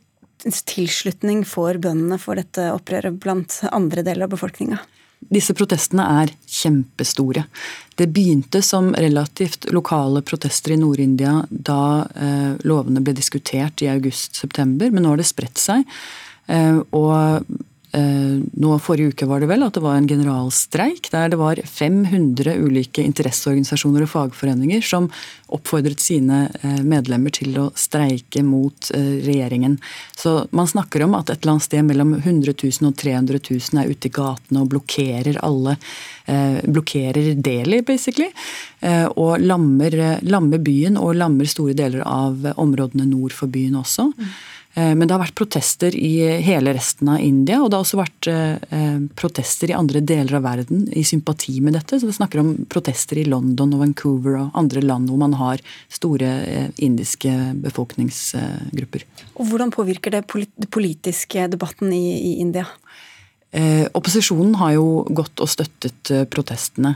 tilslutning 0.45 1.43
får 1.45 1.81
bøndene 1.83 2.19
for 2.21 2.39
dette 2.39 2.69
opprøret 2.73 3.17
blant 3.21 3.59
andre 3.71 4.05
deler 4.05 4.27
av 4.27 4.33
befolkninga? 4.35 4.79
Disse 5.29 5.53
protestene 5.55 6.05
er 6.23 6.31
kjempestore. 6.49 7.45
Det 7.95 8.09
begynte 8.11 8.63
som 8.65 8.89
relativt 8.95 9.69
lokale 9.71 10.23
protester 10.25 10.73
i 10.73 10.79
Nord-India 10.81 11.37
da 11.49 12.07
eh, 12.15 12.53
lovene 12.67 13.03
ble 13.03 13.13
diskutert 13.15 13.83
i 13.85 13.91
august-september, 13.91 14.91
men 14.91 15.05
nå 15.05 15.13
har 15.13 15.21
det 15.21 15.29
spredt 15.29 15.61
seg. 15.61 15.85
Eh, 16.51 16.79
og 16.97 17.45
nå 17.91 18.77
Forrige 18.79 19.11
uke 19.11 19.27
var 19.27 19.41
det 19.43 19.49
vel 19.49 19.65
at 19.65 19.75
det 19.75 19.83
var 19.83 19.97
en 19.99 20.07
generalstreik 20.07 21.09
der 21.11 21.31
det 21.33 21.39
var 21.41 21.59
500 21.65 22.53
ulike 22.63 23.03
interesseorganisasjoner 23.03 24.05
og 24.05 24.11
fagforeninger 24.13 24.83
som 24.85 25.09
oppfordret 25.51 25.99
sine 25.99 26.45
eh, 26.61 26.79
medlemmer 26.87 27.33
til 27.35 27.57
å 27.59 27.65
streike 27.75 28.43
mot 28.47 28.91
eh, 28.95 29.17
regjeringen. 29.25 29.75
Så 30.15 30.45
man 30.55 30.69
snakker 30.71 31.03
om 31.03 31.17
at 31.19 31.29
et 31.29 31.41
eller 31.41 31.57
annet 31.57 31.67
sted 31.67 31.83
mellom 31.89 32.13
100 32.21 32.55
000 32.55 32.91
og 32.91 32.95
300 33.01 33.41
000 33.49 33.81
er 33.83 33.91
ute 33.91 34.07
i 34.07 34.15
gatene 34.15 34.63
og 34.63 34.71
blokkerer 34.71 35.41
alle 35.43 35.77
blokkerer 36.63 37.33
Delhi, 37.43 37.81
basically. 37.83 38.29
Og 39.19 39.41
lammer, 39.41 39.95
lammer 40.23 40.61
byen 40.63 40.95
og 41.01 41.17
lammer 41.17 41.49
store 41.49 41.73
deler 41.75 42.05
av 42.07 42.45
områdene 42.61 43.07
nord 43.09 43.33
for 43.35 43.51
byen 43.51 43.75
også. 43.81 44.05
Mm. 44.13 44.29
Eh, 44.73 44.95
men 44.95 45.07
det 45.07 45.15
har 45.15 45.21
vært 45.21 45.35
protester 45.35 45.95
i 45.97 46.13
hele 46.43 46.73
resten 46.75 47.09
av 47.11 47.19
India, 47.23 47.59
og 47.59 47.69
det 47.69 47.77
har 47.77 47.85
også 47.85 47.99
vært 47.99 48.29
eh, 48.31 49.01
protester 49.19 49.71
i 49.71 49.75
andre 49.75 50.03
deler 50.03 50.37
av 50.39 50.45
verden 50.45 50.85
i 50.95 51.03
sympati 51.07 51.57
med 51.63 51.75
dette. 51.75 51.99
Så 51.99 52.07
det 52.07 52.15
snakker 52.15 52.41
om 52.41 52.53
protester 52.71 53.19
i 53.19 53.27
London 53.27 53.75
og 53.75 53.83
Vancouver 53.83 54.39
og 54.39 54.59
andre 54.61 54.83
land 54.85 55.11
hvor 55.11 55.19
man 55.21 55.35
har 55.39 55.63
store 55.91 56.31
eh, 56.45 56.69
indiske 56.83 57.33
befolkningsgrupper. 57.65 59.05
Og 59.35 59.51
Hvordan 59.51 59.73
påvirker 59.75 60.15
det 60.15 60.25
politiske 60.71 61.49
debatten 61.51 61.91
i 61.95 62.37
India? 62.39 62.67
Opposisjonen 63.51 64.53
har 64.61 64.77
jo 64.77 65.01
gått 65.11 65.41
og 65.43 65.49
støttet 65.51 66.07
protestene. 66.31 66.93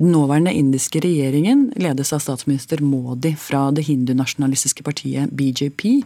Den 0.00 0.10
nåværende 0.10 0.54
indiske 0.54 1.02
regjeringen 1.04 1.68
ledes 1.78 2.12
av 2.12 2.22
statsminister 2.24 2.82
Modi 2.82 3.34
fra 3.38 3.68
det 3.74 3.86
hindunasjonalistiske 3.86 4.82
partiet 4.86 5.30
BJP. 5.30 6.02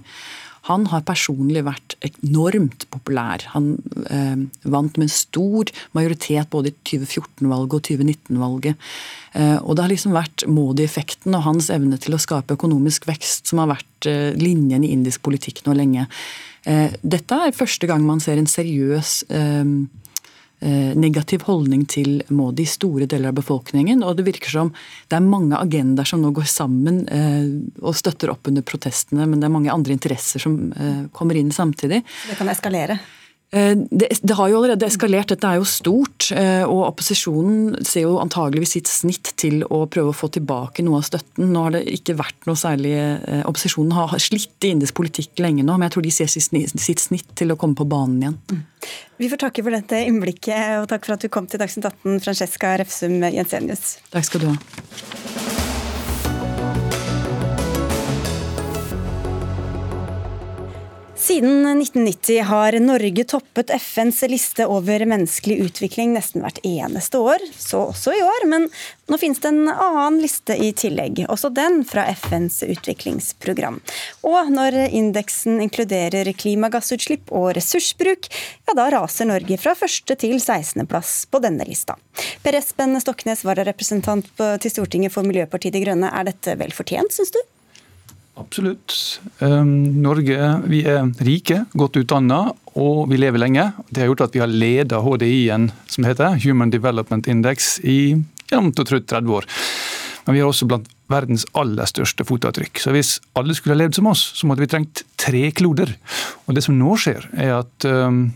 Han 0.68 0.84
har 0.92 1.06
personlig 1.08 1.62
vært 1.64 1.94
enormt 2.04 2.84
populær. 2.92 3.46
Han 3.54 3.70
eh, 4.12 4.42
vant 4.68 4.98
med 5.00 5.12
stor 5.12 5.70
majoritet 5.96 6.50
både 6.52 6.72
i 6.72 6.76
2014-valget 6.90 7.78
og 7.78 7.86
2019-valget. 7.88 8.90
Eh, 9.32 9.56
og 9.62 9.78
det 9.78 9.86
har 9.86 9.94
liksom 9.94 10.16
vært 10.18 10.44
Modi-effekten 10.50 11.36
og 11.38 11.46
hans 11.46 11.70
evne 11.72 11.96
til 12.02 12.16
å 12.16 12.20
skape 12.20 12.58
økonomisk 12.58 13.08
vekst 13.08 13.48
som 13.48 13.62
har 13.62 13.72
vært 13.72 14.10
eh, 14.10 14.34
linjen 14.36 14.84
i 14.84 14.92
indisk 14.92 15.24
politikk 15.24 15.64
nå 15.64 15.78
lenge. 15.78 16.04
Eh, 16.68 16.92
dette 17.00 17.40
er 17.46 17.56
første 17.56 17.88
gang 17.88 18.04
man 18.04 18.20
ser 18.20 18.36
en 18.36 18.50
seriøs 18.50 19.22
eh, 19.32 19.64
negativ 20.60 21.44
holdning 21.46 21.84
til 21.86 22.22
Modi 22.34 22.64
i 22.64 22.70
store 22.70 23.06
deler 23.06 23.30
av 23.30 23.36
befolkningen. 23.38 24.02
Og 24.02 24.16
det 24.18 24.24
virker 24.26 24.50
som 24.50 24.72
det 25.08 25.18
er 25.18 25.22
mange 25.24 25.58
agendaer 25.58 26.08
som 26.08 26.22
nå 26.22 26.32
går 26.34 26.48
sammen 26.50 27.04
eh, 27.14 27.52
og 27.82 27.94
støtter 27.98 28.32
opp 28.32 28.50
under 28.50 28.66
protestene, 28.66 29.28
men 29.28 29.38
det 29.38 29.46
er 29.48 29.54
mange 29.54 29.72
andre 29.74 29.94
interesser 29.94 30.42
som 30.42 30.58
eh, 30.72 31.06
kommer 31.14 31.38
inn 31.38 31.54
samtidig. 31.54 32.02
Det 32.26 32.38
kan 32.40 32.50
eskalere? 32.50 32.98
Eh, 33.50 33.76
det, 33.90 34.08
det, 34.22 34.34
har 34.34 34.50
jo 34.50 34.58
allerede 34.58 34.86
eskalert, 34.86 35.30
dette 35.32 35.48
er 35.48 35.60
jo 35.60 35.68
stort. 35.68 36.28
Eh, 36.36 36.64
og 36.68 36.84
opposisjonen 36.90 37.78
ser 37.86 38.04
jo 38.04 38.18
antageligvis 38.20 38.74
sitt 38.76 38.90
snitt 38.92 39.32
til 39.40 39.62
å 39.64 39.86
prøve 39.88 40.12
å 40.12 40.16
få 40.16 40.28
tilbake 40.34 40.84
noe 40.84 41.00
av 41.00 41.08
støtten. 41.08 41.48
Nå 41.54 41.64
har 41.64 41.76
det 41.78 41.84
ikke 41.96 42.18
vært 42.18 42.48
noe 42.48 42.58
særlig 42.60 42.94
eh, 42.98 43.44
Opposisjonen 43.48 43.94
har 43.96 44.16
slitt 44.20 44.68
i 44.68 44.74
indisk 44.74 44.98
politikk 44.98 45.40
lenge 45.40 45.64
nå, 45.64 45.78
men 45.78 45.88
jeg 45.88 45.96
tror 45.96 46.08
de 46.08 46.16
ser 46.18 46.32
sitt 46.34 47.04
snitt 47.04 47.32
til 47.38 47.54
å 47.54 47.58
komme 47.60 47.78
på 47.78 47.88
banen 47.88 48.20
igjen. 48.26 48.64
Vi 49.18 49.30
får 49.30 49.42
takke 49.44 49.64
for 49.66 49.74
dette 49.74 50.02
innblikket, 50.06 50.78
og 50.82 50.88
takk 50.92 51.08
for 51.08 51.18
at 51.18 51.24
du 51.24 51.30
kom 51.32 51.48
til 51.50 51.62
Dagsnytt 51.62 51.90
18, 51.90 52.20
Francesca 52.24 52.76
Refsum 52.80 53.20
Jensenius. 53.26 53.96
Takk 54.14 54.30
skal 54.30 54.44
du 54.44 54.52
ha. 54.52 55.57
Siden 61.28 61.80
1990 61.80 62.42
har 62.42 62.72
Norge 62.80 63.24
toppet 63.24 63.70
FNs 63.70 64.22
liste 64.22 64.64
over 64.66 65.02
menneskelig 65.04 65.58
utvikling 65.66 66.14
nesten 66.14 66.40
hvert 66.40 66.56
eneste 66.64 67.20
år, 67.20 67.42
så 67.52 67.82
også 67.90 68.14
i 68.16 68.22
år. 68.24 68.46
Men 68.48 68.64
nå 69.12 69.18
finnes 69.20 69.42
det 69.44 69.50
en 69.50 69.68
annen 69.68 70.16
liste 70.22 70.56
i 70.56 70.70
tillegg, 70.72 71.20
også 71.28 71.50
den 71.52 71.82
fra 71.84 72.06
FNs 72.14 72.62
utviklingsprogram. 72.64 73.76
Og 74.24 74.48
når 74.54 74.78
indeksen 74.86 75.60
inkluderer 75.66 76.32
klimagassutslipp 76.32 77.28
og 77.28 77.50
ressursbruk, 77.60 78.30
ja 78.64 78.78
da 78.80 78.88
raser 78.96 79.28
Norge 79.28 79.60
fra 79.60 79.76
første 79.76 80.16
til 80.24 80.38
16. 80.40 80.88
plass 80.88 81.26
på 81.28 81.44
denne 81.44 81.68
lista. 81.68 81.98
Per 82.40 82.56
Espen 82.56 82.96
Stoknes, 83.04 83.44
vararepresentant 83.44 84.32
til 84.64 84.76
Stortinget 84.78 85.12
for 85.12 85.28
Miljøpartiet 85.28 85.76
De 85.76 85.84
Grønne, 85.84 86.08
er 86.08 86.32
dette 86.32 86.56
vel 86.56 86.72
fortjent, 86.72 87.12
syns 87.12 87.36
du? 87.36 87.42
Absolutt. 88.38 88.94
Um, 89.42 90.00
Norge 90.02 90.50
vi 90.70 90.84
er 90.86 91.08
rike, 91.26 91.64
godt 91.74 91.98
utdanna 92.00 92.44
og 92.78 93.08
vi 93.10 93.18
lever 93.18 93.42
lenge. 93.42 93.70
Det 93.90 94.02
har 94.02 94.12
gjort 94.12 94.28
at 94.28 94.36
vi 94.36 94.42
har 94.42 94.52
leda 94.52 95.00
HDI-en, 95.02 95.70
som 95.90 96.04
det 96.04 96.12
heter 96.12 96.38
Human 96.44 96.70
Development 96.70 97.26
Index, 97.30 97.76
i 97.82 98.14
jevnt 98.52 98.78
og 98.78 98.88
trutt 98.88 99.08
30 99.10 99.34
år. 99.40 99.48
Men 100.26 100.36
vi 100.36 100.42
har 100.42 100.50
også 100.50 100.68
blant 100.68 100.88
verdens 101.08 101.46
aller 101.56 101.88
største 101.88 102.26
fotavtrykk. 102.28 102.82
Så 102.82 102.92
hvis 102.92 103.14
alle 103.38 103.56
skulle 103.56 103.74
ha 103.74 103.82
levd 103.82 103.96
som 103.96 104.10
oss, 104.10 104.26
så 104.36 104.46
måtte 104.46 104.62
vi 104.64 104.70
trengt 104.70 105.02
tre 105.18 105.46
kloder. 105.56 105.94
Og 106.46 106.56
det 106.56 106.64
som 106.66 106.76
nå 106.78 106.98
skjer, 107.00 107.24
er 107.32 107.54
at 107.62 107.88
um, 107.88 108.26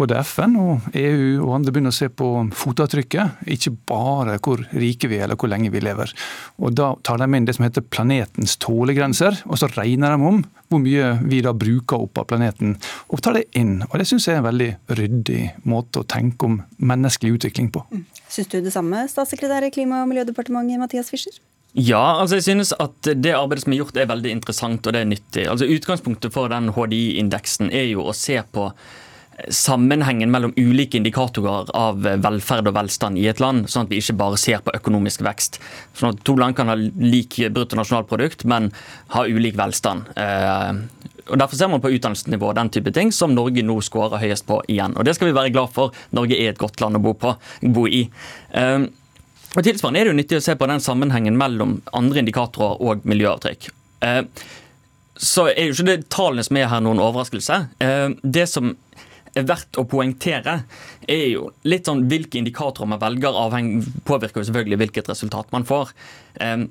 både 0.00 0.20
FN 0.24 0.56
og 0.60 0.86
EU 0.96 1.42
og 1.44 1.54
andre 1.58 1.74
begynner 1.74 1.92
å 1.92 1.96
se 1.96 2.08
på 2.12 2.28
fotavtrykket, 2.56 3.42
ikke 3.56 3.74
bare 3.88 4.38
hvor 4.42 4.62
rike 4.72 5.10
vi 5.10 5.18
er 5.18 5.26
eller 5.26 5.38
hvor 5.40 5.50
lenge 5.52 5.72
vi 5.72 5.82
lever. 5.84 6.12
Og 6.60 6.74
Da 6.80 6.94
tar 7.04 7.20
de 7.20 7.28
inn 7.36 7.48
det 7.48 7.56
som 7.58 7.66
heter 7.66 7.84
planetens 7.84 8.56
tålegrenser, 8.62 9.42
og 9.46 9.60
så 9.60 9.68
regner 9.74 10.16
de 10.16 10.30
om 10.30 10.40
hvor 10.70 10.82
mye 10.82 11.12
vi 11.26 11.40
da 11.42 11.52
bruker 11.56 12.06
opp 12.06 12.20
av 12.22 12.28
planeten, 12.30 12.76
og 13.10 13.22
tar 13.24 13.40
det 13.40 13.48
inn. 13.58 13.80
Og 13.90 13.98
Det 13.98 14.06
syns 14.08 14.28
jeg 14.28 14.38
er 14.38 14.42
en 14.42 14.48
veldig 14.48 14.70
ryddig 15.00 15.42
måte 15.68 16.02
å 16.02 16.08
tenke 16.08 16.46
om 16.46 16.60
menneskelig 16.78 17.36
utvikling 17.38 17.72
på. 17.74 17.84
Mm. 17.90 18.06
Syns 18.30 18.50
du 18.52 18.60
det 18.62 18.72
samme, 18.72 19.04
statssekretær 19.10 19.66
i 19.66 19.72
Klima- 19.74 20.04
og 20.04 20.12
miljødepartementet 20.12 20.78
Mathias 20.78 21.10
Fischer? 21.10 21.34
Ja, 21.72 22.18
altså 22.18 22.40
jeg 22.40 22.48
synes 22.48 22.72
at 22.82 23.06
det 23.06 23.30
arbeidet 23.36 23.62
som 23.62 23.74
er 23.74 23.78
gjort 23.78 23.98
er 24.00 24.08
veldig 24.10 24.32
interessant 24.34 24.86
og 24.86 24.94
det 24.94 25.04
er 25.04 25.10
nyttig. 25.10 25.44
Altså 25.46 25.68
Utgangspunktet 25.70 26.34
for 26.34 26.50
den 26.50 26.72
HDI-indeksen 26.74 27.70
er 27.70 27.86
jo 27.92 28.08
å 28.10 28.14
se 28.16 28.40
på 28.42 28.72
sammenhengen 29.48 30.30
mellom 30.30 30.52
ulike 30.56 30.98
indikatorer 30.98 31.70
av 31.76 32.02
velferd 32.02 32.68
og 32.70 32.76
velstand 32.76 33.18
i 33.20 33.26
et 33.30 33.40
land, 33.42 33.68
sånn 33.70 33.86
at 33.86 33.92
vi 33.92 34.00
ikke 34.02 34.18
bare 34.20 34.38
ser 34.40 34.62
på 34.64 34.74
økonomisk 34.76 35.24
vekst. 35.26 35.60
Sånn 35.96 36.14
at 36.14 36.22
To 36.26 36.36
land 36.38 36.56
kan 36.58 36.70
ha 36.70 36.76
lik 36.76 37.38
bruttonasjonalprodukt, 37.54 38.44
men 38.50 38.70
ha 39.14 39.24
ulik 39.26 39.56
velstand. 39.58 40.10
Eh, 40.20 40.80
og 41.30 41.38
Derfor 41.38 41.56
ser 41.56 41.70
man 41.70 41.82
på 41.82 41.92
utdannelsesnivå 41.94 42.52
den 42.58 42.70
type 42.74 42.92
ting, 42.94 43.12
som 43.14 43.34
Norge 43.36 43.62
nå 43.62 43.78
skårer 43.86 44.22
høyest 44.22 44.46
på 44.48 44.60
igjen. 44.68 44.96
Og 44.98 45.04
Det 45.06 45.14
skal 45.16 45.30
vi 45.30 45.36
være 45.36 45.52
glad 45.54 45.70
for. 45.74 45.94
Norge 46.16 46.38
er 46.38 46.52
et 46.52 46.60
godt 46.60 46.80
land 46.82 46.98
å 46.98 47.02
bo, 47.04 47.14
på, 47.14 47.34
bo 47.62 47.86
i. 47.86 48.08
Eh, 48.50 48.88
og 49.50 49.66
Tilsvarende 49.66 50.00
er 50.00 50.08
det 50.08 50.14
jo 50.14 50.20
nyttig 50.20 50.40
å 50.40 50.44
se 50.44 50.54
på 50.58 50.68
den 50.70 50.82
sammenhengen 50.82 51.38
mellom 51.38 51.80
andre 51.96 52.22
indikatorer 52.22 52.82
og 52.82 53.06
miljøavtrykk. 53.08 53.70
Eh, 54.06 54.22
så 55.20 55.50
er 55.50 55.68
jo 55.68 55.74
ikke 55.74 55.88
det 55.88 56.08
tallene 56.08 56.44
som 56.46 56.56
er 56.56 56.70
her 56.70 56.80
noen 56.80 57.02
overraskelse. 57.02 57.56
Det 58.22 58.46
som 58.48 58.70
er 59.38 59.46
verdt 59.48 59.78
å 59.80 59.86
poengtere, 59.88 60.60
er 61.06 61.26
jo 61.30 61.48
litt 61.68 61.88
sånn 61.88 62.06
hvilke 62.10 62.40
indikatorer 62.40 62.90
man 62.90 63.02
velger, 63.02 63.36
avheng, 63.36 63.72
påvirker 64.08 64.42
jo 64.42 64.50
selvfølgelig 64.50 64.80
hvilket 64.82 65.10
resultat 65.12 65.52
man 65.54 65.66
får. 65.68 65.92
Um, 66.40 66.68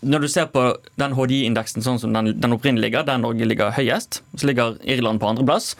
når 0.00 0.22
du 0.24 0.28
ser 0.32 0.46
på 0.48 0.62
den 1.00 1.12
HDI-indeksen 1.12 1.84
sånn 1.84 1.98
som 2.00 2.14
den, 2.14 2.32
den 2.40 2.78
ligger, 2.80 3.04
der 3.04 3.18
Norge 3.20 3.44
ligger 3.44 3.72
høyest, 3.76 4.22
så 4.32 4.48
ligger 4.48 4.78
Irland 4.88 5.20
på 5.20 5.28
andreplass. 5.28 5.74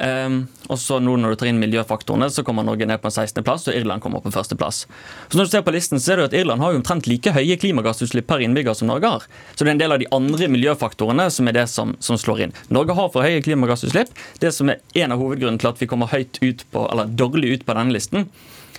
Um, 0.00 0.46
og 0.72 0.80
så 0.80 0.96
nå 1.00 1.18
når 1.20 1.34
du 1.34 1.40
tar 1.42 1.50
inn 1.50 1.60
miljøfaktorene, 1.60 2.30
så 2.32 2.44
kommer 2.46 2.64
Norge 2.64 2.88
ned 2.88 3.02
på 3.02 3.12
16.-plass, 3.12 3.68
og 3.68 3.76
Irland 3.76 4.00
kommer 4.04 4.24
på 4.24 4.32
førsteplass. 4.32 4.86
Så 5.28 5.36
når 5.36 5.48
du 5.48 5.52
ser 5.52 5.66
på 5.66 5.76
listen, 5.76 6.00
så 6.00 6.12
ser 6.12 6.22
du 6.22 6.26
at 6.26 6.38
Irland 6.38 6.64
har 6.64 6.72
jo 6.72 6.80
omtrent 6.80 7.10
like 7.10 7.36
høye 7.36 7.60
klimagassutslipp 7.60 8.28
per 8.30 8.44
innbygger 8.46 8.80
som 8.80 8.88
Norge 8.88 9.12
har. 9.12 9.28
Så 9.52 9.60
det 9.60 9.74
er 9.74 9.76
en 9.76 9.84
del 9.84 9.96
av 9.98 10.00
de 10.00 10.10
andre 10.16 10.48
miljøfaktorene 10.56 11.28
som 11.32 11.52
er 11.52 11.60
det 11.60 11.68
som, 11.72 11.92
som 12.00 12.20
slår 12.20 12.46
inn. 12.46 12.58
Norge 12.72 12.96
har 12.96 13.12
for 13.12 13.28
høye 13.28 13.44
klimagassutslipp. 13.44 14.12
Det 14.40 14.56
som 14.56 14.72
er 14.72 14.80
en 15.04 15.12
av 15.12 15.20
hovedgrunnene 15.20 15.60
til 15.60 15.74
at 15.74 15.84
vi 15.84 15.90
kommer 15.90 16.12
høyt 16.12 16.40
ut 16.40 16.64
på, 16.72 16.88
eller 16.88 17.12
dårlig 17.12 17.58
ut 17.58 17.68
på 17.68 17.76
denne 17.76 17.92
listen, 17.92 18.30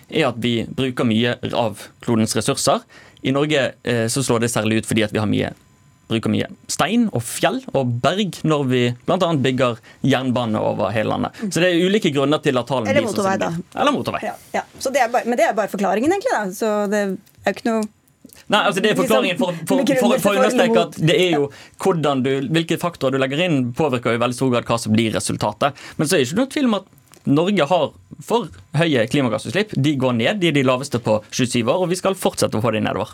er 0.07 0.29
at 0.29 0.39
vi 0.41 0.61
bruker 0.65 1.07
mye 1.07 1.35
av 1.51 1.81
klodens 2.03 2.35
ressurser. 2.37 2.81
I 3.27 3.33
Norge 3.35 3.71
eh, 3.83 4.05
så 4.11 4.23
slår 4.23 4.45
det 4.45 4.53
særlig 4.53 4.81
ut 4.81 4.89
fordi 4.89 5.03
at 5.07 5.15
vi 5.15 5.21
har 5.21 5.29
mye 5.29 5.53
bruker 6.07 6.31
mye 6.31 6.47
stein 6.71 7.07
og 7.11 7.23
fjell 7.25 7.59
og 7.75 7.97
berg 8.03 8.39
når 8.47 8.63
vi 8.69 8.81
bl.a. 9.07 9.31
bygger 9.43 9.81
jernbane 10.07 10.61
over 10.61 10.93
hele 10.95 11.11
landet. 11.11 11.41
Så 11.51 11.59
det 11.59 11.73
er 11.73 11.83
ulike 11.83 12.13
grunner 12.15 12.39
til 12.43 12.57
at 12.59 12.69
tallene 12.69 12.93
Eller 12.93 13.07
motorvei, 13.07 13.35
da. 13.41 13.51
Eller 13.75 13.95
motorvei. 13.95 14.23
Ja, 14.23 14.37
ja. 14.55 14.63
Det 14.79 15.09
bare, 15.11 15.27
men 15.27 15.39
det 15.39 15.49
er 15.49 15.57
bare 15.57 15.71
forklaringen, 15.71 16.13
egentlig. 16.15 16.31
da. 16.31 16.45
Så 16.55 16.73
det 16.91 17.03
er 17.03 17.11
jo 17.11 17.55
ikke 17.57 17.69
noe 17.69 17.85
Nei, 18.47 18.59
altså 18.63 18.79
Det 18.83 18.91
er 18.93 18.95
forklaringen 18.95 19.39
for, 19.39 19.55
for, 19.67 19.81
for, 19.83 20.13
for, 20.23 20.37
å 20.37 20.39
understreke 20.39 20.83
at 20.85 20.97
det 21.03 21.15
er 21.19 21.33
jo 21.33 21.49
hvordan 21.83 22.21
du, 22.23 22.29
hvilke 22.55 22.77
faktorer 22.79 23.17
du 23.17 23.19
legger 23.19 23.41
inn, 23.43 23.57
påvirker 23.75 24.13
jo 24.13 24.19
i 24.19 24.21
veldig 24.21 24.37
stor 24.37 24.53
grad 24.53 24.69
hva 24.69 24.77
som 24.79 24.93
blir 24.95 25.11
resultatet. 25.15 25.81
Men 25.97 26.07
så 26.07 26.15
er 26.15 26.21
det 26.21 26.29
ikke 26.29 26.39
noe 26.39 26.51
tvil 26.53 26.69
om 26.69 26.77
at 26.77 26.87
Norge 27.27 27.67
har 27.69 27.89
for 28.23 28.47
høye 28.77 29.03
klimagassutslipp. 29.11 29.75
De 29.75 29.95
går 29.99 30.15
ned, 30.17 30.39
de 30.41 30.51
er 30.51 30.55
de 30.55 30.65
laveste 30.65 31.01
på 31.03 31.19
27 31.29 31.61
år, 31.67 31.83
og 31.83 31.91
vi 31.91 31.99
skal 31.99 32.17
fortsette 32.17 32.57
å 32.57 32.63
få 32.63 32.71
de 32.75 32.83
nedover. 32.85 33.13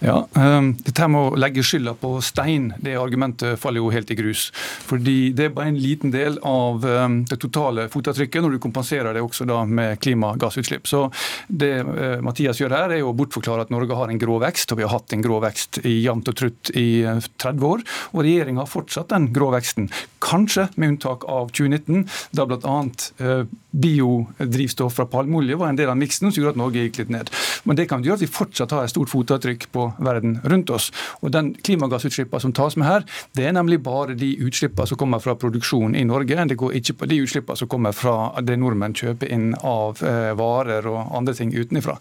Ja, 0.00 0.22
um, 0.32 0.70
Dette 0.80 1.06
med 1.12 1.20
å 1.20 1.36
legge 1.36 1.62
skylda 1.66 1.92
på 2.00 2.14
stein, 2.24 2.70
det 2.80 2.94
argumentet 2.96 3.60
faller 3.60 3.82
jo 3.82 3.90
helt 3.92 4.08
i 4.10 4.16
grus. 4.16 4.46
Fordi 4.88 5.32
Det 5.36 5.44
er 5.44 5.52
bare 5.52 5.68
en 5.68 5.80
liten 5.80 6.12
del 6.14 6.38
av 6.46 6.84
um, 6.84 7.18
det 7.28 7.36
totale 7.42 7.84
fotavtrykket, 7.92 8.40
når 8.40 8.56
du 8.56 8.62
kompenserer 8.64 9.12
det 9.12 9.20
også 9.20 9.44
da 9.48 9.60
med 9.68 10.00
klimagassutslipp. 10.00 10.88
Så 10.88 11.02
Det 11.46 11.72
uh, 11.84 12.16
Mathias 12.24 12.62
gjør 12.62 12.76
her, 12.78 12.96
er 12.96 13.04
å 13.04 13.12
bortforklare 13.16 13.68
at 13.68 13.74
Norge 13.74 13.98
har 13.98 14.08
en 14.08 14.22
grå 14.22 14.38
vekst, 14.40 14.72
og 14.72 14.80
vi 14.80 14.88
har 14.88 14.94
hatt 14.94 15.12
en 15.12 15.24
grå 15.26 15.42
vekst 15.44 15.82
i 15.84 15.98
jevnt 16.00 16.32
og 16.32 16.38
trutt 16.40 16.72
i 16.72 17.04
30 17.04 17.68
år. 17.68 17.84
Og 18.14 18.24
regjeringa 18.24 18.64
har 18.64 18.72
fortsatt 18.72 19.12
den 19.12 19.28
grå 19.36 19.52
veksten. 19.52 19.90
Kanskje 20.24 20.70
med 20.80 20.94
unntak 20.94 21.28
av 21.28 21.52
2019, 21.52 22.08
da 22.32 22.48
bl.a. 22.48 22.78
Uh, 23.20 23.44
biodrivstoff 23.70 24.94
fra 24.94 25.06
palmeolje 25.06 25.56
var 25.56 25.70
en 25.70 25.78
del 25.78 25.90
av 25.92 25.98
miksen 25.98 26.30
som 26.30 26.40
gjorde 26.40 26.56
at 26.56 26.60
Norge 26.60 26.84
gikk 26.84 27.00
litt 27.02 27.12
ned. 27.14 27.30
Men 27.68 27.78
det 27.78 27.86
kan 27.90 28.04
gjøre 28.04 28.18
at 28.18 28.24
vi 28.24 28.30
fortsatt 28.30 28.74
har 28.74 28.86
et 28.86 28.92
stort 28.92 29.12
fotavtrykk 29.12 29.68
på 29.74 29.86
verden 30.02 30.38
rundt 30.44 30.72
oss. 30.74 30.90
Og 31.20 31.32
den 31.34 31.52
klimagassutslippene 31.54 32.42
som 32.42 32.54
tas 32.56 32.76
med 32.80 32.88
her, 32.88 33.06
det 33.38 33.46
er 33.46 33.54
nemlig 33.56 33.80
bare 33.84 34.16
de 34.18 34.32
utslippene 34.42 34.90
som 34.90 34.98
kommer 35.00 35.22
fra 35.22 35.36
produksjon 35.38 35.94
i 35.98 36.04
Norge. 36.08 36.46
Det 36.50 36.58
går 36.58 36.78
ikke 36.80 36.98
på 37.00 37.10
de 37.10 37.20
utslippene 37.24 37.60
som 37.60 37.70
kommer 37.70 37.94
fra 37.96 38.16
det 38.42 38.58
nordmenn 38.60 38.96
kjøper 38.96 39.30
inn 39.30 39.52
av 39.66 40.02
eh, 40.06 40.32
varer 40.38 40.88
og 40.90 41.14
andre 41.16 41.36
ting 41.36 41.52
utenfra. 41.54 41.96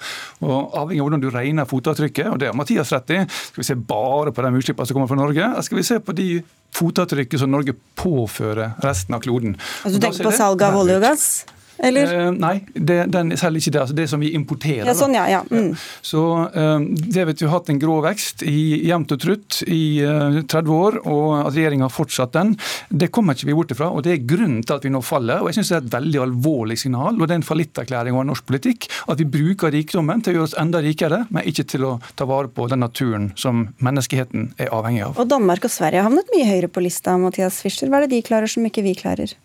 Og 0.46 0.78
Avhengig 0.80 1.04
av 1.04 1.10
hvordan 1.10 1.24
du 1.24 1.30
regner 1.34 1.70
fotavtrykket, 1.70 2.32
og 2.32 2.40
det 2.42 2.50
har 2.50 2.58
Mathias 2.58 2.94
rett 2.96 3.14
i, 3.14 3.20
skal 3.30 3.62
vi 3.62 3.68
se 3.68 3.78
bare 3.78 4.34
på 4.34 4.46
de 4.46 4.54
utslippene 4.62 4.90
som 4.90 4.98
kommer 4.98 5.12
fra 5.12 5.20
Norge, 5.20 5.52
skal 5.68 5.82
vi 5.82 5.86
se 5.86 6.00
på 6.02 6.16
de 6.18 6.30
fotavtrykket 6.76 7.42
som 7.42 7.52
Norge 7.52 7.76
påfører 8.00 8.78
resten 8.86 9.18
av 9.18 9.24
kloden. 9.26 9.56
Altså, 9.84 9.98
du 9.98 10.04
tenker 10.04 10.30
på 10.30 10.36
salg 10.36 10.66
av 10.66 10.78
olje 10.80 11.00
og 11.00 11.08
gass? 11.10 11.30
Eller? 11.80 12.28
Eh, 12.28 12.32
nei, 12.36 12.56
det, 12.74 12.98
den 13.14 13.32
selv 13.40 13.60
ikke 13.60 13.74
det. 13.74 13.82
Altså 13.84 13.96
det 13.96 14.08
som 14.12 14.22
vi 14.24 14.34
importerer. 14.36 14.88
Ja, 14.90 14.96
sånn, 14.98 15.16
ja, 15.16 15.26
ja. 15.32 15.42
Mm. 15.48 15.72
Så 16.06 16.24
eh, 16.48 16.86
det 17.16 17.26
vet 17.30 17.42
vi 17.42 17.48
har 17.48 17.56
hatt 17.56 17.72
en 17.72 17.80
grå 17.82 18.00
vekst 18.04 18.44
i 18.48 18.60
jevnt 18.90 19.14
og 19.16 19.22
trutt 19.24 19.62
i 19.68 19.82
eh, 20.04 20.40
30 20.44 20.74
år, 20.76 21.00
og 21.08 21.26
at 21.40 21.56
regjeringa 21.56 21.88
har 21.88 21.96
fortsatt 21.96 22.36
den. 22.36 22.56
Det 22.90 23.12
kommer 23.16 23.38
ikke 23.38 23.50
vi 23.50 23.58
bort 23.58 23.74
ifra, 23.76 23.90
og 23.94 24.04
det 24.06 24.16
er 24.16 24.28
grunnen 24.28 24.62
til 24.64 24.76
at 24.76 24.88
vi 24.88 24.94
nå 24.94 25.02
faller. 25.06 25.44
og 25.44 25.52
Jeg 25.52 25.60
synes 25.60 25.72
det 25.72 25.78
er 25.80 25.86
et 25.86 25.98
veldig 25.98 26.24
alvorlig 26.28 26.80
signal, 26.84 27.16
og 27.16 27.26
det 27.26 27.38
er 27.38 27.42
en 27.42 27.50
fallitterklæring 27.50 28.18
over 28.18 28.30
norsk 28.32 28.48
politikk. 28.50 28.90
At 29.10 29.22
vi 29.22 29.30
bruker 29.30 29.74
rikdommen 29.76 30.24
til 30.24 30.36
å 30.36 30.40
gjøre 30.40 30.52
oss 30.52 30.58
enda 30.60 30.84
rikere, 30.84 31.24
men 31.34 31.48
ikke 31.50 31.68
til 31.76 31.88
å 31.88 31.96
ta 32.20 32.28
vare 32.30 32.52
på 32.52 32.68
den 32.72 32.84
naturen 32.84 33.32
som 33.40 33.70
menneskeheten 33.84 34.52
er 34.60 34.74
avhengig 34.76 35.06
av. 35.08 35.20
Og 35.20 35.30
Danmark 35.32 35.68
og 35.68 35.74
Sverige 35.74 36.04
har 36.04 36.10
havnet 36.10 36.32
mye 36.36 36.48
høyere 36.50 36.72
på 36.72 36.84
lista, 36.84 37.16
Mathias 37.20 37.62
Fischer. 37.64 37.90
Hva 37.90 38.02
er 38.02 38.08
det 38.08 38.18
de 38.18 38.26
klarer 38.26 38.52
som 38.52 38.66
ikke 38.68 38.84
vi 38.86 38.98
klarer? 39.00 39.36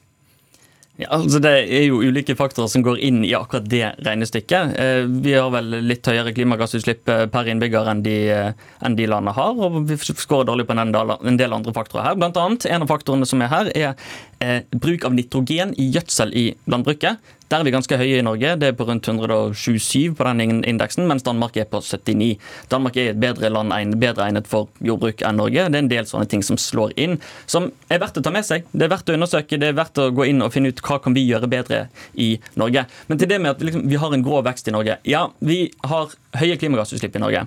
Ja, 0.94 1.08
altså 1.10 1.40
Det 1.42 1.50
er 1.50 1.88
jo 1.88 1.98
ulike 2.06 2.36
faktorer 2.38 2.70
som 2.70 2.84
går 2.86 3.00
inn 3.02 3.24
i 3.26 3.32
akkurat 3.34 3.66
det 3.66 3.82
regnestykket. 4.06 4.76
Eh, 4.78 5.00
vi 5.24 5.32
har 5.34 5.48
vel 5.50 5.80
litt 5.82 6.06
høyere 6.06 6.30
klimagassutslipp 6.36 7.10
eh, 7.10 7.24
per 7.32 7.50
innbygger 7.50 7.90
enn 7.90 8.04
de, 8.04 8.14
eh, 8.30 8.68
enn 8.86 8.94
de 8.94 9.08
landene 9.10 9.34
har, 9.34 9.58
og 9.58 9.80
vi 9.88 9.98
skårer 9.98 10.46
dårlig 10.46 10.68
på 10.68 10.76
en 10.78 11.40
del 11.40 11.56
andre 11.56 11.74
faktorer 11.74 12.06
her. 12.06 12.20
Blant 12.20 12.38
annet, 12.38 12.68
en 12.70 12.86
av 12.86 12.92
faktorene 12.92 13.26
som 13.26 13.42
er 13.42 13.50
her, 13.50 13.72
er 13.74 14.62
bruk 14.70 15.06
av 15.08 15.16
nitrogen 15.16 15.74
i 15.80 15.88
gjødsel 15.90 16.34
i 16.36 16.46
landbruket. 16.70 17.18
Der 17.54 17.60
er 17.62 17.68
vi 17.68 17.70
ganske 17.70 17.94
høye 17.94 18.16
i 18.18 18.22
Norge. 18.26 18.56
Det 18.58 18.66
er 18.66 18.72
på 18.74 18.82
rundt 18.88 19.06
127 19.06 20.16
på 20.18 20.24
den 20.26 20.64
indeksen, 20.66 21.04
mens 21.06 21.22
Danmark 21.22 21.54
er 21.54 21.68
på 21.70 21.78
79. 21.86 22.32
Danmark 22.72 22.96
er 22.98 23.12
et 23.12 23.20
bedre 23.22 23.46
land, 23.46 23.94
bedre 24.02 24.24
egnet 24.24 24.48
for 24.50 24.66
jordbruk 24.82 25.22
enn 25.22 25.38
Norge. 25.38 25.68
Det 25.70 25.78
er 25.78 25.84
en 25.84 25.90
del 25.92 26.08
sånne 26.10 26.26
ting 26.32 26.42
som 26.42 26.58
slår 26.58 26.96
inn, 26.98 27.14
som 27.46 27.68
er 27.86 28.02
verdt 28.02 28.18
å 28.18 28.24
ta 28.26 28.32
med 28.34 28.42
seg. 28.42 28.66
Det 28.72 28.88
er 28.88 28.90
verdt 28.90 29.12
å 29.12 29.14
undersøke, 29.14 29.60
det 29.62 29.70
er 29.70 29.78
verdt 29.78 30.02
å 30.02 30.08
gå 30.10 30.26
inn 30.32 30.42
og 30.42 30.50
finne 30.50 30.74
ut 30.74 30.82
hva 30.82 30.98
kan 31.04 31.14
vi 31.14 31.28
gjøre 31.28 31.52
bedre 31.52 31.84
i 32.18 32.32
Norge. 32.58 32.88
Men 33.06 33.22
til 33.22 33.30
det 33.30 33.38
med 33.38 33.54
at 33.54 33.62
liksom, 33.62 33.86
vi 33.86 34.02
har 34.02 34.18
en 34.18 34.26
grå 34.26 34.42
vekst 34.50 34.72
i 34.72 34.74
Norge. 34.74 34.98
Ja, 35.06 35.28
vi 35.38 35.60
har 35.86 36.18
høye 36.40 36.58
klimagassutslipp 36.58 37.14
i 37.14 37.22
Norge. 37.22 37.46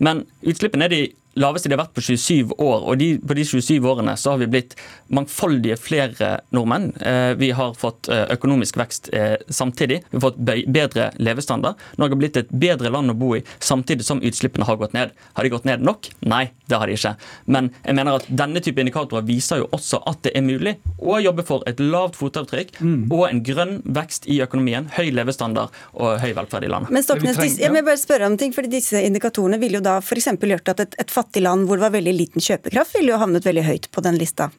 Men 0.00 0.24
utslippene 0.48 0.88
er 0.88 0.96
de 0.96 1.02
laveste 1.38 1.70
de 1.70 1.76
har 1.76 1.84
vært 1.84 1.94
på 1.96 2.04
27 2.04 2.54
år. 2.58 2.84
Og 2.88 2.98
de, 3.00 3.08
på 3.18 3.36
de 3.36 3.44
27 3.46 3.88
årene 3.88 4.14
så 4.20 4.34
har 4.34 4.42
vi 4.42 4.50
blitt 4.52 4.76
mangfoldige 5.12 5.78
flere 5.80 6.32
nordmenn. 6.54 6.90
Eh, 7.00 7.32
vi 7.40 7.52
har 7.56 7.74
fått 7.78 8.10
eh, 8.12 8.24
økonomisk 8.34 8.78
vekst 8.80 9.10
eh, 9.16 9.36
samtidig. 9.48 10.02
Vi 10.10 10.18
har 10.18 10.26
fått 10.26 10.40
bedre 10.42 11.10
levestandard. 11.22 11.80
Norge 12.00 12.16
har 12.16 12.22
blitt 12.22 12.40
et 12.40 12.52
bedre 12.52 12.92
land 12.92 13.12
å 13.12 13.16
bo 13.18 13.34
i 13.36 13.42
samtidig 13.58 14.06
som 14.06 14.22
utslippene 14.22 14.68
har 14.68 14.80
gått 14.80 14.96
ned. 14.96 15.14
Har 15.36 15.46
de 15.46 15.52
gått 15.52 15.68
ned 15.68 15.84
nok? 15.84 16.10
Nei, 16.28 16.44
det 16.68 16.80
har 16.80 16.90
de 16.90 16.96
ikke. 16.98 17.14
Men 17.52 17.72
jeg 17.82 17.98
mener 17.98 18.20
at 18.20 18.28
denne 18.28 18.62
type 18.64 18.82
indikatorer 18.82 19.26
viser 19.26 19.62
jo 19.62 19.70
også 19.72 20.02
at 20.08 20.22
det 20.26 20.34
er 20.38 20.44
mulig 20.46 20.76
å 20.98 21.18
jobbe 21.22 21.44
for 21.46 21.64
et 21.68 21.80
lavt 21.82 22.18
fotavtrykk 22.20 22.76
mm. 22.80 22.98
og 23.12 23.24
en 23.28 23.42
grønn 23.44 23.74
vekst 23.96 24.28
i 24.30 24.38
økonomien, 24.44 24.88
høy 24.96 25.10
levestandard 25.14 25.72
og 25.92 26.20
høy 26.22 26.32
velferd 26.36 26.66
i 26.66 26.70
landet. 26.72 26.92
Men 26.94 27.04
Stoknes, 27.04 27.58
jeg 27.60 27.72
må 27.72 27.82
bare 27.84 28.00
spørre 28.00 28.28
om 28.28 28.38
ting, 28.40 28.54
fordi 28.54 28.70
Disse 28.72 29.02
indikatorene 29.04 29.58
ville 29.60 29.80
jo 29.80 29.84
da 29.84 29.98
f.eks. 30.00 30.30
gjort 30.40 30.70
at 30.72 30.80
et, 30.86 30.94
et 31.02 31.12
fattige 31.22 31.46
land 31.46 31.68
hvor 31.68 31.78
det 31.78 31.86
var 31.86 31.96
veldig 31.96 32.14
liten 32.18 32.44
kjøpekraft, 32.44 32.98
ville 32.98 33.14
jo 33.14 33.22
havnet 33.22 33.46
veldig 33.46 33.66
høyt 33.70 33.90
på 33.94 34.04
den 34.04 34.20
lista. 34.20 34.50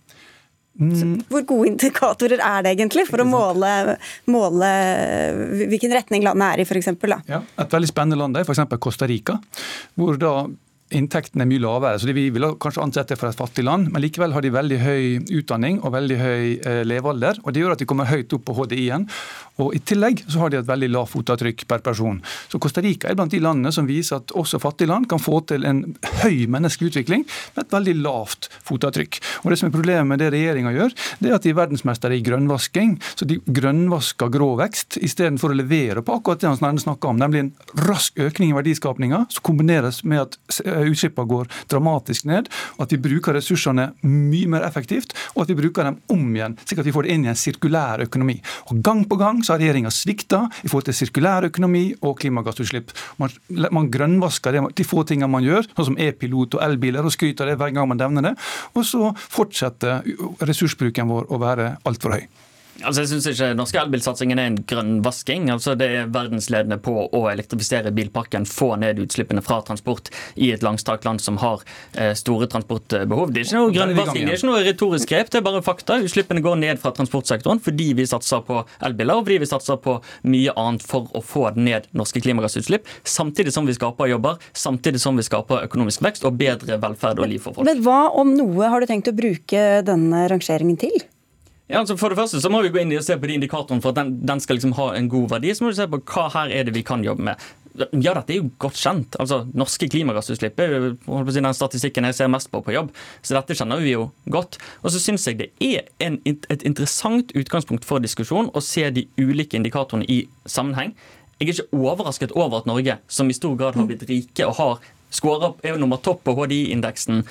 Så 0.73 1.05
Hvor 1.29 1.43
gode 1.45 1.67
indikatorer 1.69 2.41
er 2.41 2.63
det 2.65 2.71
egentlig 2.73 3.05
for 3.05 3.21
å 3.21 3.27
måle, 3.29 3.69
måle 4.25 4.69
hvilken 5.69 5.93
retning 5.93 6.25
landet 6.25 6.47
er 6.47 6.63
i, 6.63 6.65
f.eks.? 6.65 6.89
Ja, 7.29 7.43
et 7.61 7.75
veldig 7.75 7.89
spennende 7.91 8.17
land 8.17 8.39
er 8.39 8.47
f.eks. 8.47 8.63
Costa 8.81 9.05
Rica, 9.09 9.37
hvor 9.93 10.17
da 10.17 10.33
inntektene 10.95 11.45
er 11.45 11.49
mye 11.49 11.63
lavere. 11.63 11.99
så 11.99 12.07
Vi 12.07 12.29
vil 12.29 12.45
kanskje 12.61 12.83
ansette 12.83 13.17
for 13.19 13.29
et 13.29 13.37
fattig 13.37 13.65
land, 13.65 13.91
men 13.91 14.01
likevel 14.03 14.33
har 14.33 14.41
de 14.41 14.53
veldig 14.53 14.79
høy 14.79 15.03
utdanning 15.39 15.81
og 15.81 15.93
veldig 15.93 16.17
høy 16.19 16.43
eh, 16.59 16.83
levealder. 16.85 17.39
og 17.43 17.53
Det 17.53 17.63
gjør 17.63 17.75
at 17.75 17.79
de 17.79 17.89
kommer 17.89 18.09
høyt 18.09 18.33
opp 18.33 18.45
på 18.45 18.55
HDI-en. 18.57 19.07
Og 19.61 19.75
I 19.77 19.81
tillegg 19.85 20.23
så 20.25 20.41
har 20.41 20.49
de 20.49 20.57
et 20.57 20.67
veldig 20.67 20.89
lavt 20.89 21.13
fotavtrykk 21.13 21.67
per 21.69 21.83
person. 21.85 22.17
Så 22.49 22.57
Costa 22.61 22.81
Rica 22.81 23.09
er 23.09 23.17
blant 23.17 23.33
de 23.33 23.41
landene 23.43 23.71
som 23.75 23.85
viser 23.85 24.17
at 24.17 24.33
også 24.33 24.61
fattige 24.61 24.89
land 24.89 25.05
kan 25.09 25.21
få 25.21 25.43
til 25.49 25.65
en 25.69 25.83
høy 26.23 26.47
menneskelig 26.49 26.93
utvikling 26.93 27.25
med 27.53 27.65
et 27.65 27.75
veldig 27.75 27.95
lavt 28.01 28.49
fotavtrykk. 28.65 29.19
Og 29.43 29.51
Det 29.53 29.59
som 29.59 29.69
er 29.69 29.75
problemet 29.75 30.09
med 30.09 30.23
det 30.23 30.31
regjeringa 30.33 30.73
gjør, 30.73 30.95
det 31.19 31.29
er 31.29 31.35
at 31.37 31.45
de 31.45 31.53
er 31.53 31.59
verdensmestere 31.59 32.17
i 32.17 32.23
grønnvasking. 32.25 32.97
Så 33.13 33.27
de 33.29 33.37
grønnvasker 33.45 34.33
grå 34.33 34.55
vekst 34.57 34.97
istedenfor 34.97 35.53
å 35.53 35.59
levere 35.59 36.01
på 36.01 36.17
akkurat 36.17 36.41
det 36.41 36.49
han 36.49 36.81
snakker 36.81 37.13
om, 37.13 37.21
nemlig 37.21 37.43
en 37.43 37.53
rask 37.85 38.17
økning 38.17 38.53
i 38.53 38.57
verdiskapninga 38.57 39.25
som 39.29 39.45
kombineres 39.45 40.01
med 40.03 40.25
at 40.25 40.39
eh, 40.65 40.82
utslippene 40.91 41.29
går 41.29 41.49
dramatisk 41.71 42.27
ned, 42.29 42.49
at 42.79 42.93
vi 42.93 42.99
bruker 43.01 43.37
ressursene 43.37 43.89
mye 44.03 44.49
mer 44.51 44.65
effektivt, 44.67 45.15
og 45.33 45.43
at 45.43 45.53
vi 45.53 45.57
bruker 45.59 45.87
dem 45.87 45.99
om 46.13 46.25
igjen, 46.35 46.57
slik 46.63 46.83
at 46.83 46.89
vi 46.89 46.95
får 46.95 47.07
det 47.07 47.15
inn 47.15 47.27
i 47.27 47.31
en 47.31 47.39
sirkulær 47.39 48.05
økonomi. 48.07 48.37
Og 48.69 48.83
Gang 48.83 49.05
på 49.09 49.17
gang 49.19 49.41
så 49.43 49.55
har 49.55 49.63
regjeringa 49.63 49.91
svikta 49.93 50.43
i 50.61 50.67
forhold 50.69 50.89
til 50.89 50.97
sirkulær 50.97 51.47
økonomi 51.47 51.85
og 52.01 52.17
klimagassutslipp. 52.19 52.91
Man, 53.21 53.33
man 53.71 53.89
grønnvasker 53.93 54.55
det, 54.55 54.63
de 54.79 54.87
få 54.87 55.05
tingene 55.07 55.31
man 55.31 55.45
gjør, 55.45 55.67
sånn 55.73 55.93
som 55.93 55.99
e-pilot 56.01 56.59
og 56.59 56.65
elbiler, 56.65 57.05
og 57.05 57.15
skryter 57.15 57.47
av 57.47 57.53
det 57.53 57.59
hver 57.61 57.75
gang 57.75 57.89
man 57.89 58.01
nevner 58.01 58.29
det. 58.29 58.35
Og 58.75 58.87
så 58.87 59.13
fortsetter 59.15 60.03
ressursbruken 60.43 61.09
vår 61.09 61.31
å 61.31 61.41
være 61.41 61.75
altfor 61.87 62.17
høy. 62.17 62.25
Altså, 62.81 63.03
jeg 63.03 63.09
synes 63.11 63.27
ikke 63.29 63.51
norske 63.53 63.77
elbilsatsingen 63.77 64.39
er 64.41 64.49
en 64.49 64.57
grønn 64.67 64.95
vasking. 65.05 65.45
Altså, 65.53 65.75
det 65.77 65.89
er 65.93 66.09
verdensledende 66.13 66.79
på 66.81 66.95
å 67.05 67.21
elektrifisere 67.29 67.93
bilparken, 67.93 68.47
få 68.49 68.73
ned 68.81 69.01
utslippene 69.03 69.43
fra 69.45 69.59
transport 69.65 70.09
i 70.33 70.49
et 70.55 70.65
langstrakt 70.65 71.05
land 71.05 71.21
som 71.21 71.37
har 71.43 71.61
eh, 71.93 72.13
store 72.17 72.49
transportbehov. 72.49 73.31
Det 73.33 73.43
er 73.43 73.47
ikke 73.47 73.61
noe 73.61 73.75
grønn 73.75 73.95
vasking, 73.99 74.25
det 74.25 74.33
er 74.33 74.41
ikke 74.41 74.49
noe 74.49 74.63
retorisk 74.65 75.13
grep, 75.13 75.29
det 75.33 75.39
er 75.39 75.45
bare 75.45 75.61
fakta. 75.65 75.99
Utslippene 76.03 76.43
går 76.43 76.59
ned 76.63 76.81
fra 76.81 76.93
transportsektoren 76.97 77.61
fordi 77.63 77.91
vi 77.99 78.07
satser 78.09 78.43
på 78.47 78.63
elbiler 78.83 79.21
og 79.21 79.27
fordi 79.27 79.39
vi 79.45 79.51
satser 79.53 79.79
på 79.83 79.99
mye 80.33 80.57
annet 80.59 80.85
for 80.87 81.13
å 81.13 81.21
få 81.23 81.51
ned 81.55 81.87
norske 81.93 82.23
klimagassutslipp, 82.23 82.89
samtidig 83.05 83.53
som 83.53 83.69
vi 83.69 83.77
skaper 83.77 84.09
jobber, 84.11 84.41
samtidig 84.57 85.01
som 85.03 85.19
vi 85.19 85.25
skaper 85.25 85.67
økonomisk 85.67 86.03
vekst 86.03 86.25
og 86.27 86.37
bedre 86.41 86.81
velferd 86.81 87.21
og 87.21 87.29
liv 87.29 87.43
for 87.43 87.55
folk. 87.55 87.69
Men 87.69 87.85
hva 87.85 88.07
om 88.17 88.33
noe 88.37 88.73
har 88.73 88.81
du 88.81 88.89
tenkt 88.89 89.11
å 89.11 89.15
bruke 89.15 89.83
denne 89.85 90.27
rangeringen 90.31 90.79
til? 90.81 91.03
Ja, 91.71 91.79
altså 91.79 91.95
for 91.95 92.11
det 92.11 92.19
første 92.19 92.41
så 92.43 92.51
må 92.51 92.59
vi 92.65 92.73
gå 92.73 92.81
inn 92.81 92.91
og 92.97 93.05
se 93.05 93.15
på 93.19 93.27
de 93.29 93.37
indikatorene 93.39 93.83
for 93.83 93.93
at 93.93 94.01
den, 94.01 94.17
den, 94.27 94.41
skal 94.43 94.57
liksom 94.57 94.75
ha 94.75 94.89
en 94.97 95.07
god 95.11 95.29
verdi. 95.37 95.53
Så 95.55 95.63
må 95.63 95.71
vi 95.71 95.79
se 95.79 95.89
på 95.89 96.01
hva 96.11 96.25
her 96.33 96.51
er 96.51 96.67
det 96.67 96.73
vi 96.75 96.83
kan 96.85 97.05
jobbe 97.05 97.23
med. 97.29 97.45
Ja, 97.73 98.11
dette 98.13 98.35
er 98.35 98.41
jo 98.41 98.51
godt 98.61 98.77
kjent. 98.77 99.15
Altså, 99.17 99.39
Norske 99.57 99.87
klimagassutslipp 99.89 100.59
er 100.61 100.75
jo 100.75 101.21
den 101.33 101.55
statistikken 101.57 102.05
jeg 102.05 102.17
ser 102.19 102.29
mest 102.29 102.51
på 102.51 102.61
på 102.61 102.75
jobb. 102.75 102.91
Så 103.23 103.33
dette 103.37 103.55
kjenner 103.57 103.81
vi 103.81 103.95
jo 103.95 104.09
godt. 104.29 104.59
Og 104.83 104.93
så 104.93 105.01
syns 105.01 105.25
jeg 105.29 105.39
det 105.39 105.49
er 105.63 105.87
en, 106.03 106.19
et 106.27 106.67
interessant 106.67 107.31
utgangspunkt 107.33 107.87
for 107.87 108.03
diskusjon 108.03 108.51
å 108.53 108.61
se 108.61 108.85
de 108.93 109.07
ulike 109.17 109.57
indikatorene 109.57 110.05
i 110.11 110.25
sammenheng. 110.45 110.93
Jeg 111.39 111.47
er 111.47 111.55
ikke 111.55 111.79
overrasket 111.79 112.35
over 112.35 112.59
at 112.59 112.69
Norge, 112.69 112.99
som 113.07 113.31
i 113.31 113.39
stor 113.39 113.55
grad 113.57 113.79
har 113.79 113.87
blitt 113.89 114.05
rike 114.11 114.45
og 114.51 114.59
har 114.59 114.85
skåra 115.13 115.53
er 115.63 115.79
nummer 115.81 116.01
topp 116.03 116.23
på 116.27 116.35
HDI-indeksen 116.37 117.23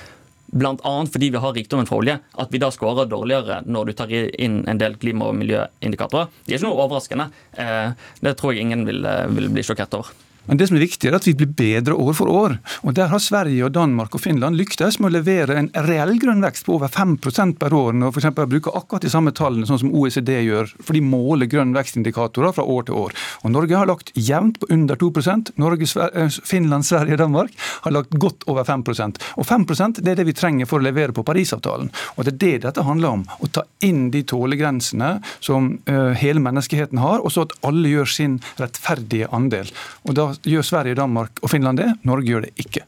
Bl.a. 0.51 1.05
fordi 1.09 1.31
vi 1.33 1.41
har 1.41 1.53
rikdommen 1.55 1.87
fra 1.89 1.97
olje, 1.97 2.17
at 2.37 2.51
vi 2.53 2.61
da 2.61 2.69
skårer 2.73 3.09
dårligere 3.09 3.61
når 3.65 3.89
du 3.89 3.93
tar 3.97 4.11
inn 4.13 4.61
en 4.69 4.81
del 4.81 4.97
klima- 5.01 5.31
og 5.31 5.37
miljøindikatorer. 5.39 6.29
Det 6.45 6.53
er 6.53 6.59
ikke 6.59 6.69
noe 6.69 6.83
overraskende. 6.85 7.29
Eh, 7.57 7.95
det 8.21 8.35
tror 8.37 8.53
jeg 8.53 8.67
ingen 8.67 8.85
vil, 8.85 9.05
eh, 9.05 9.25
vil 9.33 9.49
bli 9.49 9.63
sjokkert 9.65 9.97
over. 9.97 10.13
Men 10.45 10.59
det 10.59 10.67
som 10.67 10.77
er 10.77 10.83
viktig 10.83 11.07
er 11.07 11.15
at 11.15 11.27
vi 11.27 11.35
blir 11.39 11.51
bedre 11.55 11.95
år 11.95 12.15
for 12.17 12.31
år. 12.31 12.57
Og 12.83 12.93
Der 12.93 13.07
har 13.07 13.19
Sverige, 13.19 13.63
og 13.65 13.71
Danmark 13.71 14.15
og 14.15 14.21
Finland 14.21 14.57
lyktes 14.59 14.99
med 14.99 15.09
å 15.09 15.13
levere 15.15 15.55
en 15.57 15.69
reell 15.87 16.17
grønn 16.19 16.43
vekst 16.43 16.65
på 16.67 16.75
over 16.75 16.91
5% 16.91 17.57
per 17.59 17.73
år. 17.73 17.93
Når 17.95 18.11
f.eks. 18.11 18.27
bruker 18.35 18.75
akkurat 18.75 19.05
de 19.05 19.11
samme 19.13 19.31
tallene 19.31 19.67
sånn 19.69 19.79
som 19.79 19.93
OECD 19.95 20.33
gjør, 20.43 20.73
for 20.83 20.97
de 20.97 21.03
måler 21.05 21.47
grønn 21.47 21.73
vekstindikatorer 21.75 22.55
fra 22.57 22.65
år 22.67 22.87
til 22.89 22.99
år. 23.05 23.15
Og 23.43 23.53
Norge 23.55 23.79
har 23.79 23.87
lagt 23.87 24.11
jevnt 24.19 24.59
på 24.59 24.69
under 24.73 24.99
2% 24.99 25.53
Norge, 25.61 25.87
eh, 26.03 26.29
Finland, 26.43 26.85
Sverige 26.85 27.15
og 27.15 27.23
Danmark 27.23 27.55
har 27.87 27.95
lagt 27.95 28.19
godt 28.19 28.43
over 28.47 28.63
5% 28.63 29.19
Og 29.37 29.45
5% 29.47 30.01
det 30.03 30.11
er 30.11 30.15
det 30.19 30.27
vi 30.27 30.35
trenger 30.35 30.67
for 30.67 30.79
å 30.79 30.83
levere 30.83 31.15
på 31.15 31.23
Parisavtalen. 31.23 31.89
Og 32.17 32.25
Det 32.25 32.33
er 32.33 32.37
det 32.37 32.61
dette 32.67 32.83
handler 32.83 33.09
om. 33.09 33.25
Å 33.39 33.47
ta 33.51 33.63
inn 33.81 34.09
de 34.11 34.23
tålegrensene 34.23 35.21
som 35.39 35.79
uh, 35.89 36.13
hele 36.17 36.39
menneskeheten 36.39 36.99
har, 36.99 37.23
og 37.23 37.31
så 37.31 37.45
at 37.47 37.55
alle 37.63 37.89
gjør 37.89 38.09
sin 38.09 38.39
rettferdige 38.59 39.27
andel. 39.31 39.69
Og 40.07 40.15
da 40.17 40.32
gjør 40.41 40.65
Sverige, 40.65 40.97
Danmark 40.99 41.43
og 41.43 41.53
Finland 41.53 41.81
det. 41.81 41.91
Norge 42.07 42.29
gjør 42.29 42.47
det 42.47 42.53
ikke. 42.57 42.87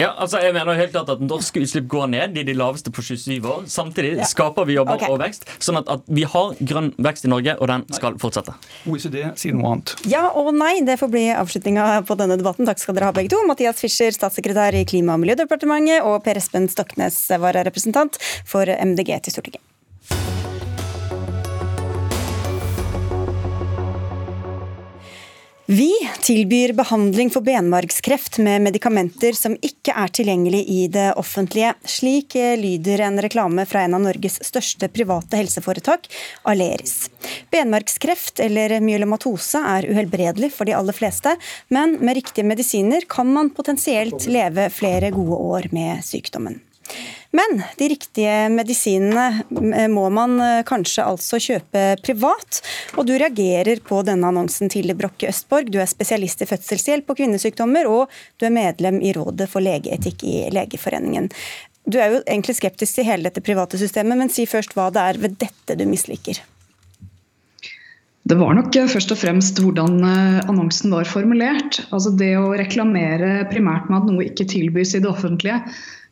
Ja, 0.00 0.14
altså 0.16 0.38
jeg 0.40 0.54
mener 0.56 0.78
helt 0.78 0.94
klart 0.94 1.10
at 1.12 1.20
Norske 1.20 1.60
utslipp 1.60 1.88
går 1.92 2.06
ned, 2.14 2.32
de 2.32 2.40
er 2.40 2.46
de 2.48 2.54
laveste 2.56 2.88
på 2.94 3.02
27 3.04 3.44
år. 3.44 3.66
Samtidig 3.68 4.14
ja. 4.16 4.28
skaper 4.28 4.64
vi 4.68 4.78
jobber 4.78 4.96
okay. 4.96 5.10
og 5.12 5.20
vekst. 5.20 5.44
sånn 5.60 5.76
at, 5.82 5.90
at, 5.92 6.06
vi 6.08 6.24
har 6.24 6.54
grønn 6.56 6.88
vekst 7.04 7.28
i 7.28 7.32
Norge, 7.32 7.56
og 7.60 7.68
den 7.68 7.84
skal 7.92 8.16
fortsette. 8.22 8.54
OECD 8.88 9.18
sier 9.40 9.56
noe 9.56 9.74
annet. 9.74 9.92
Ja 10.08 10.24
og 10.40 10.54
nei, 10.56 10.78
det 10.86 10.96
får 11.02 11.12
bli 11.12 11.26
avslutninga 11.36 11.88
på 12.08 12.16
denne 12.20 12.38
debatten. 12.40 12.68
Takk 12.68 12.80
skal 12.80 12.96
dere 12.96 13.10
ha 13.10 13.16
begge 13.16 13.34
to. 13.34 13.42
Mathias 13.48 13.82
Fischer, 13.82 14.14
statssekretær 14.16 14.78
i 14.78 14.86
Klima- 14.88 15.18
og 15.18 15.24
miljødepartementet, 15.26 16.00
og 16.06 16.22
Per 16.24 16.40
Espen 16.40 16.70
Stoknes, 16.72 17.20
vararepresentant 17.42 18.16
for 18.48 18.72
MDG 18.72 19.18
til 19.26 19.36
Stortinget. 19.36 19.66
Vi 25.72 25.92
tilbyr 26.20 26.72
behandling 26.72 27.30
for 27.30 27.40
benmargskreft 27.40 28.38
med 28.38 28.62
medikamenter 28.64 29.36
som 29.38 29.52
ikke 29.62 29.92
er 29.94 30.10
tilgjengelig 30.10 30.64
i 30.66 30.78
det 30.90 31.12
offentlige. 31.20 31.76
Slik 31.86 32.34
eh, 32.34 32.56
lyder 32.58 33.04
en 33.06 33.20
reklame 33.22 33.62
fra 33.70 33.84
en 33.86 33.94
av 33.94 34.02
Norges 34.02 34.40
største 34.42 34.88
private 34.90 35.38
helseforetak, 35.38 36.08
Aleris. 36.50 36.96
Benmargskreft, 37.54 38.42
eller 38.42 38.74
myelomatose, 38.82 39.62
er 39.76 39.86
uhelbredelig 39.92 40.50
for 40.56 40.66
de 40.66 40.74
aller 40.74 40.96
fleste, 40.96 41.36
men 41.70 42.00
med 42.02 42.18
riktige 42.18 42.50
medisiner 42.50 43.06
kan 43.06 43.30
man 43.30 43.52
potensielt 43.54 44.26
leve 44.26 44.66
flere 44.74 45.12
gode 45.14 45.38
år 45.38 45.70
med 45.70 46.02
sykdommen. 46.02 46.58
Men 47.30 47.60
de 47.78 47.88
riktige 47.92 48.48
medisinene 48.50 49.86
må 49.92 50.08
man 50.10 50.34
eh, 50.42 50.62
kanskje 50.66 51.06
altså 51.06 51.38
kjøpe 51.38 51.84
privat. 52.02 52.58
Og 52.98 53.06
du 53.06 53.14
reagerer 53.14 53.78
på 53.86 54.00
denne 54.06 54.32
annonsen 54.32 54.72
til 54.72 54.90
Brokke 54.98 55.30
Østborg. 55.30 55.70
Du 55.70 55.78
er 55.78 55.90
spesialist 55.90 56.42
i 56.42 56.50
fødselshjelp 56.50 57.12
og 57.12 57.20
kvinnesykdommer, 57.22 57.86
og 57.86 58.10
du 58.40 58.48
er 58.48 58.54
medlem 58.54 58.98
i 58.98 59.14
Rådet 59.14 59.46
for 59.52 59.62
legeetikk 59.62 60.26
i 60.26 60.36
Legeforeningen. 60.54 61.30
Du 61.86 62.00
er 62.02 62.16
jo 62.16 62.24
egentlig 62.26 62.58
skeptisk 62.58 62.98
til 62.98 63.06
hele 63.06 63.30
dette 63.30 63.42
private 63.44 63.78
systemet, 63.80 64.18
men 64.18 64.32
si 64.32 64.46
først 64.50 64.74
hva 64.76 64.90
det 64.94 65.04
er 65.12 65.22
ved 65.22 65.38
dette 65.40 65.78
du 65.78 65.86
misliker. 65.88 66.42
Det 68.30 68.36
var 68.38 68.52
nok 68.58 68.74
eh, 68.76 68.90
først 68.90 69.14
og 69.14 69.18
fremst 69.22 69.62
hvordan 69.62 70.02
eh, 70.06 70.42
annonsen 70.50 70.92
var 70.92 71.08
formulert. 71.08 71.80
Altså 71.94 72.12
Det 72.18 72.34
å 72.38 72.50
reklamere 72.58 73.46
primært 73.50 73.88
med 73.88 74.02
at 74.02 74.10
noe 74.10 74.26
ikke 74.28 74.50
tilbys 74.50 74.98
i 74.98 75.02
det 75.02 75.08
offentlige, 75.10 75.62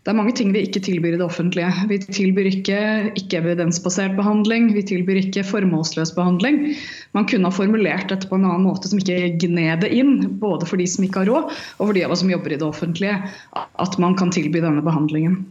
det 0.08 0.14
er 0.14 0.16
mange 0.16 0.32
ting 0.32 0.54
vi 0.54 0.62
ikke 0.64 0.80
tilbyr 0.80 1.12
i 1.12 1.16
det 1.20 1.24
offentlige. 1.26 1.68
Vi 1.90 1.98
tilbyr 2.00 2.46
ikke 2.48 2.76
ikke-evidensbasert 3.20 4.14
behandling, 4.16 4.70
vi 4.72 4.80
tilbyr 4.88 5.18
ikke 5.20 5.42
formålsløs 5.44 6.14
behandling. 6.16 6.62
Man 7.12 7.26
kunne 7.28 7.50
ha 7.50 7.52
formulert 7.52 8.06
dette 8.08 8.24
på 8.30 8.38
en 8.38 8.46
annen 8.48 8.64
måte 8.64 8.88
som 8.88 9.02
ikke 9.02 9.34
gned 9.42 9.82
det 9.84 9.90
inn, 9.92 10.14
både 10.40 10.64
for 10.64 10.80
de 10.80 10.86
som 10.88 11.04
ikke 11.04 11.20
har 11.20 11.28
råd, 11.28 11.52
og 11.76 11.82
for 11.82 11.92
de 11.92 12.06
av 12.06 12.14
oss 12.14 12.22
som 12.22 12.32
jobber 12.32 12.54
i 12.54 12.56
det 12.56 12.64
offentlige, 12.64 13.18
at 13.52 13.98
man 14.00 14.16
kan 14.16 14.32
tilby 14.32 14.62
denne 14.64 14.80
behandlingen. 14.86 15.42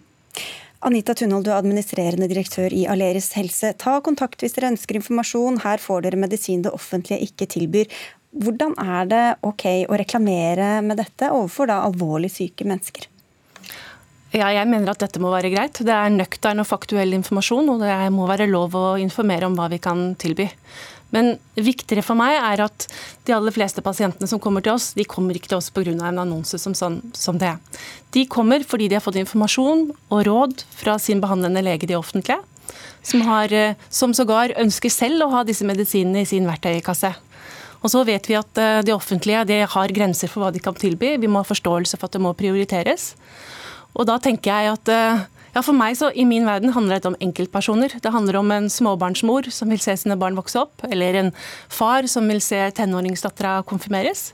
Anita 0.90 1.14
Tunhold, 1.14 1.46
du 1.46 1.52
er 1.52 1.60
administrerende 1.60 2.30
direktør 2.32 2.74
i 2.74 2.88
Aleris 2.90 3.36
helse. 3.38 3.76
Ta 3.78 4.00
kontakt 4.02 4.42
hvis 4.42 4.58
dere 4.58 4.72
ønsker 4.72 4.98
informasjon. 4.98 5.60
Her 5.68 5.78
får 5.84 6.08
dere 6.08 6.22
medisin 6.24 6.64
det 6.66 6.74
offentlige 6.74 7.30
ikke 7.30 7.46
tilbyr. 7.54 7.94
Hvordan 8.34 8.74
er 8.82 9.14
det 9.14 9.22
ok 9.46 9.68
å 9.86 10.02
reklamere 10.02 10.80
med 10.82 10.98
dette 10.98 11.30
overfor 11.30 11.70
da 11.70 11.84
alvorlig 11.86 12.34
syke 12.34 12.66
mennesker? 12.66 13.06
Ja, 14.36 14.50
jeg 14.52 14.68
mener 14.68 14.92
at 14.92 15.00
dette 15.00 15.22
må 15.24 15.32
være 15.32 15.54
greit. 15.54 15.80
Det 15.80 15.94
er 15.94 16.12
nøktern 16.12 16.60
og 16.60 16.68
faktuell 16.68 17.16
informasjon, 17.16 17.70
og 17.72 17.84
det 17.86 17.96
må 18.12 18.28
være 18.28 18.50
lov 18.52 18.76
å 18.76 18.86
informere 19.00 19.48
om 19.48 19.56
hva 19.56 19.70
vi 19.72 19.80
kan 19.80 20.12
tilby. 20.20 20.50
Men 21.16 21.38
viktigere 21.56 22.04
for 22.04 22.20
meg 22.20 22.36
er 22.36 22.66
at 22.66 22.88
de 23.28 23.32
aller 23.32 23.56
fleste 23.56 23.80
pasientene 23.84 24.28
som 24.28 24.42
kommer 24.44 24.66
til 24.66 24.74
oss, 24.76 24.90
de 24.98 25.06
kommer 25.08 25.38
ikke 25.38 25.54
til 25.54 25.62
oss 25.62 25.70
pga. 25.72 25.94
en 25.94 26.20
annonse 26.20 26.60
som, 26.60 26.76
sånn, 26.76 27.00
som 27.16 27.38
det. 27.40 27.56
De 28.12 28.26
kommer 28.28 28.66
fordi 28.68 28.90
de 28.90 29.00
har 29.00 29.06
fått 29.06 29.22
informasjon 29.22 29.92
og 30.10 30.26
råd 30.28 30.66
fra 30.76 30.98
sin 31.00 31.22
behandlende 31.24 31.64
lege, 31.64 31.88
de 31.88 31.96
offentlige, 31.96 32.42
som, 33.02 33.22
har, 33.22 33.50
som 33.90 34.14
sågar 34.14 34.52
ønsker 34.60 34.92
selv 34.92 35.24
å 35.24 35.32
ha 35.38 35.44
disse 35.48 35.64
medisinene 35.64 36.26
i 36.26 36.28
sin 36.28 36.48
verktøykasse. 36.50 37.14
Og 37.80 37.94
så 37.94 38.04
vet 38.04 38.28
vi 38.28 38.36
at 38.36 38.60
de 38.84 38.92
offentlige 38.92 39.46
de 39.48 39.62
har 39.64 39.94
grenser 39.96 40.28
for 40.28 40.44
hva 40.44 40.52
de 40.52 40.60
kan 40.60 40.76
tilby. 40.76 41.16
Vi 41.22 41.30
må 41.32 41.40
ha 41.40 41.48
forståelse 41.48 41.96
for 41.96 42.10
at 42.10 42.18
det 42.18 42.24
må 42.26 42.34
prioriteres. 42.36 43.14
Og 43.96 44.08
da 44.10 44.18
tenker 44.22 44.52
jeg 44.52 44.76
at 44.76 44.94
eh, 44.94 45.26
ja, 45.58 45.64
for 45.66 45.74
meg 45.74 45.96
så 45.98 46.12
I 46.14 46.26
min 46.28 46.46
verden 46.46 46.74
handler 46.76 47.00
dette 47.00 47.10
om 47.10 47.20
enkeltpersoner. 47.24 47.96
Det 48.04 48.14
handler 48.14 48.38
om 48.42 48.52
en 48.54 48.68
småbarnsmor 48.70 49.50
som 49.54 49.72
vil 49.74 49.82
se 49.82 49.96
sine 49.98 50.18
barn 50.20 50.38
vokse 50.38 50.60
opp, 50.62 50.84
eller 50.86 51.18
en 51.18 51.32
far 51.70 52.06
som 52.12 52.28
vil 52.30 52.44
se 52.46 52.60
tenåringsdattera 52.78 53.62
konfirmeres. 53.66 54.32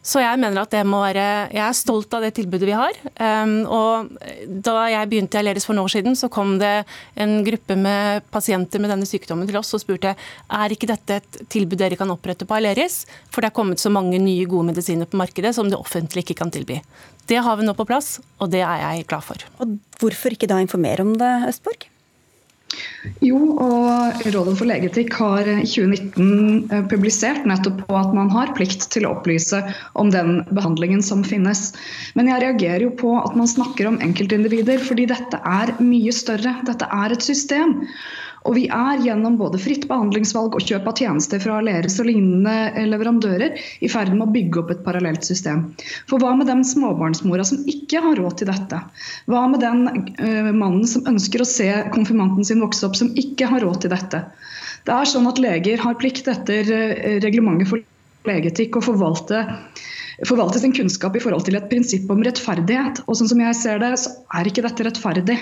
Så 0.00 0.22
jeg 0.22 0.38
mener 0.40 0.62
at 0.62 0.72
det 0.72 0.80
må 0.88 1.02
være 1.02 1.24
Jeg 1.52 1.60
er 1.60 1.76
stolt 1.76 2.14
av 2.16 2.22
det 2.24 2.30
tilbudet 2.38 2.64
vi 2.70 2.76
har. 2.76 2.96
Um, 3.20 3.52
og 3.68 4.14
da 4.64 4.86
jeg 4.94 5.10
begynte 5.10 5.36
i 5.36 5.42
Aleris 5.42 5.68
for 5.68 5.76
noen 5.76 5.90
år 5.90 5.92
siden, 5.92 6.16
så 6.16 6.30
kom 6.32 6.54
det 6.60 6.86
en 7.20 7.42
gruppe 7.44 7.76
med 7.76 8.24
pasienter 8.32 8.80
med 8.80 8.94
denne 8.94 9.08
sykdommen 9.08 9.48
til 9.48 9.60
oss 9.60 9.74
og 9.76 9.84
spurte 9.84 10.14
er 10.16 10.72
ikke 10.72 10.88
dette 10.88 11.20
et 11.20 11.40
tilbud 11.52 11.82
dere 11.82 12.00
kan 12.00 12.16
opprette 12.16 12.48
på 12.48 12.56
Aleris, 12.56 13.02
for 13.28 13.44
det 13.44 13.50
er 13.50 13.58
kommet 13.60 13.82
så 13.82 13.92
mange 13.92 14.16
nye 14.22 14.48
gode 14.48 14.70
medisiner 14.72 15.08
på 15.10 15.20
markedet 15.20 15.52
som 15.56 15.68
det 15.68 15.76
offentlige 15.76 16.30
ikke 16.30 16.40
kan 16.40 16.54
tilby. 16.54 16.80
Det 17.30 17.38
har 17.46 17.60
vi 17.60 17.66
nå 17.66 17.76
på 17.78 17.86
plass, 17.86 18.18
og 18.42 18.50
det 18.50 18.64
er 18.66 18.82
jeg 18.82 19.06
glad 19.10 19.22
for. 19.22 19.48
Og 19.62 19.78
Hvorfor 20.00 20.34
ikke 20.34 20.48
da 20.50 20.58
informere 20.62 21.04
om 21.06 21.14
det, 21.20 21.30
Østborg? 21.50 21.86
Jo, 23.24 23.38
og 23.58 24.20
Rådet 24.30 24.54
for 24.58 24.68
legeetikk 24.68 25.14
har 25.18 25.48
i 25.48 25.64
2019 25.66 26.70
eh, 26.70 26.84
publisert 26.90 27.46
nettopp 27.48 27.82
på 27.88 27.96
at 27.98 28.12
man 28.14 28.30
har 28.32 28.52
plikt 28.56 28.86
til 28.94 29.06
å 29.06 29.14
opplyse 29.16 29.60
om 29.98 30.12
den 30.14 30.42
behandlingen 30.54 31.02
som 31.02 31.24
finnes. 31.26 31.72
Men 32.18 32.30
jeg 32.30 32.44
reagerer 32.44 32.86
jo 32.86 32.92
på 33.02 33.14
at 33.18 33.36
man 33.38 33.50
snakker 33.50 33.90
om 33.90 33.98
enkeltindivider, 34.04 34.82
fordi 34.86 35.08
dette 35.10 35.40
er 35.42 35.74
mye 35.82 36.14
større. 36.14 36.54
Dette 36.68 36.88
er 37.02 37.16
et 37.16 37.26
system. 37.26 37.80
Og 38.48 38.54
vi 38.56 38.64
er 38.72 39.02
gjennom 39.04 39.36
både 39.40 39.60
fritt 39.60 39.84
behandlingsvalg 39.90 40.54
og 40.56 40.64
kjøp 40.64 40.86
av 40.88 41.00
tjenester 41.00 41.42
fra 41.42 41.58
Aleris 41.60 41.98
og 42.00 42.08
lignende 42.08 42.86
leverandører 42.88 43.58
i 43.84 43.90
ferd 43.92 44.14
med 44.14 44.26
å 44.28 44.32
bygge 44.32 44.62
opp 44.62 44.72
et 44.72 44.84
parallelt 44.86 45.26
system. 45.28 45.66
For 46.08 46.22
hva 46.22 46.32
med 46.38 46.48
den 46.48 46.64
småbarnsmora 46.64 47.44
som 47.46 47.60
ikke 47.68 48.00
har 48.06 48.16
råd 48.20 48.38
til 48.40 48.50
dette? 48.52 48.80
Hva 49.28 49.44
med 49.52 49.60
den 49.64 49.84
uh, 49.90 50.50
mannen 50.56 50.88
som 50.88 51.04
ønsker 51.10 51.44
å 51.44 51.48
se 51.48 51.68
konfirmanten 51.92 52.48
sin 52.48 52.64
vokse 52.64 52.86
opp, 52.88 52.96
som 52.96 53.12
ikke 53.20 53.50
har 53.50 53.64
råd 53.66 53.84
til 53.84 53.92
dette? 53.92 54.24
Det 54.88 54.96
er 54.96 55.12
sånn 55.12 55.28
at 55.28 55.40
Leger 55.42 55.82
har 55.84 56.00
plikt 56.00 56.30
etter 56.32 56.64
uh, 56.72 57.18
reglementet 57.20 57.68
for 57.68 57.84
legeetikk 58.28 58.80
å 58.80 58.84
forvalte 58.84 59.44
forvalte 60.28 60.60
sin 60.60 60.74
kunnskap 60.76 61.14
i 61.16 61.20
forhold 61.22 61.46
til 61.46 61.56
et 61.56 61.68
prinsipp 61.70 62.10
om 62.12 62.20
rettferdighet. 62.24 63.04
Og 63.06 63.16
sånn 63.16 63.30
som 63.30 63.40
jeg 63.40 63.56
ser 63.56 63.80
det, 63.80 63.94
så 64.00 64.12
er 64.36 64.48
ikke 64.48 64.64
dette 64.66 64.84
rettferdig. 64.84 65.38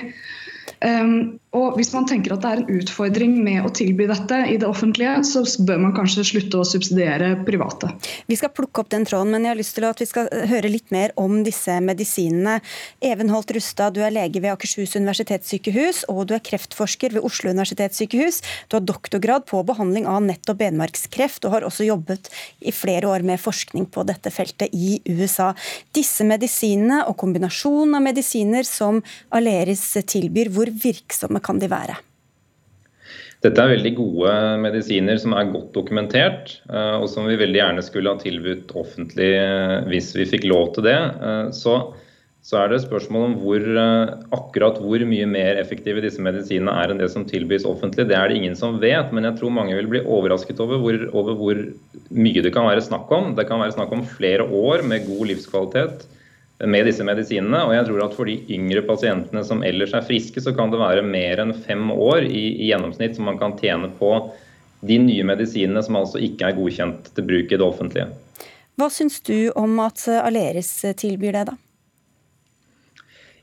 Um, 0.84 1.38
og 1.56 1.78
Hvis 1.78 1.94
man 1.94 2.04
tenker 2.04 2.34
at 2.34 2.42
det 2.44 2.48
er 2.50 2.60
en 2.60 2.76
utfordring 2.76 3.38
med 3.40 3.64
å 3.64 3.70
tilby 3.72 4.04
dette 4.10 4.36
i 4.52 4.58
det 4.60 4.68
offentlige, 4.68 5.14
så 5.24 5.40
bør 5.64 5.78
man 5.80 5.94
kanskje 5.96 6.26
slutte 6.28 6.60
å 6.60 6.66
subsidiere 6.68 7.30
private. 7.46 7.88
Vi 8.28 8.36
skal 8.36 8.52
plukke 8.52 8.82
opp 8.82 8.90
den 8.92 9.06
tråden, 9.08 9.32
men 9.32 9.46
jeg 9.46 9.54
har 9.54 9.58
lyst 9.58 9.74
til 9.78 9.86
at 9.88 10.02
vi 10.02 10.08
skal 10.10 10.28
høre 10.50 10.68
litt 10.68 10.92
mer 10.92 11.14
om 11.16 11.38
disse 11.46 11.72
medisinene. 11.80 12.58
Even 13.00 13.32
Holt 13.32 13.54
Rustad, 13.56 13.96
du 13.96 14.02
er 14.04 14.12
lege 14.12 14.42
ved 14.44 14.52
Akershus 14.52 14.92
universitetssykehus, 15.00 16.02
og 16.12 16.26
du 16.28 16.34
er 16.36 16.44
kreftforsker 16.44 17.16
ved 17.16 17.24
Oslo 17.24 17.54
universitetssykehus. 17.56 18.42
Du 18.68 18.76
har 18.76 18.84
doktorgrad 18.84 19.48
på 19.48 19.62
behandling 19.72 20.04
av 20.10 20.20
nettopp 20.28 20.60
benmarkskreft, 20.60 21.48
og 21.48 21.56
har 21.56 21.68
også 21.70 21.88
jobbet 21.88 22.28
i 22.60 22.76
flere 22.76 23.08
år 23.08 23.24
med 23.24 23.40
forskning 23.40 23.88
på 23.88 24.04
dette 24.04 24.34
feltet 24.34 24.76
i 24.76 24.98
USA. 25.08 25.54
Disse 25.96 26.28
medisinene 26.28 27.06
og 27.08 27.16
kombinasjonen 27.24 27.96
av 27.96 28.04
medisiner 28.04 28.68
som 28.68 29.00
Aleris 29.32 29.88
tilbyr, 30.04 30.52
hvor 30.52 30.67
virksomme 30.74 31.42
kan 31.44 31.60
de 31.62 31.70
være? 31.70 31.98
Dette 33.44 33.62
er 33.62 33.70
veldig 33.70 33.92
gode 33.94 34.32
medisiner 34.64 35.18
som 35.22 35.36
er 35.38 35.52
godt 35.52 35.70
dokumentert, 35.76 36.56
eh, 36.66 36.96
og 36.98 37.06
som 37.10 37.28
vi 37.28 37.38
veldig 37.38 37.60
gjerne 37.60 37.84
skulle 37.86 38.10
ha 38.10 38.18
tilbudt 38.18 38.74
offentlig 38.78 39.30
eh, 39.38 39.78
hvis 39.92 40.10
vi 40.18 40.26
fikk 40.26 40.48
lov 40.50 40.72
til 40.74 40.88
det. 40.88 40.96
Eh, 40.98 41.44
så, 41.54 41.76
så 42.42 42.58
er 42.58 42.72
det 42.72 42.80
spørsmål 42.82 43.28
om 43.28 43.36
hvor, 43.44 43.62
akkurat 44.34 44.80
hvor 44.82 45.06
mye 45.06 45.30
mer 45.30 45.60
effektive 45.62 46.02
disse 46.02 46.22
medisinene 46.24 46.74
er 46.82 46.90
enn 46.90 46.98
det 46.98 47.12
som 47.14 47.28
tilbys 47.30 47.66
offentlig. 47.68 48.08
Det 48.10 48.18
er 48.18 48.26
det 48.26 48.40
ingen 48.40 48.58
som 48.58 48.80
vet, 48.82 49.14
men 49.14 49.30
jeg 49.30 49.38
tror 49.38 49.54
mange 49.54 49.78
vil 49.78 49.90
bli 49.94 50.02
overrasket 50.02 50.58
over 50.64 50.82
hvor, 50.82 50.98
over 51.14 51.38
hvor 51.38 51.62
mye 52.10 52.42
det 52.42 52.54
kan 52.56 52.66
være 52.66 52.82
snakk 52.88 53.12
om. 53.14 53.36
Det 53.38 53.46
kan 53.46 53.62
være 53.62 53.78
snakk 53.78 53.94
om 53.94 54.06
flere 54.18 54.50
år 54.50 54.82
med 54.88 55.06
god 55.06 55.28
livskvalitet 55.30 56.08
med 56.66 56.88
disse 56.88 57.04
medisinene. 57.06 57.60
Og 57.66 57.74
jeg 57.76 57.86
tror 57.88 58.04
at 58.06 58.16
for 58.16 58.28
de 58.28 58.38
yngre 58.54 58.82
pasientene 58.86 59.44
som 59.46 59.62
ellers 59.66 59.94
er 59.94 60.06
friske, 60.06 60.42
så 60.42 60.54
kan 60.56 60.72
det 60.72 60.80
være 60.82 61.06
mer 61.06 61.44
enn 61.44 61.54
fem 61.66 61.90
år 61.94 62.26
i, 62.26 62.44
i 62.58 62.70
gjennomsnitt 62.72 63.18
som 63.18 63.28
man 63.30 63.38
kan 63.40 63.56
tjene 63.60 63.92
på 64.00 64.12
de 64.88 64.98
nye 65.02 65.26
medisinene 65.26 65.82
som 65.82 65.98
altså 65.98 66.20
ikke 66.22 66.50
er 66.50 66.58
godkjent 66.58 67.12
til 67.14 67.26
bruk 67.26 67.52
i 67.52 67.58
det 67.58 67.66
offentlige. 67.66 68.10
Hva 68.78 68.86
syns 68.94 69.18
du 69.26 69.50
om 69.58 69.78
at 69.82 70.04
Aleris 70.20 70.70
tilbyr 71.00 71.34
det, 71.34 71.48
da? 71.50 71.56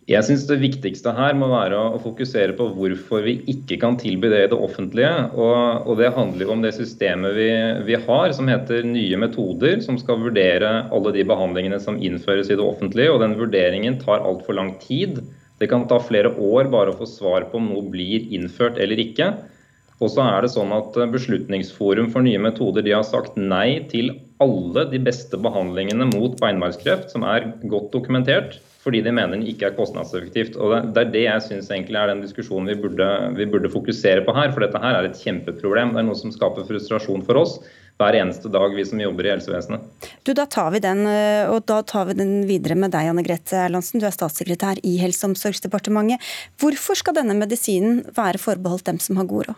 Jeg 0.06 0.22
synes 0.28 0.43
Det 0.45 0.60
viktigste 0.62 1.10
her 1.18 1.34
må 1.34 1.47
være 1.49 1.78
å 1.95 1.99
fokusere 2.01 2.53
på 2.58 2.68
hvorfor 2.76 3.24
vi 3.26 3.39
ikke 3.49 3.80
kan 3.82 3.95
tilby 3.97 4.30
det 4.30 4.41
i 4.43 4.49
det 4.51 4.58
offentlige. 4.68 5.14
Og, 5.34 5.88
og 5.89 5.97
Det 5.97 6.12
handler 6.14 6.45
jo 6.45 6.51
om 6.53 6.62
det 6.62 6.76
systemet 6.78 7.34
vi, 7.34 7.47
vi, 7.88 7.95
har 8.03 8.36
som 8.38 8.51
heter 8.51 8.86
nye 8.86 9.18
metoder, 9.18 9.82
som 9.82 9.97
skal 9.97 10.22
vurdere 10.22 10.70
alle 10.93 11.14
de 11.16 11.26
behandlingene 11.26 11.80
som 11.82 11.97
innføres 11.97 12.51
i 12.53 12.58
det 12.60 12.62
offentlige. 12.62 13.16
og 13.16 13.24
Den 13.24 13.34
vurderingen 13.39 13.97
tar 14.03 14.22
altfor 14.22 14.60
lang 14.60 14.76
tid. 14.84 15.24
Det 15.58 15.72
kan 15.72 15.88
ta 15.89 15.97
flere 16.03 16.36
år 16.38 16.70
bare 16.70 16.93
å 16.93 16.99
få 16.99 17.10
svar 17.10 17.49
på 17.49 17.58
om 17.58 17.72
noe 17.72 17.89
blir 17.89 18.30
innført 18.36 18.78
eller 18.78 19.01
ikke. 19.01 19.32
Og 20.03 20.12
så 20.12 20.22
er 20.28 20.45
det 20.45 20.53
sånn 20.53 20.76
at 20.76 20.93
Beslutningsforum 21.16 22.12
for 22.14 22.22
nye 22.22 22.45
metoder 22.45 22.86
de 22.86 22.93
har 22.93 23.08
sagt 23.08 23.39
nei 23.41 23.82
til 23.89 24.14
alle 24.43 24.86
de 24.91 25.01
beste 25.01 25.39
behandlingene 25.41 26.12
mot 26.12 26.38
beinmargskreft, 26.38 27.10
som 27.10 27.26
er 27.26 27.56
godt 27.66 27.89
dokumentert 27.95 28.60
fordi 28.86 29.02
de 29.02 29.14
mener 29.16 29.34
den 29.34 29.48
ikke 29.50 29.72
er 29.72 29.78
kostnadseffektivt. 29.78 30.60
Og 30.62 30.92
Det 30.94 31.02
er 31.02 31.14
det 31.14 31.24
jeg 31.24 31.42
syns 31.42 31.72
er 31.74 32.12
den 32.12 32.22
diskusjonen 32.22 32.70
vi 32.70 32.82
burde, 32.84 33.08
vi 33.34 33.48
burde, 33.50 33.72
fokusere 33.74 34.22
på 34.26 34.36
her. 34.38 34.52
For 34.54 34.62
dette 34.62 34.82
her 34.82 35.00
er 35.00 35.10
et 35.10 35.18
kjempeproblem. 35.18 35.96
Det 35.96 36.04
er 36.04 36.06
noe 36.06 36.20
som 36.20 36.32
skaper 36.32 36.68
frustrasjon 36.70 37.26
for 37.26 37.42
oss 37.42 37.58
hver 37.96 38.18
eneste 38.20 38.52
dag, 38.52 38.74
vi 38.76 38.84
som 38.86 39.00
jobber 39.00 39.26
i 39.26 39.32
helsevesenet. 39.32 39.84
Du, 40.28 40.34
Da 40.36 40.46
tar 40.46 40.70
vi 40.72 40.84
den, 40.84 41.08
eh, 41.08 41.50
og 41.50 41.66
da 41.66 41.82
tar 41.82 42.06
vi 42.06 42.14
den 42.14 42.46
videre 42.46 42.76
med 42.76 42.92
deg, 42.92 43.08
Anne 43.10 43.24
Grete 43.24 43.56
Erlandsen. 43.56 44.00
Du 44.00 44.06
er 44.06 44.12
statssekretær 44.12 44.84
i 44.84 44.98
Helse- 45.00 45.24
og 45.24 45.34
omsorgsdepartementet. 45.34 46.20
Hvorfor 46.60 46.96
skal 46.96 47.16
denne 47.16 47.34
medisinen 47.34 48.04
være 48.14 48.38
forbeholdt 48.38 48.86
dem 48.86 49.00
som 49.00 49.16
har 49.16 49.26
god 49.26 49.48
råd? 49.48 49.56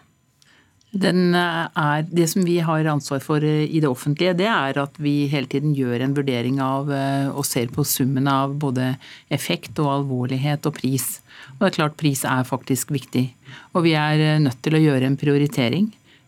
Eh, 0.98 1.68
er, 1.78 2.06
det 2.10 2.28
som 2.32 2.46
vi 2.46 2.58
har 2.60 2.86
ansvar 2.90 3.22
for 3.22 3.44
eh, 3.44 3.66
i 3.70 3.82
det 3.84 3.90
offentlige, 3.90 4.34
det 4.38 4.48
er 4.50 4.80
at 4.82 4.98
vi 4.98 5.28
hele 5.32 5.48
tiden 5.48 5.76
gjør 5.78 6.02
en 6.02 6.16
vurdering 6.18 6.60
av 6.64 6.92
eh, 6.92 7.30
og 7.30 7.46
ser 7.46 7.70
på 7.74 7.86
summen 7.86 8.28
av 8.28 8.56
både 8.58 8.96
effekt 9.30 9.78
og 9.80 9.92
alvorlighet 10.00 10.66
og 10.66 10.78
pris. 10.80 11.20
Og 11.58 11.62
det 11.62 11.70
er 11.70 11.78
klart 11.78 12.00
pris 12.00 12.24
er 12.26 12.48
faktisk 12.48 12.92
viktig. 12.92 13.30
Og 13.76 13.86
vi 13.86 13.94
er 13.98 14.40
nødt 14.42 14.62
til 14.64 14.78
å 14.78 14.84
gjøre 14.84 15.08
en 15.08 15.20
prioritering. 15.20 15.88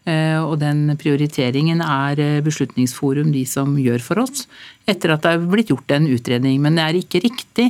Og 0.10 0.56
den 0.58 0.96
prioriteringen 0.98 1.84
er 1.86 2.40
Beslutningsforum 2.42 3.28
de 3.34 3.44
som 3.46 3.76
gjør 3.78 4.02
for 4.02 4.22
oss, 4.24 4.48
etter 4.90 5.12
at 5.14 5.26
det 5.26 5.34
er 5.36 5.44
blitt 5.52 5.70
gjort 5.70 5.92
en 5.94 6.08
utredning. 6.10 6.56
Men 6.64 6.80
det 6.80 6.86
er 6.86 6.98
ikke 6.98 7.22
riktig 7.28 7.68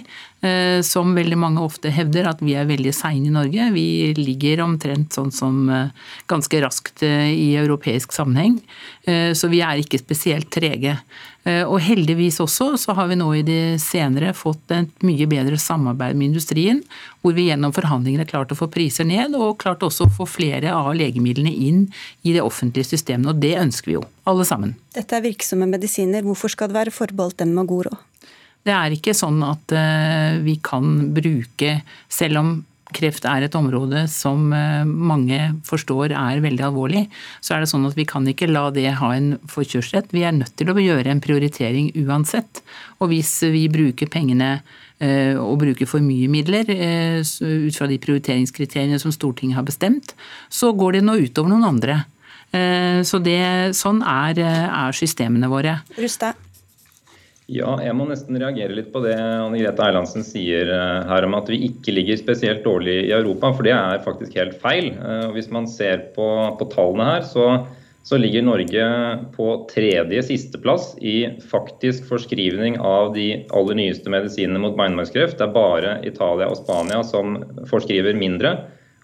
som 0.86 1.12
veldig 1.18 1.36
mange 1.36 1.60
ofte 1.60 1.92
hevder, 1.92 2.30
at 2.30 2.40
vi 2.40 2.54
er 2.56 2.68
veldig 2.70 2.94
seine 2.96 3.28
i 3.28 3.34
Norge. 3.34 3.66
Vi 3.76 4.14
ligger 4.16 4.64
omtrent 4.64 5.16
sånn 5.16 5.34
som 5.36 5.66
eh, 5.68 5.90
ganske 6.32 6.62
raskt 6.64 7.04
eh, 7.04 7.34
i 7.34 7.50
europeisk 7.60 8.16
sammenheng. 8.16 8.60
Så 9.10 9.48
vi 9.50 9.58
er 9.66 9.80
ikke 9.82 9.98
spesielt 9.98 10.52
trege. 10.54 10.92
Og 11.66 11.80
heldigvis 11.82 12.36
også 12.44 12.76
så 12.78 12.94
har 12.94 13.08
vi 13.10 13.16
nå 13.18 13.26
i 13.34 13.42
det 13.48 13.80
senere 13.82 14.36
fått 14.38 14.70
et 14.76 15.06
mye 15.08 15.26
bedre 15.32 15.58
samarbeid 15.58 16.14
med 16.20 16.28
industrien, 16.28 16.84
hvor 17.24 17.34
vi 17.34 17.48
gjennom 17.48 17.74
forhandlingene 17.74 18.22
har 18.22 18.30
klart 18.30 18.54
å 18.54 18.58
få 18.60 18.68
priser 18.70 19.08
ned, 19.10 19.34
og 19.34 19.58
klart 19.64 19.82
også 19.88 20.06
å 20.06 20.14
få 20.20 20.28
flere 20.30 20.76
av 20.76 20.92
legemidlene 21.00 21.50
inn 21.50 21.82
i 22.22 22.36
det 22.36 22.44
offentlige 22.46 22.92
systemet. 22.92 23.32
Og 23.32 23.42
det 23.42 23.56
ønsker 23.64 23.90
vi 23.90 23.98
jo, 23.98 24.04
alle 24.30 24.46
sammen. 24.46 24.76
Dette 24.94 25.18
er 25.18 25.26
virksomme 25.26 25.66
medisiner. 25.72 26.28
Hvorfor 26.28 26.54
skal 26.54 26.70
det 26.70 26.78
være 26.78 26.94
forbeholdt 26.94 27.42
dem 27.42 27.56
med 27.58 27.72
god 27.72 27.90
råd? 27.90 28.06
Det 28.68 28.76
er 28.76 28.93
ikke 28.93 29.16
sånn 29.16 29.39
at 29.45 29.72
eh, 29.76 30.39
vi 30.43 30.57
kan 30.64 31.14
bruke, 31.16 31.80
selv 32.12 32.41
om 32.41 32.51
kreft 32.95 33.26
er 33.30 33.45
et 33.45 33.55
område 33.55 34.03
som 34.10 34.49
eh, 34.55 34.82
mange 34.84 35.38
forstår 35.68 36.16
er 36.18 36.41
veldig 36.43 36.66
alvorlig, 36.68 37.05
så 37.39 37.55
er 37.55 37.64
det 37.64 37.70
sånn 37.72 37.88
at 37.88 37.95
vi 37.97 38.07
kan 38.10 38.28
ikke 38.28 38.49
la 38.49 38.68
det 38.76 38.88
ha 38.99 39.14
en 39.16 39.32
forkjørsrett. 39.49 40.12
Vi 40.16 40.26
er 40.28 40.36
nødt 40.36 40.57
til 40.60 40.74
å 40.74 40.78
gjøre 40.78 41.14
en 41.14 41.24
prioritering 41.24 41.91
uansett. 42.03 42.64
Og 42.99 43.14
hvis 43.14 43.32
vi 43.53 43.68
bruker 43.72 44.12
pengene 44.12 44.51
eh, 44.99 45.38
og 45.39 45.62
bruker 45.64 45.89
for 45.89 46.03
mye 46.03 46.28
midler 46.32 46.68
ut 46.68 47.78
fra 47.78 47.88
de 47.89 48.01
prioriteringskriteriene 48.01 48.99
som 48.99 49.14
Stortinget 49.16 49.62
har 49.62 49.70
bestemt, 49.70 50.16
så 50.51 50.74
går 50.76 50.99
det 50.99 51.05
nå 51.07 51.20
utover 51.30 51.53
noen 51.53 51.70
andre. 51.76 52.01
Så 52.49 53.20
det, 53.22 53.38
sånn 53.78 53.99
er, 54.01 54.39
er 54.41 54.95
systemene 54.97 55.45
våre. 55.51 55.76
Rusta. 56.01 56.32
Ja, 57.50 57.72
jeg 57.82 57.95
må 57.97 58.06
nesten 58.06 58.38
reagere 58.38 58.76
litt 58.78 58.91
på 58.93 59.02
det 59.02 59.16
Anne 59.18 59.58
Grete 59.58 59.82
Erlandsen 59.82 60.22
sier 60.26 60.70
eh, 60.70 61.08
her 61.10 61.26
om 61.26 61.34
at 61.34 61.47
vi 61.50 61.58
ikke 61.66 61.95
ligger 61.95 62.20
spesielt 62.20 62.62
dårlig 62.62 63.08
i 63.08 63.16
Europa, 63.16 63.50
for 63.58 63.66
det 63.66 63.74
er 63.74 64.04
faktisk 64.06 64.38
helt 64.38 64.54
feil. 64.62 64.91
Eh, 64.93 65.26
hvis 65.34 65.50
man 65.50 65.66
ser 65.70 66.12
på, 66.14 66.28
på 66.60 66.70
tallene 66.70 67.08
her, 67.08 67.26
så, 67.26 67.47
så 68.06 68.22
ligger 68.22 68.45
Norge 68.45 68.86
på 69.34 69.50
tredje 69.74 70.22
sisteplass 70.30 70.91
i 71.02 71.18
faktisk 71.50 72.06
forskrivning 72.12 72.78
av 72.86 73.16
de 73.18 73.32
aller 73.50 73.82
nyeste 73.82 74.14
medisinene 74.14 74.62
mot 74.62 74.78
beinmargskreft. 74.78 75.39
Det 75.41 75.50
er 75.50 75.58
bare 75.58 75.97
Italia 76.06 76.52
og 76.54 76.62
Spania 76.62 77.02
som 77.02 77.39
forskriver 77.72 78.20
mindre. 78.20 78.60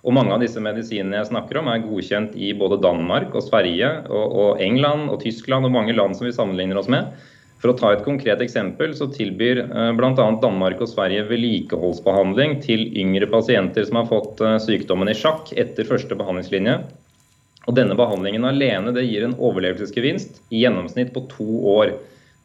Og 0.06 0.14
mange 0.14 0.36
av 0.36 0.43
disse 0.46 0.62
medisinene 0.62 1.18
jeg 1.18 1.32
snakker 1.32 1.64
om, 1.64 1.74
er 1.74 1.82
godkjent 1.82 2.38
i 2.38 2.54
både 2.54 2.78
Danmark 2.86 3.34
og 3.34 3.50
Sverige 3.50 3.89
og, 4.06 4.26
og 4.30 4.62
England 4.62 5.10
og 5.10 5.24
Tyskland 5.26 5.66
og 5.66 5.74
mange 5.74 5.98
land 5.98 6.14
som 6.14 6.30
vi 6.30 6.38
sammenligner 6.38 6.78
oss 6.78 6.93
med. 6.93 7.10
For 7.66 7.74
å 7.74 7.80
ta 7.80 7.89
et 7.95 8.03
konkret 8.05 8.41
eksempel, 8.45 8.91
så 8.93 9.07
tilbyr 9.09 9.63
eh, 9.63 9.88
bl.a. 9.97 10.26
Danmark 10.38 10.84
og 10.86 10.89
Sverige 10.91 11.24
vedlikeholdsbehandling 11.32 12.59
til 12.61 12.84
yngre 13.01 13.26
pasienter 13.32 13.88
som 13.88 13.97
har 13.97 14.05
fått 14.11 14.43
eh, 14.45 14.59
sykdommen 14.61 15.09
i 15.09 15.16
sjakk 15.18 15.49
etter 15.57 15.89
første 15.89 16.13
behandlingslinje. 16.20 16.76
Og 17.66 17.74
Denne 17.74 17.97
behandlingen 17.97 18.45
alene 18.45 18.93
det 18.93 19.07
gir 19.07 19.26
en 19.26 19.34
overlevelsesgevinst 19.34 20.43
i 20.53 20.61
gjennomsnitt 20.61 21.09
på 21.18 21.26
to 21.34 21.49
år. 21.74 21.95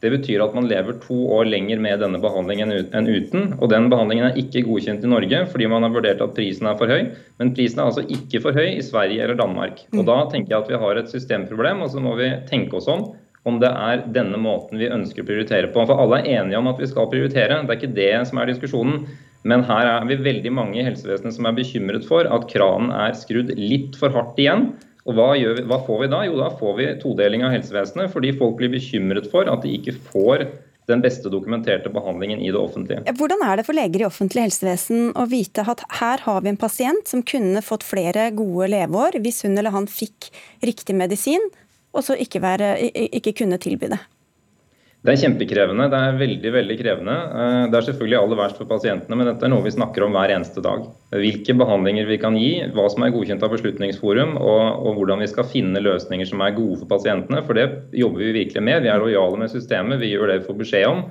Det 0.01 0.09
betyr 0.09 0.41
at 0.41 0.57
man 0.57 0.65
lever 0.65 0.97
to 1.05 1.21
år 1.37 1.45
lenger 1.53 1.85
med 1.85 2.01
denne 2.01 2.17
behandlingen 2.25 2.73
enn 2.81 3.13
uten. 3.13 3.51
og 3.61 3.69
Den 3.69 3.93
behandlingen 3.93 4.31
er 4.31 4.41
ikke 4.41 4.65
godkjent 4.65 5.05
i 5.05 5.13
Norge 5.13 5.45
fordi 5.53 5.69
man 5.69 5.85
har 5.85 5.93
vurdert 5.93 6.25
at 6.25 6.33
prisen 6.33 6.65
er 6.65 6.81
for 6.81 6.89
høy. 6.89 7.11
Men 7.37 7.53
prisen 7.53 7.77
er 7.77 7.91
altså 7.91 8.09
ikke 8.09 8.41
for 8.41 8.57
høy 8.57 8.79
i 8.79 8.85
Sverige 8.89 9.21
eller 9.21 9.37
Danmark. 9.37 9.85
Og 9.93 10.01
Da 10.09 10.23
tenker 10.33 10.55
jeg 10.55 10.63
at 10.65 10.73
vi 10.73 10.81
har 10.81 10.97
et 10.97 11.13
systemproblem, 11.13 11.85
og 11.85 11.93
så 11.93 12.01
må 12.01 12.17
vi 12.17 12.33
tenke 12.49 12.81
oss 12.81 12.89
om 12.89 13.11
om 13.47 13.57
det 13.61 13.71
er 13.71 14.05
denne 14.13 14.37
måten 14.41 14.77
vi 14.81 14.91
ønsker 14.91 15.23
å 15.23 15.27
prioritere 15.27 15.71
på. 15.73 15.83
For 15.89 15.97
alle 16.03 16.21
er 16.21 16.41
enige 16.41 16.61
om 16.61 16.69
at 16.69 16.81
vi 16.81 16.89
skal 16.89 17.09
prioritere, 17.09 17.61
det 17.65 17.73
er 17.73 17.79
ikke 17.79 17.97
det 17.97 18.13
som 18.29 18.41
er 18.41 18.51
diskusjonen. 18.51 19.03
Men 19.47 19.65
her 19.65 19.87
er 19.89 20.05
vi 20.05 20.19
veldig 20.21 20.51
mange 20.53 20.77
i 20.77 20.85
helsevesenet 20.85 21.33
som 21.33 21.47
er 21.49 21.57
bekymret 21.57 22.05
for 22.05 22.29
at 22.29 22.45
kranen 22.51 22.91
er 22.93 23.17
skrudd 23.17 23.49
litt 23.57 23.97
for 23.97 24.13
hardt 24.13 24.37
igjen. 24.41 24.69
Og 25.09 25.17
hva, 25.17 25.31
vi, 25.33 25.63
hva, 25.65 25.79
får 25.87 26.03
vi 26.03 26.09
da? 26.11 26.19
Jo, 26.27 26.35
da 26.37 26.51
får 26.59 26.75
vi 26.77 26.91
todeling 27.01 27.45
av 27.47 27.55
helsevesenet. 27.55 28.11
Fordi 28.13 28.35
folk 28.37 28.59
blir 28.59 28.69
bekymret 28.73 29.31
for 29.31 29.49
at 29.49 29.65
de 29.65 29.73
ikke 29.79 29.97
får 30.11 30.45
den 30.89 31.01
beste 31.01 31.29
dokumenterte 31.31 31.89
behandlingen 31.93 32.41
i 32.41 32.51
det 32.51 32.59
offentlige. 32.59 33.15
Hvordan 33.17 33.41
er 33.47 33.57
det 33.57 33.65
for 33.67 33.77
leger 33.77 34.03
i 34.03 34.07
offentlig 34.07 34.45
helsevesen 34.47 35.11
å 35.17 35.25
vite 35.29 35.65
at 35.73 35.83
her 36.01 36.23
har 36.25 36.41
vi 36.43 36.51
en 36.51 36.59
pasient 36.59 37.09
som 37.09 37.23
kunne 37.25 37.61
fått 37.65 37.85
flere 37.87 38.29
gode 38.35 38.69
leveår 38.73 39.19
hvis 39.23 39.43
hun 39.45 39.55
eller 39.55 39.73
han 39.73 39.89
fikk 39.89 40.29
riktig 40.65 40.97
medisin, 40.97 41.43
og 41.91 42.05
så 42.05 42.15
ikke, 42.15 42.41
være, 42.43 42.73
ikke 43.11 43.35
kunne 43.41 43.59
tilby 43.61 43.91
det? 43.91 43.99
Det 45.01 45.15
er 45.15 45.21
kjempekrevende. 45.23 45.87
Det 45.89 45.97
er 45.97 46.17
veldig 46.19 46.49
veldig 46.53 46.75
krevende. 46.77 47.13
Eh, 47.41 47.63
det 47.73 47.77
er 47.79 47.85
selvfølgelig 47.87 48.17
aller 48.19 48.37
verst 48.37 48.59
for 48.61 48.69
pasientene, 48.69 49.17
men 49.17 49.31
dette 49.31 49.47
er 49.47 49.49
noe 49.49 49.65
vi 49.65 49.73
snakker 49.73 50.05
om 50.05 50.13
hver 50.13 50.33
eneste 50.35 50.61
dag. 50.61 50.83
Hvilke 51.15 51.55
behandlinger 51.57 52.05
vi 52.05 52.19
kan 52.21 52.37
gi, 52.37 52.51
hva 52.75 52.85
som 52.93 53.07
er 53.07 53.13
godkjent 53.15 53.41
av 53.41 53.49
Beslutningsforum, 53.55 54.35
og, 54.37 54.61
og, 54.85 54.99
hvordan 54.99 55.25
vi 55.25 55.31
skal 55.31 55.49
finne 55.49 55.81
løsninger 55.81 56.29
som 56.29 56.43
er 56.45 56.53
gode 56.53 56.77
for 56.83 56.91
pasientene. 56.91 57.41
For 57.47 57.57
det 57.57 57.65
jobber 57.97 58.27
vi 58.27 58.35
virkelig 58.43 58.63
med. 58.67 58.85
Vi 58.85 58.93
er 58.93 59.01
lojale 59.01 59.41
med 59.41 59.49
systemet, 59.53 60.03
vi 60.03 60.13
gjør 60.13 60.29
det 60.29 60.37
vi 60.43 60.47
får 60.51 60.61
beskjed 60.61 60.87
om. 60.91 61.03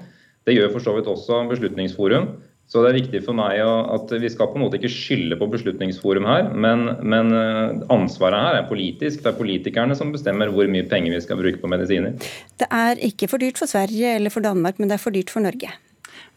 Det 0.46 0.54
gjør 0.54 0.70
for 0.76 0.86
så 0.86 0.94
vidt 0.94 1.10
også 1.10 1.42
Beslutningsforum. 1.50 2.30
Så 2.70 2.84
det 2.84 2.92
er 2.92 3.00
viktig 3.00 3.20
for 3.26 3.34
meg 3.34 3.58
at 3.66 4.12
vi 4.22 4.28
skal 4.30 4.52
på 4.52 4.58
en 4.58 4.62
måte 4.62 4.78
ikke 4.78 4.92
skylde 4.94 5.38
på 5.40 5.48
Beslutningsforum 5.50 6.28
her, 6.30 6.52
men, 6.54 6.86
men, 7.02 7.32
eh, 7.34 7.80
ansvaret 7.90 8.38
her 8.38 8.60
er 8.60 8.68
politisk. 8.70 9.24
Det 9.24 9.32
er 9.32 9.40
politikerne 9.40 9.96
som 9.98 10.14
bestemmer 10.14 10.52
hvor 10.54 10.70
mye 10.70 10.86
penger 10.86 11.16
vi 11.16 11.22
skal 11.24 11.40
bruke 11.42 11.58
på 11.58 11.70
medisiner. 11.72 12.14
Det 12.62 12.70
er 12.70 13.02
ikke 13.10 13.26
for 13.32 13.42
dyrt 13.42 13.58
for 13.58 13.70
Sverige 13.70 14.14
eller 14.14 14.30
for 14.30 14.46
Danmark, 14.46 14.78
men 14.78 14.86
det 14.86 15.00
er 15.00 15.02
for 15.02 15.10
dyrt 15.10 15.34
for 15.34 15.42
Norge. 15.42 15.72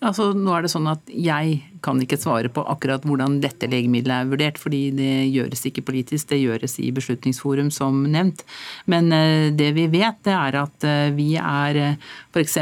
Altså, 0.04 0.32
nå 0.36 0.51
er 0.51 0.66
det 0.66 0.72
sånn 0.74 0.89
at 0.91 1.08
Jeg 1.08 1.62
kan 1.84 1.99
ikke 1.99 2.20
svare 2.20 2.49
på 2.51 2.64
akkurat 2.72 3.04
hvordan 3.08 3.39
dette 3.43 3.68
legemiddelet 3.68 4.24
er 4.24 4.30
vurdert, 4.32 4.60
fordi 4.60 4.82
det 4.95 5.12
gjøres 5.34 5.66
ikke 5.68 5.84
politisk, 5.88 6.30
det 6.30 6.39
gjøres 6.39 6.78
i 6.80 6.91
Beslutningsforum, 6.95 7.72
som 7.76 8.06
nevnt. 8.08 8.45
Men 8.91 9.12
eh, 9.16 9.49
det 9.56 9.74
vi 9.76 9.89
vet, 9.91 10.22
det 10.24 10.36
er 10.36 10.60
at 10.62 10.88
eh, 10.88 11.10
vi 11.16 11.34
er 11.39 11.80
eh, 11.82 12.08
f.eks. 12.32 12.56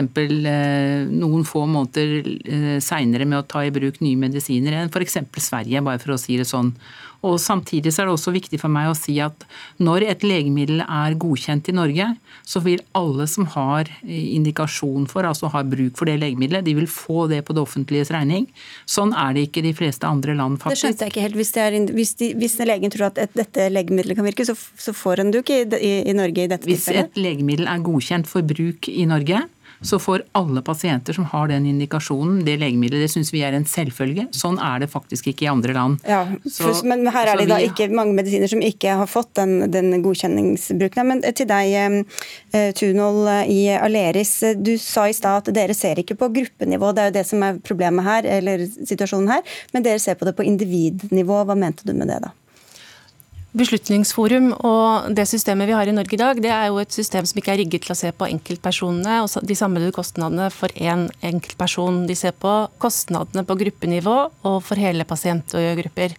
noen 1.11 1.45
få 1.47 1.67
måneder 1.69 2.81
seinere 2.81 3.29
med 3.29 3.43
å 3.43 3.45
ta 3.45 3.61
i 3.65 3.73
bruk 3.73 4.01
nye 4.01 4.19
medisiner 4.19 4.79
enn 4.79 4.89
f.eks. 4.89 5.21
Sverige, 5.37 5.85
bare 5.85 6.01
for 6.01 6.15
å 6.15 6.21
si 6.21 6.41
det 6.41 6.49
sånn. 6.49 6.73
Og 7.21 7.37
Samtidig 7.41 7.93
er 7.93 8.07
det 8.07 8.15
også 8.15 8.33
viktig 8.33 8.57
for 8.61 8.73
meg 8.73 8.89
å 8.89 8.97
si 8.97 9.19
at 9.21 9.45
når 9.81 10.07
et 10.09 10.25
legemiddel 10.25 10.81
er 10.81 11.17
godkjent 11.21 11.69
i 11.69 11.77
Norge, 11.77 12.07
så 12.47 12.61
vil 12.63 12.81
alle 12.97 13.27
som 13.29 13.47
har 13.53 13.89
indikasjon 14.05 15.07
for, 15.11 15.27
altså 15.27 15.51
har 15.53 15.67
bruk 15.69 15.97
for 15.99 16.09
det 16.09 16.17
legemiddelet, 16.21 16.65
de 16.65 16.75
vil 16.77 16.89
få 16.89 17.27
det 17.31 17.41
på 17.47 17.55
det 17.55 17.63
offentliges 17.63 18.11
regning. 18.13 18.47
Sånn 18.89 19.13
er 19.17 19.35
det 19.35 19.47
ikke 19.47 19.61
i 19.61 19.67
de 19.69 19.75
fleste 19.77 20.09
andre 20.09 20.35
land, 20.37 20.59
faktisk. 20.61 20.75
Det 20.75 20.81
skjønte 20.83 21.07
jeg 21.07 21.13
ikke 21.13 21.25
helt. 21.27 21.39
Hvis, 21.41 21.53
er, 21.61 21.79
hvis, 21.97 22.13
de, 22.19 22.31
hvis 22.41 22.57
legen 22.67 22.93
tror 22.93 23.09
at 23.11 23.23
et, 23.25 23.33
dette 23.37 23.69
legemiddelet 23.71 24.19
kan 24.19 24.27
virke, 24.27 24.47
så, 24.47 24.55
så 24.57 24.95
får 24.95 25.23
en 25.23 25.31
det 25.31 25.41
jo 25.41 25.45
ikke 25.45 25.79
i, 25.79 25.95
i, 26.11 26.15
Norge 26.17 26.45
i 26.45 26.51
dette 26.51 26.67
hvis 26.67 26.85
tilfellet? 26.85 27.11
Hvis 27.11 27.19
et 27.19 27.23
legemiddel 27.23 27.71
er 27.71 27.83
godkjent 27.85 28.29
for 28.29 28.45
bruk 28.47 28.89
i 28.91 29.07
Norge, 29.09 29.43
så 29.81 29.99
får 29.99 30.23
alle 30.37 30.61
pasienter 30.61 31.13
som 31.13 31.25
har 31.31 31.47
den 31.49 31.65
indikasjonen, 31.65 32.43
det 32.45 32.57
legemiddelet. 32.61 33.07
Det 33.07 33.13
syns 33.15 33.31
vi 33.33 33.41
er 33.45 33.55
en 33.57 33.65
selvfølge. 33.65 34.27
Sånn 34.35 34.59
er 34.61 34.83
det 34.83 34.91
faktisk 34.93 35.31
ikke 35.31 35.47
i 35.47 35.49
andre 35.51 35.73
land. 35.73 36.01
Ja, 36.07 36.21
så, 36.45 36.73
men 36.85 37.07
her 37.09 37.31
er 37.31 37.41
det 37.41 37.47
da 37.49 37.57
vi, 37.61 37.69
ikke 37.71 37.87
mange 37.93 38.13
medisiner 38.17 38.51
som 38.51 38.61
ikke 38.65 38.95
har 39.01 39.09
fått 39.09 39.33
den, 39.39 39.71
den 39.73 40.03
godkjenningsbruken. 40.05 41.09
Men 41.09 41.23
til 41.37 41.49
deg, 41.49 42.05
Tunol 42.77 43.23
i 43.49 43.61
Aleris. 43.73 44.35
Du 44.61 44.75
sa 44.81 45.07
i 45.09 45.15
stad 45.17 45.41
at 45.41 45.55
dere 45.55 45.77
ser 45.77 46.01
ikke 46.03 46.19
på 46.19 46.29
gruppenivå, 46.35 46.91
det 46.93 47.03
er 47.03 47.09
jo 47.09 47.17
det 47.17 47.25
som 47.31 47.47
er 47.47 47.61
problemet 47.65 48.05
her, 48.05 48.29
eller 48.39 48.67
situasjonen 48.67 49.33
her. 49.33 49.57
Men 49.73 49.87
dere 49.87 50.01
ser 50.03 50.19
på 50.19 50.29
det 50.29 50.35
på 50.37 50.45
individnivå. 50.45 51.41
Hva 51.49 51.57
mente 51.57 51.87
du 51.87 51.95
med 51.97 52.11
det, 52.11 52.21
da? 52.27 52.35
Beslutningsforum 53.51 54.53
og 54.63 55.09
det 55.11 55.25
systemet 55.27 55.67
vi 55.67 55.75
har 55.75 55.89
i 55.89 55.93
Norge 55.95 56.15
i 56.15 56.19
dag, 56.19 56.37
det 56.39 56.51
er 56.55 56.69
jo 56.69 56.77
et 56.79 56.93
system 56.95 57.25
som 57.27 57.39
ikke 57.41 57.51
er 57.51 57.59
rigget 57.59 57.83
til 57.83 57.91
å 57.91 57.97
se 57.99 58.11
på 58.15 58.29
enkeltpersonene 58.31 59.17
og 59.25 59.47
de 59.47 59.57
samlede 59.59 59.91
kostnadene 59.95 60.45
for 60.55 60.71
én 60.79 61.09
en 61.09 61.33
enkeltperson. 61.33 62.05
De 62.07 62.15
ser 62.15 62.31
på 62.31 62.53
kostnadene 62.79 63.43
på 63.47 63.57
gruppenivå 63.59 64.15
og 64.47 64.55
for 64.63 64.79
hele 64.79 65.03
pasientgrupper. 65.07 66.15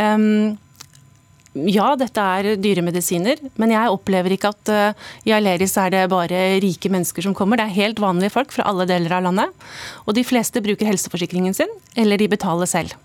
Um, 0.00 0.56
ja, 1.68 1.90
dette 2.00 2.24
er 2.38 2.48
dyre 2.60 2.84
medisiner, 2.86 3.40
men 3.60 3.74
jeg 3.74 3.92
opplever 3.92 4.32
ikke 4.32 4.52
at 4.54 4.72
uh, 4.72 5.08
i 5.28 5.34
Aleris 5.36 5.76
er 5.80 5.92
det 5.92 6.06
bare 6.12 6.40
rike 6.64 6.88
mennesker 6.92 7.28
som 7.28 7.36
kommer. 7.36 7.60
Det 7.60 7.66
er 7.68 7.76
helt 7.76 8.00
vanlige 8.00 8.32
folk 8.32 8.56
fra 8.56 8.64
alle 8.70 8.88
deler 8.88 9.18
av 9.18 9.26
landet. 9.28 9.68
Og 10.06 10.16
de 10.16 10.24
fleste 10.24 10.64
bruker 10.64 10.88
helseforsikringen 10.88 11.56
sin, 11.56 11.76
eller 11.98 12.20
de 12.20 12.30
betaler 12.32 12.70
selv. 12.70 12.96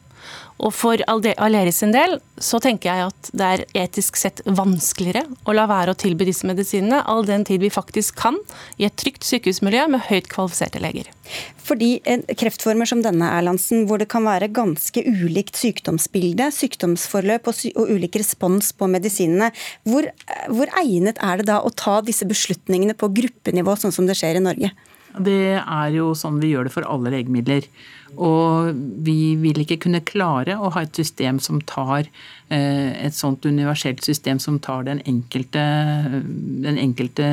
Og 0.63 0.71
for 0.75 1.01
Aleris 1.09 1.81
sin 1.81 1.91
del 1.93 2.19
så 2.37 2.59
tenker 2.61 2.89
jeg 2.89 3.09
at 3.09 3.29
det 3.35 3.47
er 3.47 3.63
etisk 3.83 4.17
sett 4.19 4.41
vanskeligere 4.45 5.25
å 5.49 5.55
la 5.55 5.65
være 5.69 5.93
å 5.93 5.97
tilby 5.99 6.27
disse 6.29 6.47
medisinene, 6.47 7.01
all 7.09 7.25
den 7.27 7.43
tid 7.47 7.63
vi 7.63 7.71
faktisk 7.73 8.19
kan, 8.21 8.37
i 8.77 8.85
et 8.87 8.95
trygt 8.99 9.25
sykehusmiljø 9.27 9.87
med 9.95 10.05
høyt 10.07 10.29
kvalifiserte 10.31 10.81
leger. 10.83 11.09
Fordi 11.63 11.97
kreftformer 12.39 12.87
som 12.89 13.01
denne, 13.03 13.31
Erlandsen, 13.33 13.85
hvor 13.89 14.01
det 14.01 14.09
kan 14.11 14.27
være 14.27 14.51
ganske 14.53 15.03
ulikt 15.07 15.59
sykdomsbilde, 15.59 16.49
sykdomsforløp 16.53 17.49
og, 17.49 17.57
sy 17.57 17.73
og 17.73 17.91
ulik 17.95 18.19
respons 18.21 18.73
på 18.77 18.89
medisinene, 18.91 19.51
hvor, 19.87 20.09
hvor 20.51 20.71
egnet 20.83 21.21
er 21.23 21.41
det 21.41 21.49
da 21.49 21.61
å 21.63 21.73
ta 21.73 21.99
disse 22.05 22.27
beslutningene 22.29 22.95
på 22.99 23.11
gruppenivå, 23.15 23.77
sånn 23.79 23.95
som 23.95 24.09
det 24.09 24.19
skjer 24.19 24.39
i 24.39 24.47
Norge? 24.47 24.73
Det 25.13 25.59
er 25.61 25.89
jo 25.93 26.11
sånn 26.17 26.39
vi 26.41 26.53
gjør 26.53 26.67
det 26.67 26.73
for 26.73 26.87
alle 26.89 27.11
legemidler. 27.13 27.67
Og 28.21 28.73
vi 29.05 29.33
vil 29.41 29.63
ikke 29.63 29.79
kunne 29.85 30.03
klare 30.05 30.57
å 30.59 30.71
ha 30.75 30.85
et 30.85 30.99
system 30.99 31.39
som 31.41 31.61
tar 31.69 32.09
et 32.53 33.15
sånt 33.15 33.45
universelt 33.45 34.03
system 34.05 34.39
som 34.41 34.59
tar 34.61 34.85
den 34.87 34.99
enkelte, 35.09 35.61
den 36.63 36.77
enkelte 36.79 37.25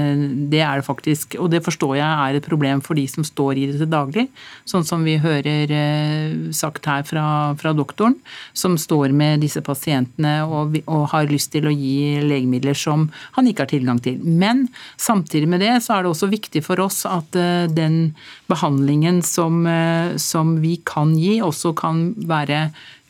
Det 0.50 0.60
er 0.64 0.80
det 0.80 0.86
faktisk. 0.86 1.36
Og 1.40 1.50
det 1.52 1.62
forstår 1.64 1.96
jeg 1.98 2.08
er 2.08 2.38
et 2.38 2.46
problem 2.46 2.80
for 2.84 2.98
de 2.98 3.06
som 3.10 3.24
står 3.26 3.58
i 3.58 3.66
det 3.70 3.78
til 3.80 3.90
daglig. 3.90 4.26
Sånn 4.68 4.86
som 4.86 5.04
vi 5.06 5.18
hører 5.20 5.70
eh, 5.70 6.52
sagt 6.56 6.86
her 6.88 7.04
fra, 7.06 7.54
fra 7.60 7.72
doktoren, 7.76 8.16
som 8.52 8.78
står 8.80 9.14
med 9.16 9.44
disse 9.44 9.62
pasientene 9.64 10.40
og, 10.46 10.78
og, 10.86 11.08
har 11.12 11.30
lyst 11.30 11.52
til 11.54 11.66
å 11.66 11.74
gi 11.74 12.20
legemidler 12.22 12.76
som 12.78 13.08
han 13.36 13.50
ikke 13.50 13.66
har 13.66 13.72
tilgang 13.72 14.00
til. 14.02 14.20
Men 14.22 14.68
samtidig 15.00 15.50
med 15.50 15.64
det 15.64 15.76
så 15.84 15.96
er 15.96 16.04
det 16.04 16.14
også 16.14 16.30
viktig 16.30 16.64
for 16.66 16.80
oss 16.84 17.02
at 17.08 17.36
eh, 17.38 17.66
den 17.70 18.14
behandlingen 18.50 19.20
som, 19.22 19.62
som 20.18 20.56
vi 20.58 20.72
kan 20.86 21.12
gi, 21.14 21.36
også 21.44 21.70
kan 21.78 22.08
være 22.26 22.64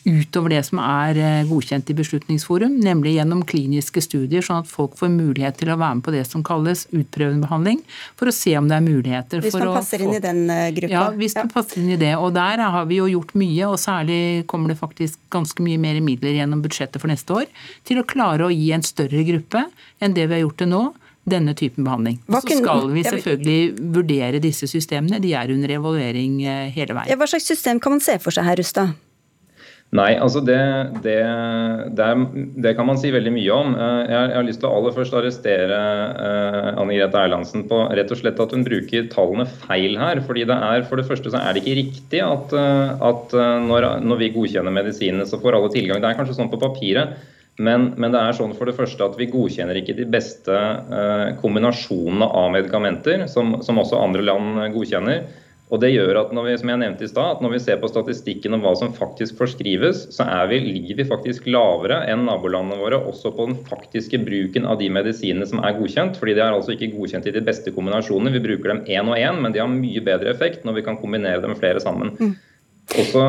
utover 0.04 0.54
det 0.54 0.62
som 0.66 0.80
er 0.82 1.18
eh, 1.20 1.48
godkjent 1.48 1.90
i 1.92 1.96
Beslutningsforum, 1.98 2.78
nemlig 2.84 3.16
gjennom 3.16 3.42
kliniske 3.48 4.02
studier, 4.04 4.44
sånn 4.44 4.64
at 4.64 4.70
folk 4.70 4.96
får 4.98 5.12
mulighet 5.12 5.60
til 5.60 5.72
å 5.72 5.78
være 5.80 5.98
med 5.98 6.06
på 6.06 6.14
det 6.14 6.22
som 6.28 6.44
kalles 6.46 6.86
utprøvende 6.88 7.44
behandling, 7.46 7.82
for 8.18 8.30
å 8.30 8.34
se 8.34 8.54
om 8.58 8.70
det 8.70 8.78
er 8.78 8.86
muligheter 8.86 9.44
hvis 9.44 9.54
for 9.54 9.66
å 9.66 9.70
Hvis 9.70 9.74
man 9.74 9.80
passer 9.80 10.04
inn 10.06 10.16
i 10.16 10.22
den 10.24 10.42
eh, 10.54 10.70
gruppa? 10.76 10.94
Ja, 10.94 11.04
hvis 11.16 11.36
ja. 11.36 11.44
man 11.44 11.52
passer 11.54 11.82
inn 11.82 11.92
i 11.96 12.00
det. 12.00 12.14
Og 12.20 12.32
der 12.36 12.64
har 12.64 12.88
vi 12.90 13.00
jo 13.00 13.10
gjort 13.10 13.36
mye, 13.40 13.68
og 13.68 13.76
særlig 13.82 14.20
kommer 14.50 14.72
det 14.72 14.80
faktisk 14.80 15.20
ganske 15.32 15.64
mye 15.64 15.80
mer 15.80 16.00
midler 16.04 16.38
gjennom 16.38 16.64
budsjettet 16.64 17.02
for 17.02 17.12
neste 17.12 17.42
år 17.42 17.50
til 17.88 18.00
å 18.00 18.06
klare 18.08 18.48
å 18.48 18.54
gi 18.54 18.72
en 18.76 18.86
større 18.86 19.24
gruppe 19.28 19.66
enn 20.00 20.16
det 20.16 20.26
vi 20.26 20.38
har 20.38 20.44
gjort 20.46 20.60
til 20.62 20.72
nå 20.72 20.84
denne 21.30 21.52
typen 21.54 21.84
behandling. 21.84 22.18
Så 22.26 22.40
skal 22.56 22.88
vi 22.94 23.04
selvfølgelig 23.04 23.92
vurdere 23.94 24.40
disse 24.42 24.68
systemene. 24.70 25.20
De 25.22 25.34
er 25.36 25.52
under 25.52 25.76
evaluering 25.76 26.40
eh, 26.42 26.72
hele 26.74 26.96
veien. 26.96 27.20
Hva 27.20 27.28
slags 27.30 27.48
system 27.52 27.80
kan 27.82 27.98
man 27.98 28.04
se 28.04 28.16
for 28.22 28.34
seg 28.34 28.48
her, 28.48 28.58
Rustad? 28.60 28.96
Nei, 29.90 30.12
altså 30.22 30.38
det, 30.46 30.56
det, 31.02 31.16
det, 31.98 32.08
det, 32.62 32.72
kan 32.78 32.86
man 32.86 32.98
si 33.00 33.08
veldig 33.10 33.32
mye 33.34 33.54
om. 33.56 33.72
Jeg 33.74 34.04
jeg, 34.06 34.28
jeg 34.30 34.36
har 34.36 34.46
lyst 34.46 34.60
til 34.62 34.68
å 34.68 34.76
aller 34.78 34.94
først 34.94 35.16
arrestere 35.18 35.80
uh, 36.14 36.68
Anne 36.78 36.94
Grete 36.94 37.18
Erlandsen 37.18 37.64
på 37.66 37.80
rett 37.98 38.14
og 38.14 38.20
slett 38.20 38.38
at 38.38 38.54
hun 38.54 38.62
bruker 38.66 39.08
tallene 39.10 39.48
feil 39.64 39.98
her. 39.98 40.22
fordi 40.28 40.46
det 40.46 40.54
er, 40.54 40.86
For 40.86 41.00
det 41.00 41.08
første 41.10 41.34
så 41.34 41.42
er 41.42 41.58
det 41.58 41.64
ikke 41.64 41.80
riktig 41.80 42.22
at, 42.22 42.54
uh, 42.54 43.02
at 43.10 43.34
når, 43.66 43.88
når, 44.06 44.22
vi 44.22 44.30
godkjenner 44.36 44.78
medisinene, 44.78 45.26
så 45.26 45.42
får 45.42 45.58
alle 45.58 45.74
tilgang. 45.74 45.98
Det 45.98 46.12
er 46.12 46.22
kanskje 46.22 46.38
sånn 46.38 46.54
på 46.54 46.62
papiret, 46.62 47.18
men, 47.58 47.90
men, 47.98 48.14
det 48.14 48.22
er 48.22 48.38
sånn 48.38 48.54
for 48.54 48.70
det 48.70 48.78
første 48.78 49.10
at 49.10 49.18
vi 49.18 49.26
godkjenner 49.32 49.82
ikke 49.82 49.98
de 49.98 50.06
beste 50.08 50.54
kombinasjonene 51.42 52.30
av 52.30 52.54
medikamenter, 52.54 53.26
som, 53.28 53.58
som 53.66 53.82
også 53.82 53.98
andre 54.00 54.22
land 54.24 54.62
godkjenner. 54.72 55.26
Og 55.70 55.78
det 55.78 55.92
gjør 55.92 56.18
at 56.24 56.32
når 56.34 56.48
vi, 56.48 56.54
som 56.58 56.70
jeg 56.72 56.80
nevnte 56.82 57.04
i 57.06 57.10
sted, 57.10 57.22
at 57.22 57.42
når 57.44 57.52
vi 57.54 57.60
ser 57.62 57.78
på 57.78 57.88
statistikken 57.90 58.56
om 58.56 58.64
hva 58.64 58.72
som 58.78 58.90
faktisk 58.94 59.38
forskrives, 59.38 60.02
så 60.16 60.26
vi, 60.50 60.58
ligger 60.64 60.98
vi 60.98 61.06
faktisk 61.06 61.46
lavere 61.46 62.00
enn 62.10 62.24
nabolandene 62.26 62.80
våre 62.80 62.98
også 62.98 63.30
på 63.36 63.46
den 63.52 63.60
faktiske 63.68 64.18
bruken 64.26 64.66
av 64.66 64.80
de 64.82 64.90
medisinene 64.90 65.46
som 65.46 65.62
er 65.62 65.78
godkjent. 65.78 66.18
fordi 66.18 66.34
de 66.34 66.42
er 66.42 66.56
altså 66.56 66.74
ikke 66.74 66.90
godkjent 66.96 67.30
i 67.30 67.36
de 67.38 67.44
beste 67.46 67.70
kombinasjonene. 67.76 68.34
Vi 68.34 68.42
bruker 68.48 68.74
dem 68.74 68.82
én 68.90 69.06
og 69.06 69.14
én, 69.14 69.38
men 69.38 69.54
de 69.54 69.62
har 69.62 69.70
mye 69.70 70.02
bedre 70.02 70.34
effekt 70.34 70.66
når 70.66 70.80
vi 70.80 70.86
kan 70.90 70.98
kombinere 70.98 71.42
dem 71.44 71.54
flere 71.54 71.82
sammen. 71.82 72.16
Mm. 72.18 72.34
Også, 72.98 73.24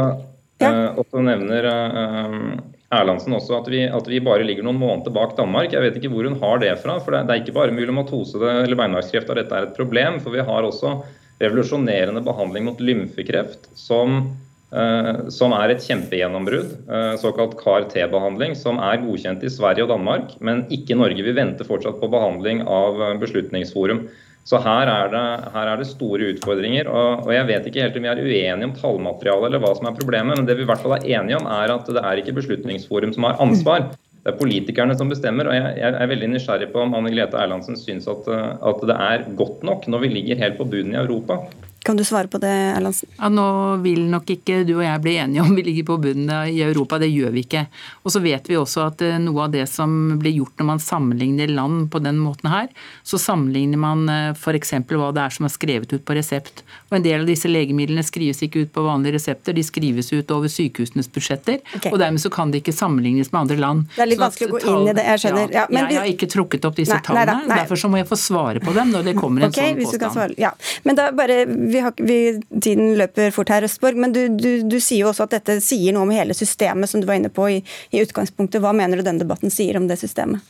ja. 0.66 0.74
uh, 0.74 1.00
også 1.04 1.22
nevner 1.22 1.70
uh, 1.70 2.52
Erlandsen 2.92 3.38
også 3.38 3.60
at 3.62 3.70
vi, 3.70 3.86
at 3.86 4.08
vi, 4.10 4.18
bare 4.20 4.44
ligger 4.44 4.66
noen 4.66 4.82
måneder 4.82 5.14
bak 5.14 5.38
Danmark. 5.38 5.70
Jeg 5.72 5.86
vet 5.86 6.02
ikke 6.02 6.10
hvor 6.12 6.26
hun 6.26 6.42
har 6.42 6.58
det 6.66 6.74
fra. 6.82 6.98
for 6.98 7.14
Det, 7.14 7.28
det 7.30 7.36
er 7.36 7.46
ikke 7.46 7.60
bare 7.62 7.78
myelomatose 7.78 8.42
eller 8.42 8.80
beinmargskreft 8.80 9.30
at 9.30 9.44
dette 9.44 9.60
er 9.60 9.70
et 9.70 9.78
problem. 9.78 10.18
for 10.20 10.34
vi 10.34 10.42
har 10.42 10.66
også 10.66 10.98
revolusjonerende 11.42 12.24
behandling 12.26 12.68
mot 12.70 12.82
lymfekreft, 12.82 13.70
som, 13.78 14.38
eh, 14.72 15.28
som 15.30 15.54
er 15.58 15.74
et 15.74 15.86
kjempegjennombrudd, 15.86 16.74
eh, 16.88 17.14
såkalt 17.22 17.58
CAR-T-behandling, 17.60 18.56
som 18.56 18.80
er 18.80 19.02
godkjent 19.02 19.44
i 19.44 19.50
Sverige 19.50 19.88
og 19.88 19.94
Danmark, 19.96 20.36
men 20.40 20.66
ikke 20.70 20.96
i 20.96 21.00
Norge. 21.02 21.24
Vi 21.24 21.38
venter 21.38 21.66
fortsatt 21.66 22.00
på 22.02 22.12
behandling 22.12 22.62
av 22.68 23.02
eh, 23.02 23.18
Beslutningsforum. 23.18 24.08
Så 24.44 24.58
her 24.58 24.90
er, 24.90 25.10
det, 25.14 25.52
her 25.54 25.68
er 25.70 25.78
det, 25.78 25.86
store 25.86 26.32
utfordringer. 26.34 26.88
Og, 26.90 27.28
og, 27.28 27.34
Jeg 27.34 27.46
vet 27.46 27.68
ikke 27.70 27.84
helt 27.84 27.98
om 27.98 28.08
vi 28.08 28.10
er 28.10 28.22
uenige 28.22 28.70
om 28.70 28.74
tallmaterialet 28.74 29.52
eller 29.52 29.62
hva 29.62 29.76
som 29.78 29.90
er 29.90 30.00
problemet, 30.00 30.38
men 30.38 30.48
det 30.48 30.58
vi 30.58 30.66
i 30.66 30.70
hvert 30.70 30.82
fall 30.82 30.96
er 30.98 31.06
enige 31.20 31.38
om 31.38 31.46
er 31.46 31.76
at 31.76 31.86
det 31.86 32.02
er 32.02 32.22
ikke 32.22 32.34
Beslutningsforum 32.40 33.14
som 33.14 33.30
har 33.30 33.38
ansvar. 33.44 33.92
Det 34.22 34.30
er 34.30 34.38
politikerne 34.38 34.94
som 34.98 35.10
bestemmer. 35.10 35.50
og 35.50 35.56
Jeg, 35.58 35.94
er 35.98 36.12
veldig 36.12 36.30
nysgjerrig 36.36 36.70
på 36.74 36.84
om 36.84 36.94
Anne 36.98 37.10
Glete 37.14 37.40
Erlandsen 37.42 37.80
syns 37.80 38.06
at, 38.12 38.28
at 38.30 38.84
det 38.86 38.98
er 38.98 39.26
godt 39.40 39.66
nok 39.66 39.88
når 39.90 40.04
vi 40.04 40.12
ligger 40.14 40.42
helt 40.44 40.60
på 40.60 40.68
bunnen 40.70 40.94
i 40.94 41.02
Europa. 41.02 41.40
Kan 41.84 41.98
du 41.98 42.04
svare 42.06 42.28
på 42.28 42.38
det, 42.38 42.48
Erlandsen? 42.48 43.10
Ja, 43.18 43.30
nå 43.34 43.76
vil 43.82 44.04
nok 44.06 44.30
ikke 44.30 44.60
du 44.68 44.76
og 44.76 44.84
jeg 44.86 45.02
bli 45.02 45.16
enige 45.18 45.42
om 45.42 45.56
vi 45.58 45.64
ligger 45.66 45.88
på 45.90 45.96
bunnen 46.04 46.30
i 46.52 46.60
Europa. 46.62 47.00
Det 47.02 47.10
gjør 47.10 47.34
vi 47.34 47.42
ikke. 47.42 47.64
Og 48.06 48.14
så 48.14 48.22
vet 48.22 48.50
vi 48.50 48.58
også 48.60 48.84
at 48.86 49.02
eh, 49.02 49.18
noe 49.22 49.48
av 49.48 49.56
det 49.56 49.64
som 49.70 50.20
blir 50.22 50.36
gjort 50.36 50.62
når 50.62 50.68
man 50.70 50.84
sammenligner 50.84 51.50
land 51.50 51.88
på 51.90 52.02
den 52.06 52.20
måten 52.22 52.52
her, 52.54 52.68
så 53.02 53.18
sammenligner 53.18 53.82
man 53.82 54.06
eh, 54.14 54.30
f.eks. 54.36 54.76
hva 54.92 55.10
det 55.16 55.24
er 55.24 55.34
som 55.34 55.48
er 55.50 55.54
skrevet 55.56 55.96
ut 55.96 56.06
på 56.06 56.18
resept. 56.18 56.62
Og 56.92 57.00
en 57.00 57.08
del 57.08 57.24
av 57.24 57.32
disse 57.32 57.50
legemidlene 57.50 58.06
skrives 58.06 58.44
ikke 58.46 58.68
ut 58.68 58.74
på 58.78 58.86
vanlige 58.86 59.18
resepter, 59.18 59.58
de 59.58 59.66
skrives 59.66 60.14
ut 60.14 60.36
over 60.38 60.54
sykehusenes 60.54 61.10
budsjetter. 61.10 61.64
Okay. 61.80 61.90
Og 61.90 61.98
dermed 62.04 62.22
så 62.22 62.30
kan 62.30 62.54
det 62.54 62.62
ikke 62.62 62.78
sammenlignes 62.78 63.34
med 63.34 63.42
andre 63.42 63.58
land. 63.64 63.90
Det 63.96 64.06
er 64.06 64.14
litt 64.14 64.22
vanskelig 64.22 64.52
å 64.52 64.54
gå 64.54 64.62
inn 64.62 64.92
i 64.94 64.96
det, 65.02 65.08
jeg 65.16 65.26
skjønner. 65.26 65.50
Ja, 65.50 65.66
ja, 65.66 65.88
jeg 65.88 66.02
har 66.04 66.14
ikke 66.14 66.30
trukket 66.30 66.70
opp 66.70 66.78
disse 66.78 66.94
nei, 66.94 67.02
tallene, 67.10 67.40
nei, 67.42 67.50
nei, 67.50 67.60
derfor 67.64 67.82
så 67.82 67.90
må 67.90 67.98
jeg 68.04 68.10
få 68.12 68.22
svare 68.22 68.62
på 68.62 68.78
dem 68.78 68.94
når 68.94 69.10
det 69.10 69.18
kommer 69.18 69.48
en 69.48 69.50
okay, 69.50 69.74
sånn 69.82 69.98
påstand. 69.98 70.38
Ja. 70.38 70.54
Men 70.86 71.02
da 71.02 71.10
bare 71.16 71.42
vi 71.72 71.84
har, 71.84 71.94
vi, 71.98 72.20
tiden 72.62 72.96
løper 73.00 73.34
fort 73.36 73.52
her, 73.54 73.66
Østborg, 73.68 74.00
men 74.00 74.16
du, 74.16 74.24
du, 74.36 74.50
du, 74.68 74.80
sier 74.80 75.06
jo 75.06 75.12
også 75.12 75.28
at 75.28 75.38
dette 75.40 75.60
sier 75.64 75.96
noe 75.96 76.08
om 76.08 76.16
hele 76.16 76.38
systemet, 76.38 76.92
som 76.92 77.02
du 77.02 77.10
var 77.10 77.20
inne 77.20 77.32
på 77.34 77.50
i, 77.58 77.60
i 77.92 78.02
utgangspunktet. 78.04 78.62
Hva 78.64 78.74
mener 78.76 79.00
du 79.00 79.08
denne 79.08 79.24
debatten 79.24 79.54
sier 79.54 79.80
om 79.80 79.88
det 79.90 80.00
systemet? 80.02 80.44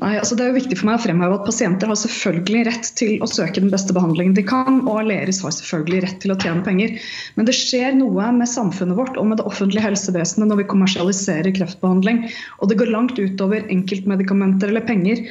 Nei, 0.00 0.14
altså 0.16 0.36
Det 0.36 0.44
er 0.44 0.52
jo 0.52 0.56
viktig 0.56 0.78
for 0.80 0.88
meg 0.88 0.96
å 0.96 1.02
fremheve 1.02 1.36
at 1.36 1.44
pasienter 1.44 1.90
har 1.90 1.98
selvfølgelig 1.98 2.62
rett 2.70 2.90
til 2.96 3.20
å 3.20 3.28
søke 3.28 3.60
den 3.60 3.72
beste 3.72 3.92
behandlingen 3.96 4.36
de 4.38 4.44
kan, 4.48 4.80
og 4.86 5.02
Aleris 5.02 5.42
har 5.44 5.52
selvfølgelig 5.52 6.02
rett 6.06 6.18
til 6.22 6.32
å 6.32 6.38
tjene 6.40 6.64
penger. 6.64 6.94
Men 7.36 7.48
det 7.48 7.56
skjer 7.58 7.92
noe 7.98 8.30
med 8.36 8.48
samfunnet 8.48 8.96
vårt 8.96 9.18
og 9.20 9.28
med 9.28 9.42
det 9.42 9.48
offentlige 9.50 9.84
helsevesenet 9.84 10.48
når 10.48 10.62
vi 10.62 10.68
kommersialiserer 10.72 11.52
kreftbehandling. 11.58 12.22
Og 12.60 12.70
det 12.70 12.78
går 12.80 12.94
langt 12.94 13.20
utover 13.20 13.66
enkeltmedikamenter 13.68 14.72
eller 14.72 14.86
penger. 14.88 15.26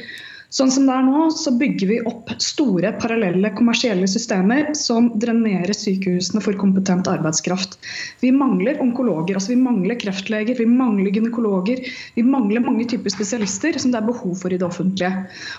Sånn 0.50 0.70
som 0.74 0.86
det 0.88 0.94
er 0.96 1.04
nå, 1.06 1.28
så 1.30 1.52
bygger 1.54 1.86
vi 1.86 1.98
opp 2.10 2.32
store 2.42 2.90
parallelle 2.98 3.52
kommersielle 3.54 4.08
systemer 4.10 4.72
som 4.74 5.12
drenerer 5.22 5.70
sykehusene 5.76 6.42
for 6.42 6.58
kompetent 6.58 7.06
arbeidskraft. 7.10 7.76
Vi 8.24 8.32
mangler 8.34 8.80
onkologer, 8.82 9.38
altså 9.38 9.54
vi 9.54 9.60
mangler 9.62 10.00
kreftleger, 10.00 10.58
vi 10.58 10.66
mangler 10.66 11.14
gynekologer. 11.14 11.84
Vi 12.16 12.26
mangler 12.26 12.66
mange 12.66 12.88
typer 12.90 13.14
spesialister 13.14 13.78
som 13.78 13.94
det 13.94 14.02
er 14.02 14.10
behov 14.10 14.34
for 14.42 14.50
i 14.50 14.58
det 14.58 14.66
offentlige. 14.66 15.12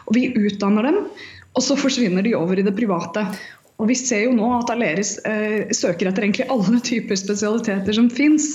Og 0.10 0.20
vi 0.20 0.28
utdanner 0.36 0.90
dem, 0.90 1.00
og 1.56 1.64
så 1.64 1.80
forsvinner 1.80 2.28
de 2.28 2.36
over 2.36 2.60
i 2.60 2.68
det 2.68 2.76
private. 2.76 3.24
Og 3.82 3.88
Vi 3.90 3.96
ser 3.98 4.28
jo 4.28 4.36
nå 4.38 4.48
at 4.60 4.70
Aleris 4.70 5.16
eh, 5.26 5.72
søker 5.74 6.12
etter 6.12 6.28
egentlig 6.28 6.46
alle 6.54 6.78
typer 6.86 7.18
spesialiteter 7.18 7.96
som 7.98 8.12
fins. 8.14 8.54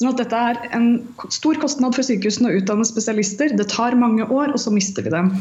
Sånn 0.00 0.14
at 0.14 0.20
dette 0.22 0.38
er 0.48 0.60
en 0.72 0.86
stor 1.28 1.58
kostnad 1.60 1.92
for 1.92 2.06
sykehusene 2.06 2.48
å 2.48 2.54
utdanne 2.56 2.86
spesialister. 2.88 3.50
Det 3.52 3.66
tar 3.68 3.92
mange 4.00 4.24
år, 4.24 4.54
og 4.54 4.62
så 4.62 4.72
mister 4.72 5.04
vi 5.04 5.12
dem. 5.12 5.34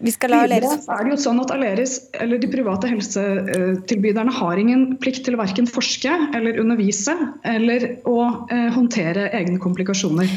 Vi 0.00 0.12
skal 0.14 0.32
la 0.32 0.38
Aleris... 0.46 0.86
er 0.88 1.04
det 1.04 1.12
jo 1.12 1.18
sånn 1.20 1.40
at 1.42 1.50
Aleris, 1.52 1.96
eller 2.16 2.40
De 2.40 2.48
private 2.48 2.88
helsetilbyderne 2.88 4.32
har 4.32 4.60
ingen 4.60 4.86
plikt 5.00 5.26
til 5.26 5.36
å 5.36 5.40
verken 5.42 5.68
forske 5.68 6.14
eller 6.36 6.56
undervise 6.62 7.12
eller 7.44 7.86
å 8.08 8.16
eh, 8.48 8.70
håndtere 8.72 9.26
egne 9.36 9.60
komplikasjoner. 9.60 10.32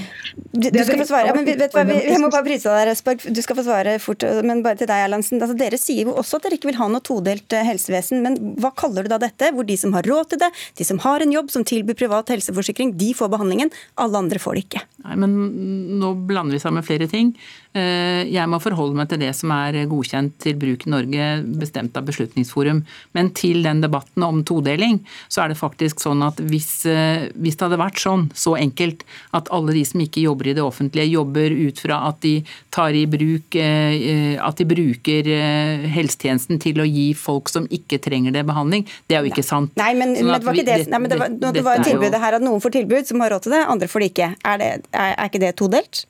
Du, 0.52 0.68
du 0.68 0.80
skal 0.84 1.00
få 1.00 1.08
svare, 1.08 1.32
ja, 1.32 1.38
men 1.38 1.48
vet 1.48 1.76
hva, 1.76 1.86
Jeg 1.88 2.20
må 2.20 2.32
bare 2.34 2.48
bryte 2.50 2.68
deg, 2.68 2.88
Resborg. 2.90 3.24
Du 3.32 3.42
skal 3.46 3.60
få 3.60 3.66
svare 3.70 3.96
fort, 4.04 4.28
men 4.44 4.66
bare 4.66 4.82
til 4.82 4.92
deg, 4.92 5.06
Erlandsen. 5.08 5.40
Altså, 5.40 5.56
dere 5.60 5.80
sier 5.80 6.10
jo 6.10 6.18
også 6.20 6.42
at 6.42 6.50
dere 6.50 6.60
ikke 6.60 6.72
vil 6.74 6.80
ha 6.82 6.90
noe 6.92 7.04
todelt 7.06 7.56
eh, 7.56 7.64
helsevesen, 7.68 8.20
men 8.26 8.40
hva 8.60 8.74
kaller 8.76 9.08
du 9.08 9.14
da 9.14 9.22
dette? 9.24 9.54
Hvor 9.56 9.68
de 9.72 9.80
som 9.80 9.96
har 9.96 10.08
råd 10.12 10.34
til 10.34 10.44
det, 10.44 10.52
de 10.80 10.88
som 10.92 11.00
har 11.08 11.24
en 11.24 11.36
jobb, 11.40 11.52
som 11.54 11.64
tilbyr 11.68 12.00
privat 12.04 12.36
helseforsikring, 12.36 12.96
de 13.00 13.14
får 13.16 13.32
behandling 13.32 13.53
behandlingen. 13.54 13.72
Alle 13.96 14.18
andre 14.18 14.40
får 14.40 14.54
det 14.56 14.64
ikke. 14.68 14.82
Nei, 15.04 15.16
men 15.20 15.36
Nå 16.00 16.14
blander 16.28 16.54
vi 16.54 16.62
sammen 16.62 16.84
flere 16.84 17.08
ting. 17.08 17.34
Eh, 17.74 18.30
jeg 18.30 18.46
må 18.50 18.60
forholde 18.62 18.98
meg 18.98 19.10
til 19.10 19.22
det 19.24 19.32
som 19.34 19.50
er 19.56 19.80
godkjent 19.90 20.36
til 20.44 20.58
bruk 20.62 20.86
i 20.86 20.92
Norge, 20.94 21.30
bestemt 21.58 21.96
av 21.98 22.06
Beslutningsforum. 22.06 22.84
Men 23.18 23.32
til 23.34 23.64
den 23.66 23.82
debatten 23.82 24.26
om 24.26 24.44
todeling, 24.46 25.00
så 25.26 25.44
er 25.44 25.54
det 25.54 25.58
faktisk 25.58 26.04
sånn 26.04 26.22
at 26.26 26.38
hvis, 26.38 26.86
eh, 26.86 27.32
hvis 27.34 27.58
det 27.58 27.66
hadde 27.66 27.82
vært 27.82 27.98
sånn, 28.04 28.28
så 28.38 28.54
enkelt, 28.60 29.02
at 29.34 29.50
alle 29.50 29.74
de 29.74 29.84
som 29.90 30.04
ikke 30.06 30.22
jobber 30.22 30.52
i 30.52 30.54
det 30.54 30.62
offentlige, 30.62 31.10
jobber 31.10 31.50
ut 31.50 31.82
fra 31.82 32.04
at 32.12 32.22
de 32.22 32.36
tar 32.70 32.94
i 32.94 33.08
bruk 33.10 33.58
eh, 33.58 34.38
at 34.38 34.62
de 34.62 34.70
bruker 34.70 35.28
helsetjenesten 35.90 36.62
til 36.62 36.82
å 36.82 36.86
gi 36.86 37.10
folk 37.18 37.50
som 37.50 37.66
ikke 37.74 37.98
trenger 38.04 38.34
det, 38.34 38.46
behandling, 38.46 38.86
det 39.10 39.18
er 39.18 39.26
jo 39.26 39.34
ikke 39.34 39.46
sant. 39.46 39.74
Nei, 39.80 39.94
men, 39.98 40.14
sånn 40.18 40.30
men 40.30 40.38
det 40.38 40.46
var 40.46 40.58
ikke 40.62 40.70
det, 40.70 40.80
nei, 40.94 41.02
men 41.02 41.10
det 41.10 41.20
var, 41.20 41.38
det 41.58 41.66
var 41.66 41.86
tilbudet 41.86 42.22
her 42.22 42.38
at 42.38 42.46
noen 42.46 42.62
får 42.62 42.78
tilbud 42.78 43.10
som 43.10 43.24
har 43.24 43.34
råd 43.34 43.48
til 43.48 43.58
det, 43.58 43.66
andre 43.74 43.90
får 43.90 44.04
det 44.04 44.10
ikke. 44.14 44.34
Er, 44.44 44.60
det, 44.62 44.74
er, 44.94 45.14
er 45.16 45.32
ikke 45.32 45.42
det 45.42 45.56
todelt? 45.58 46.06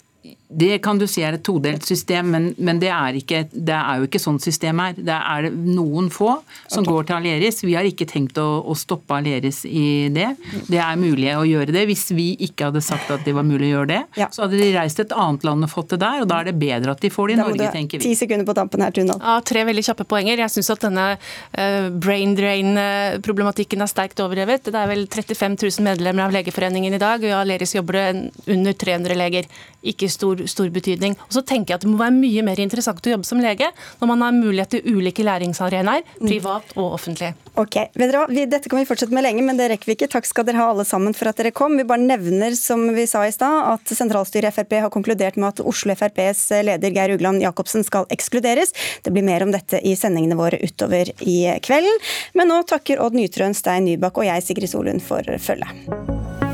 Det 0.54 0.78
kan 0.86 1.00
du 1.00 1.06
si 1.10 1.24
er 1.26 1.38
et 1.38 1.44
todelt 1.46 1.86
system, 1.88 2.30
men, 2.34 2.48
men 2.58 2.80
det, 2.82 2.90
er 2.94 3.18
ikke, 3.18 3.44
det, 3.52 3.76
er 3.76 4.02
jo 4.02 4.08
ikke 4.08 4.22
sånn 4.22 4.40
systemet 4.44 5.00
er. 5.00 5.08
Det 5.10 5.18
er 5.18 5.48
noen 5.54 6.10
få 6.14 6.36
som 6.72 6.86
går 6.86 7.10
til 7.10 7.18
Aleris. 7.18 7.64
Vi 7.66 7.76
har 7.78 7.88
ikke 7.88 8.08
tenkt 8.10 8.38
å, 8.42 8.48
å, 8.62 8.76
stoppe 8.78 9.18
Aleris 9.18 9.64
i 9.66 10.10
det. 10.14 10.30
Det 10.68 10.80
er 10.82 11.00
mulig 11.00 11.32
å 11.36 11.46
gjøre 11.48 11.74
det. 11.76 11.86
Hvis 11.90 12.08
vi 12.16 12.34
ikke 12.48 12.70
hadde 12.70 12.84
sagt 12.86 13.12
at 13.14 13.26
det 13.26 13.36
var 13.36 13.48
mulig 13.48 13.72
å 13.72 13.78
gjøre 13.78 13.92
det, 13.94 14.02
ja. 14.20 14.30
så 14.34 14.46
hadde 14.46 14.60
de 14.62 14.70
reist 14.76 15.00
til 15.00 15.08
et 15.08 15.16
annet 15.18 15.48
land 15.48 15.68
og 15.68 15.74
fått 15.74 15.96
det 15.96 16.02
der, 16.04 16.24
og 16.24 16.30
da 16.32 16.42
er 16.42 16.52
det 16.52 16.56
bedre 16.62 16.96
at 16.96 17.04
de 17.04 17.12
får 17.14 17.32
det 17.32 17.38
i 17.38 17.42
Norge, 17.42 17.72
tenker 17.74 18.02
vi. 18.02 18.12
Ti 18.12 18.20
sekunder 18.24 18.48
på 18.48 18.58
tampen 18.58 18.86
her, 18.86 18.94
Tuna. 18.96 19.18
Ja, 19.20 19.38
tre 19.46 19.66
veldig 19.68 19.86
kjappe 19.90 20.08
poenger. 20.10 20.44
Jeg 20.44 20.54
syns 20.54 20.72
at 20.74 20.86
denne 20.86 21.08
uh, 21.18 21.90
brain 22.04 22.36
drain-problematikken 22.38 23.84
er 23.84 23.92
sterkt 23.92 24.22
overdrevet. 24.24 24.70
Det 24.70 24.80
er 24.80 24.92
vel 24.92 25.06
35 25.08 25.58
000 25.62 25.88
medlemmer 25.88 26.28
av 26.28 26.36
Legeforeningen 26.36 26.98
i 26.98 27.02
dag, 27.02 27.24
og 27.24 27.32
i 27.32 27.38
Aleris 27.38 27.76
jobber 27.78 28.00
det 28.00 28.08
under 28.54 28.78
300 28.86 29.18
leger. 29.18 29.50
Ikke 29.84 30.08
stor 30.12 30.43
stor 30.52 30.70
betydning. 30.74 31.18
Og 31.28 31.38
så 31.38 31.44
tenker 31.46 31.74
jeg 31.74 31.82
at 31.82 31.86
Det 31.86 31.92
må 31.92 32.00
være 32.00 32.16
mye 32.16 32.44
mer 32.46 32.60
interessant 32.64 33.04
å 33.04 33.14
jobbe 33.16 33.28
som 33.28 33.42
lege 33.44 33.70
når 34.00 34.10
man 34.10 34.24
har 34.26 34.36
mulighet 34.36 34.76
til 34.76 34.98
ulike 34.98 35.26
læringsarenaer, 35.26 36.06
mm. 36.20 36.28
privat 36.28 36.76
og 36.78 36.96
offentlig. 36.98 37.34
Ok? 37.60 37.78
Dette 37.94 38.70
kan 38.70 38.80
vi 38.80 38.88
fortsette 38.88 39.14
med 39.14 39.26
lenge, 39.26 39.44
men 39.46 39.60
det 39.60 39.70
rekker 39.72 39.92
vi 39.92 39.98
ikke. 39.98 40.10
Takk 40.16 40.28
skal 40.30 40.48
dere 40.48 40.62
ha 40.62 40.70
alle 40.72 40.86
sammen 40.88 41.14
for 41.18 41.30
at 41.30 41.38
dere 41.40 41.54
kom. 41.56 41.78
Vi 41.78 41.86
bare 41.88 42.02
nevner 42.02 42.56
som 42.58 42.86
vi 42.96 43.06
sa 43.10 43.26
i 43.28 43.34
stad, 43.36 43.60
at 43.76 43.94
sentralstyret 43.94 44.50
i 44.50 44.56
Frp 44.56 44.78
har 44.86 44.94
konkludert 44.94 45.38
med 45.38 45.52
at 45.52 45.64
Oslo 45.64 45.94
FrPs 45.94 46.48
leder 46.66 46.96
Geir 46.96 47.16
Ugland 47.18 47.44
Jacobsen 47.44 47.86
skal 47.86 48.10
ekskluderes. 48.14 48.74
Det 49.06 49.14
blir 49.14 49.26
mer 49.28 49.46
om 49.46 49.54
dette 49.54 49.82
i 49.84 49.96
sendingene 50.00 50.40
våre 50.40 50.62
utover 50.64 51.14
i 51.22 51.38
kvelden. 51.64 52.02
Men 52.34 52.50
nå 52.50 52.64
takker 52.70 53.04
Odd 53.04 53.18
Nytrøen, 53.18 53.58
Stein 53.58 53.86
Nybakk 53.90 54.24
og 54.24 54.30
jeg, 54.30 54.48
Sigrid 54.48 54.74
Solund, 54.74 55.06
for 55.06 55.28
følget. 55.44 56.53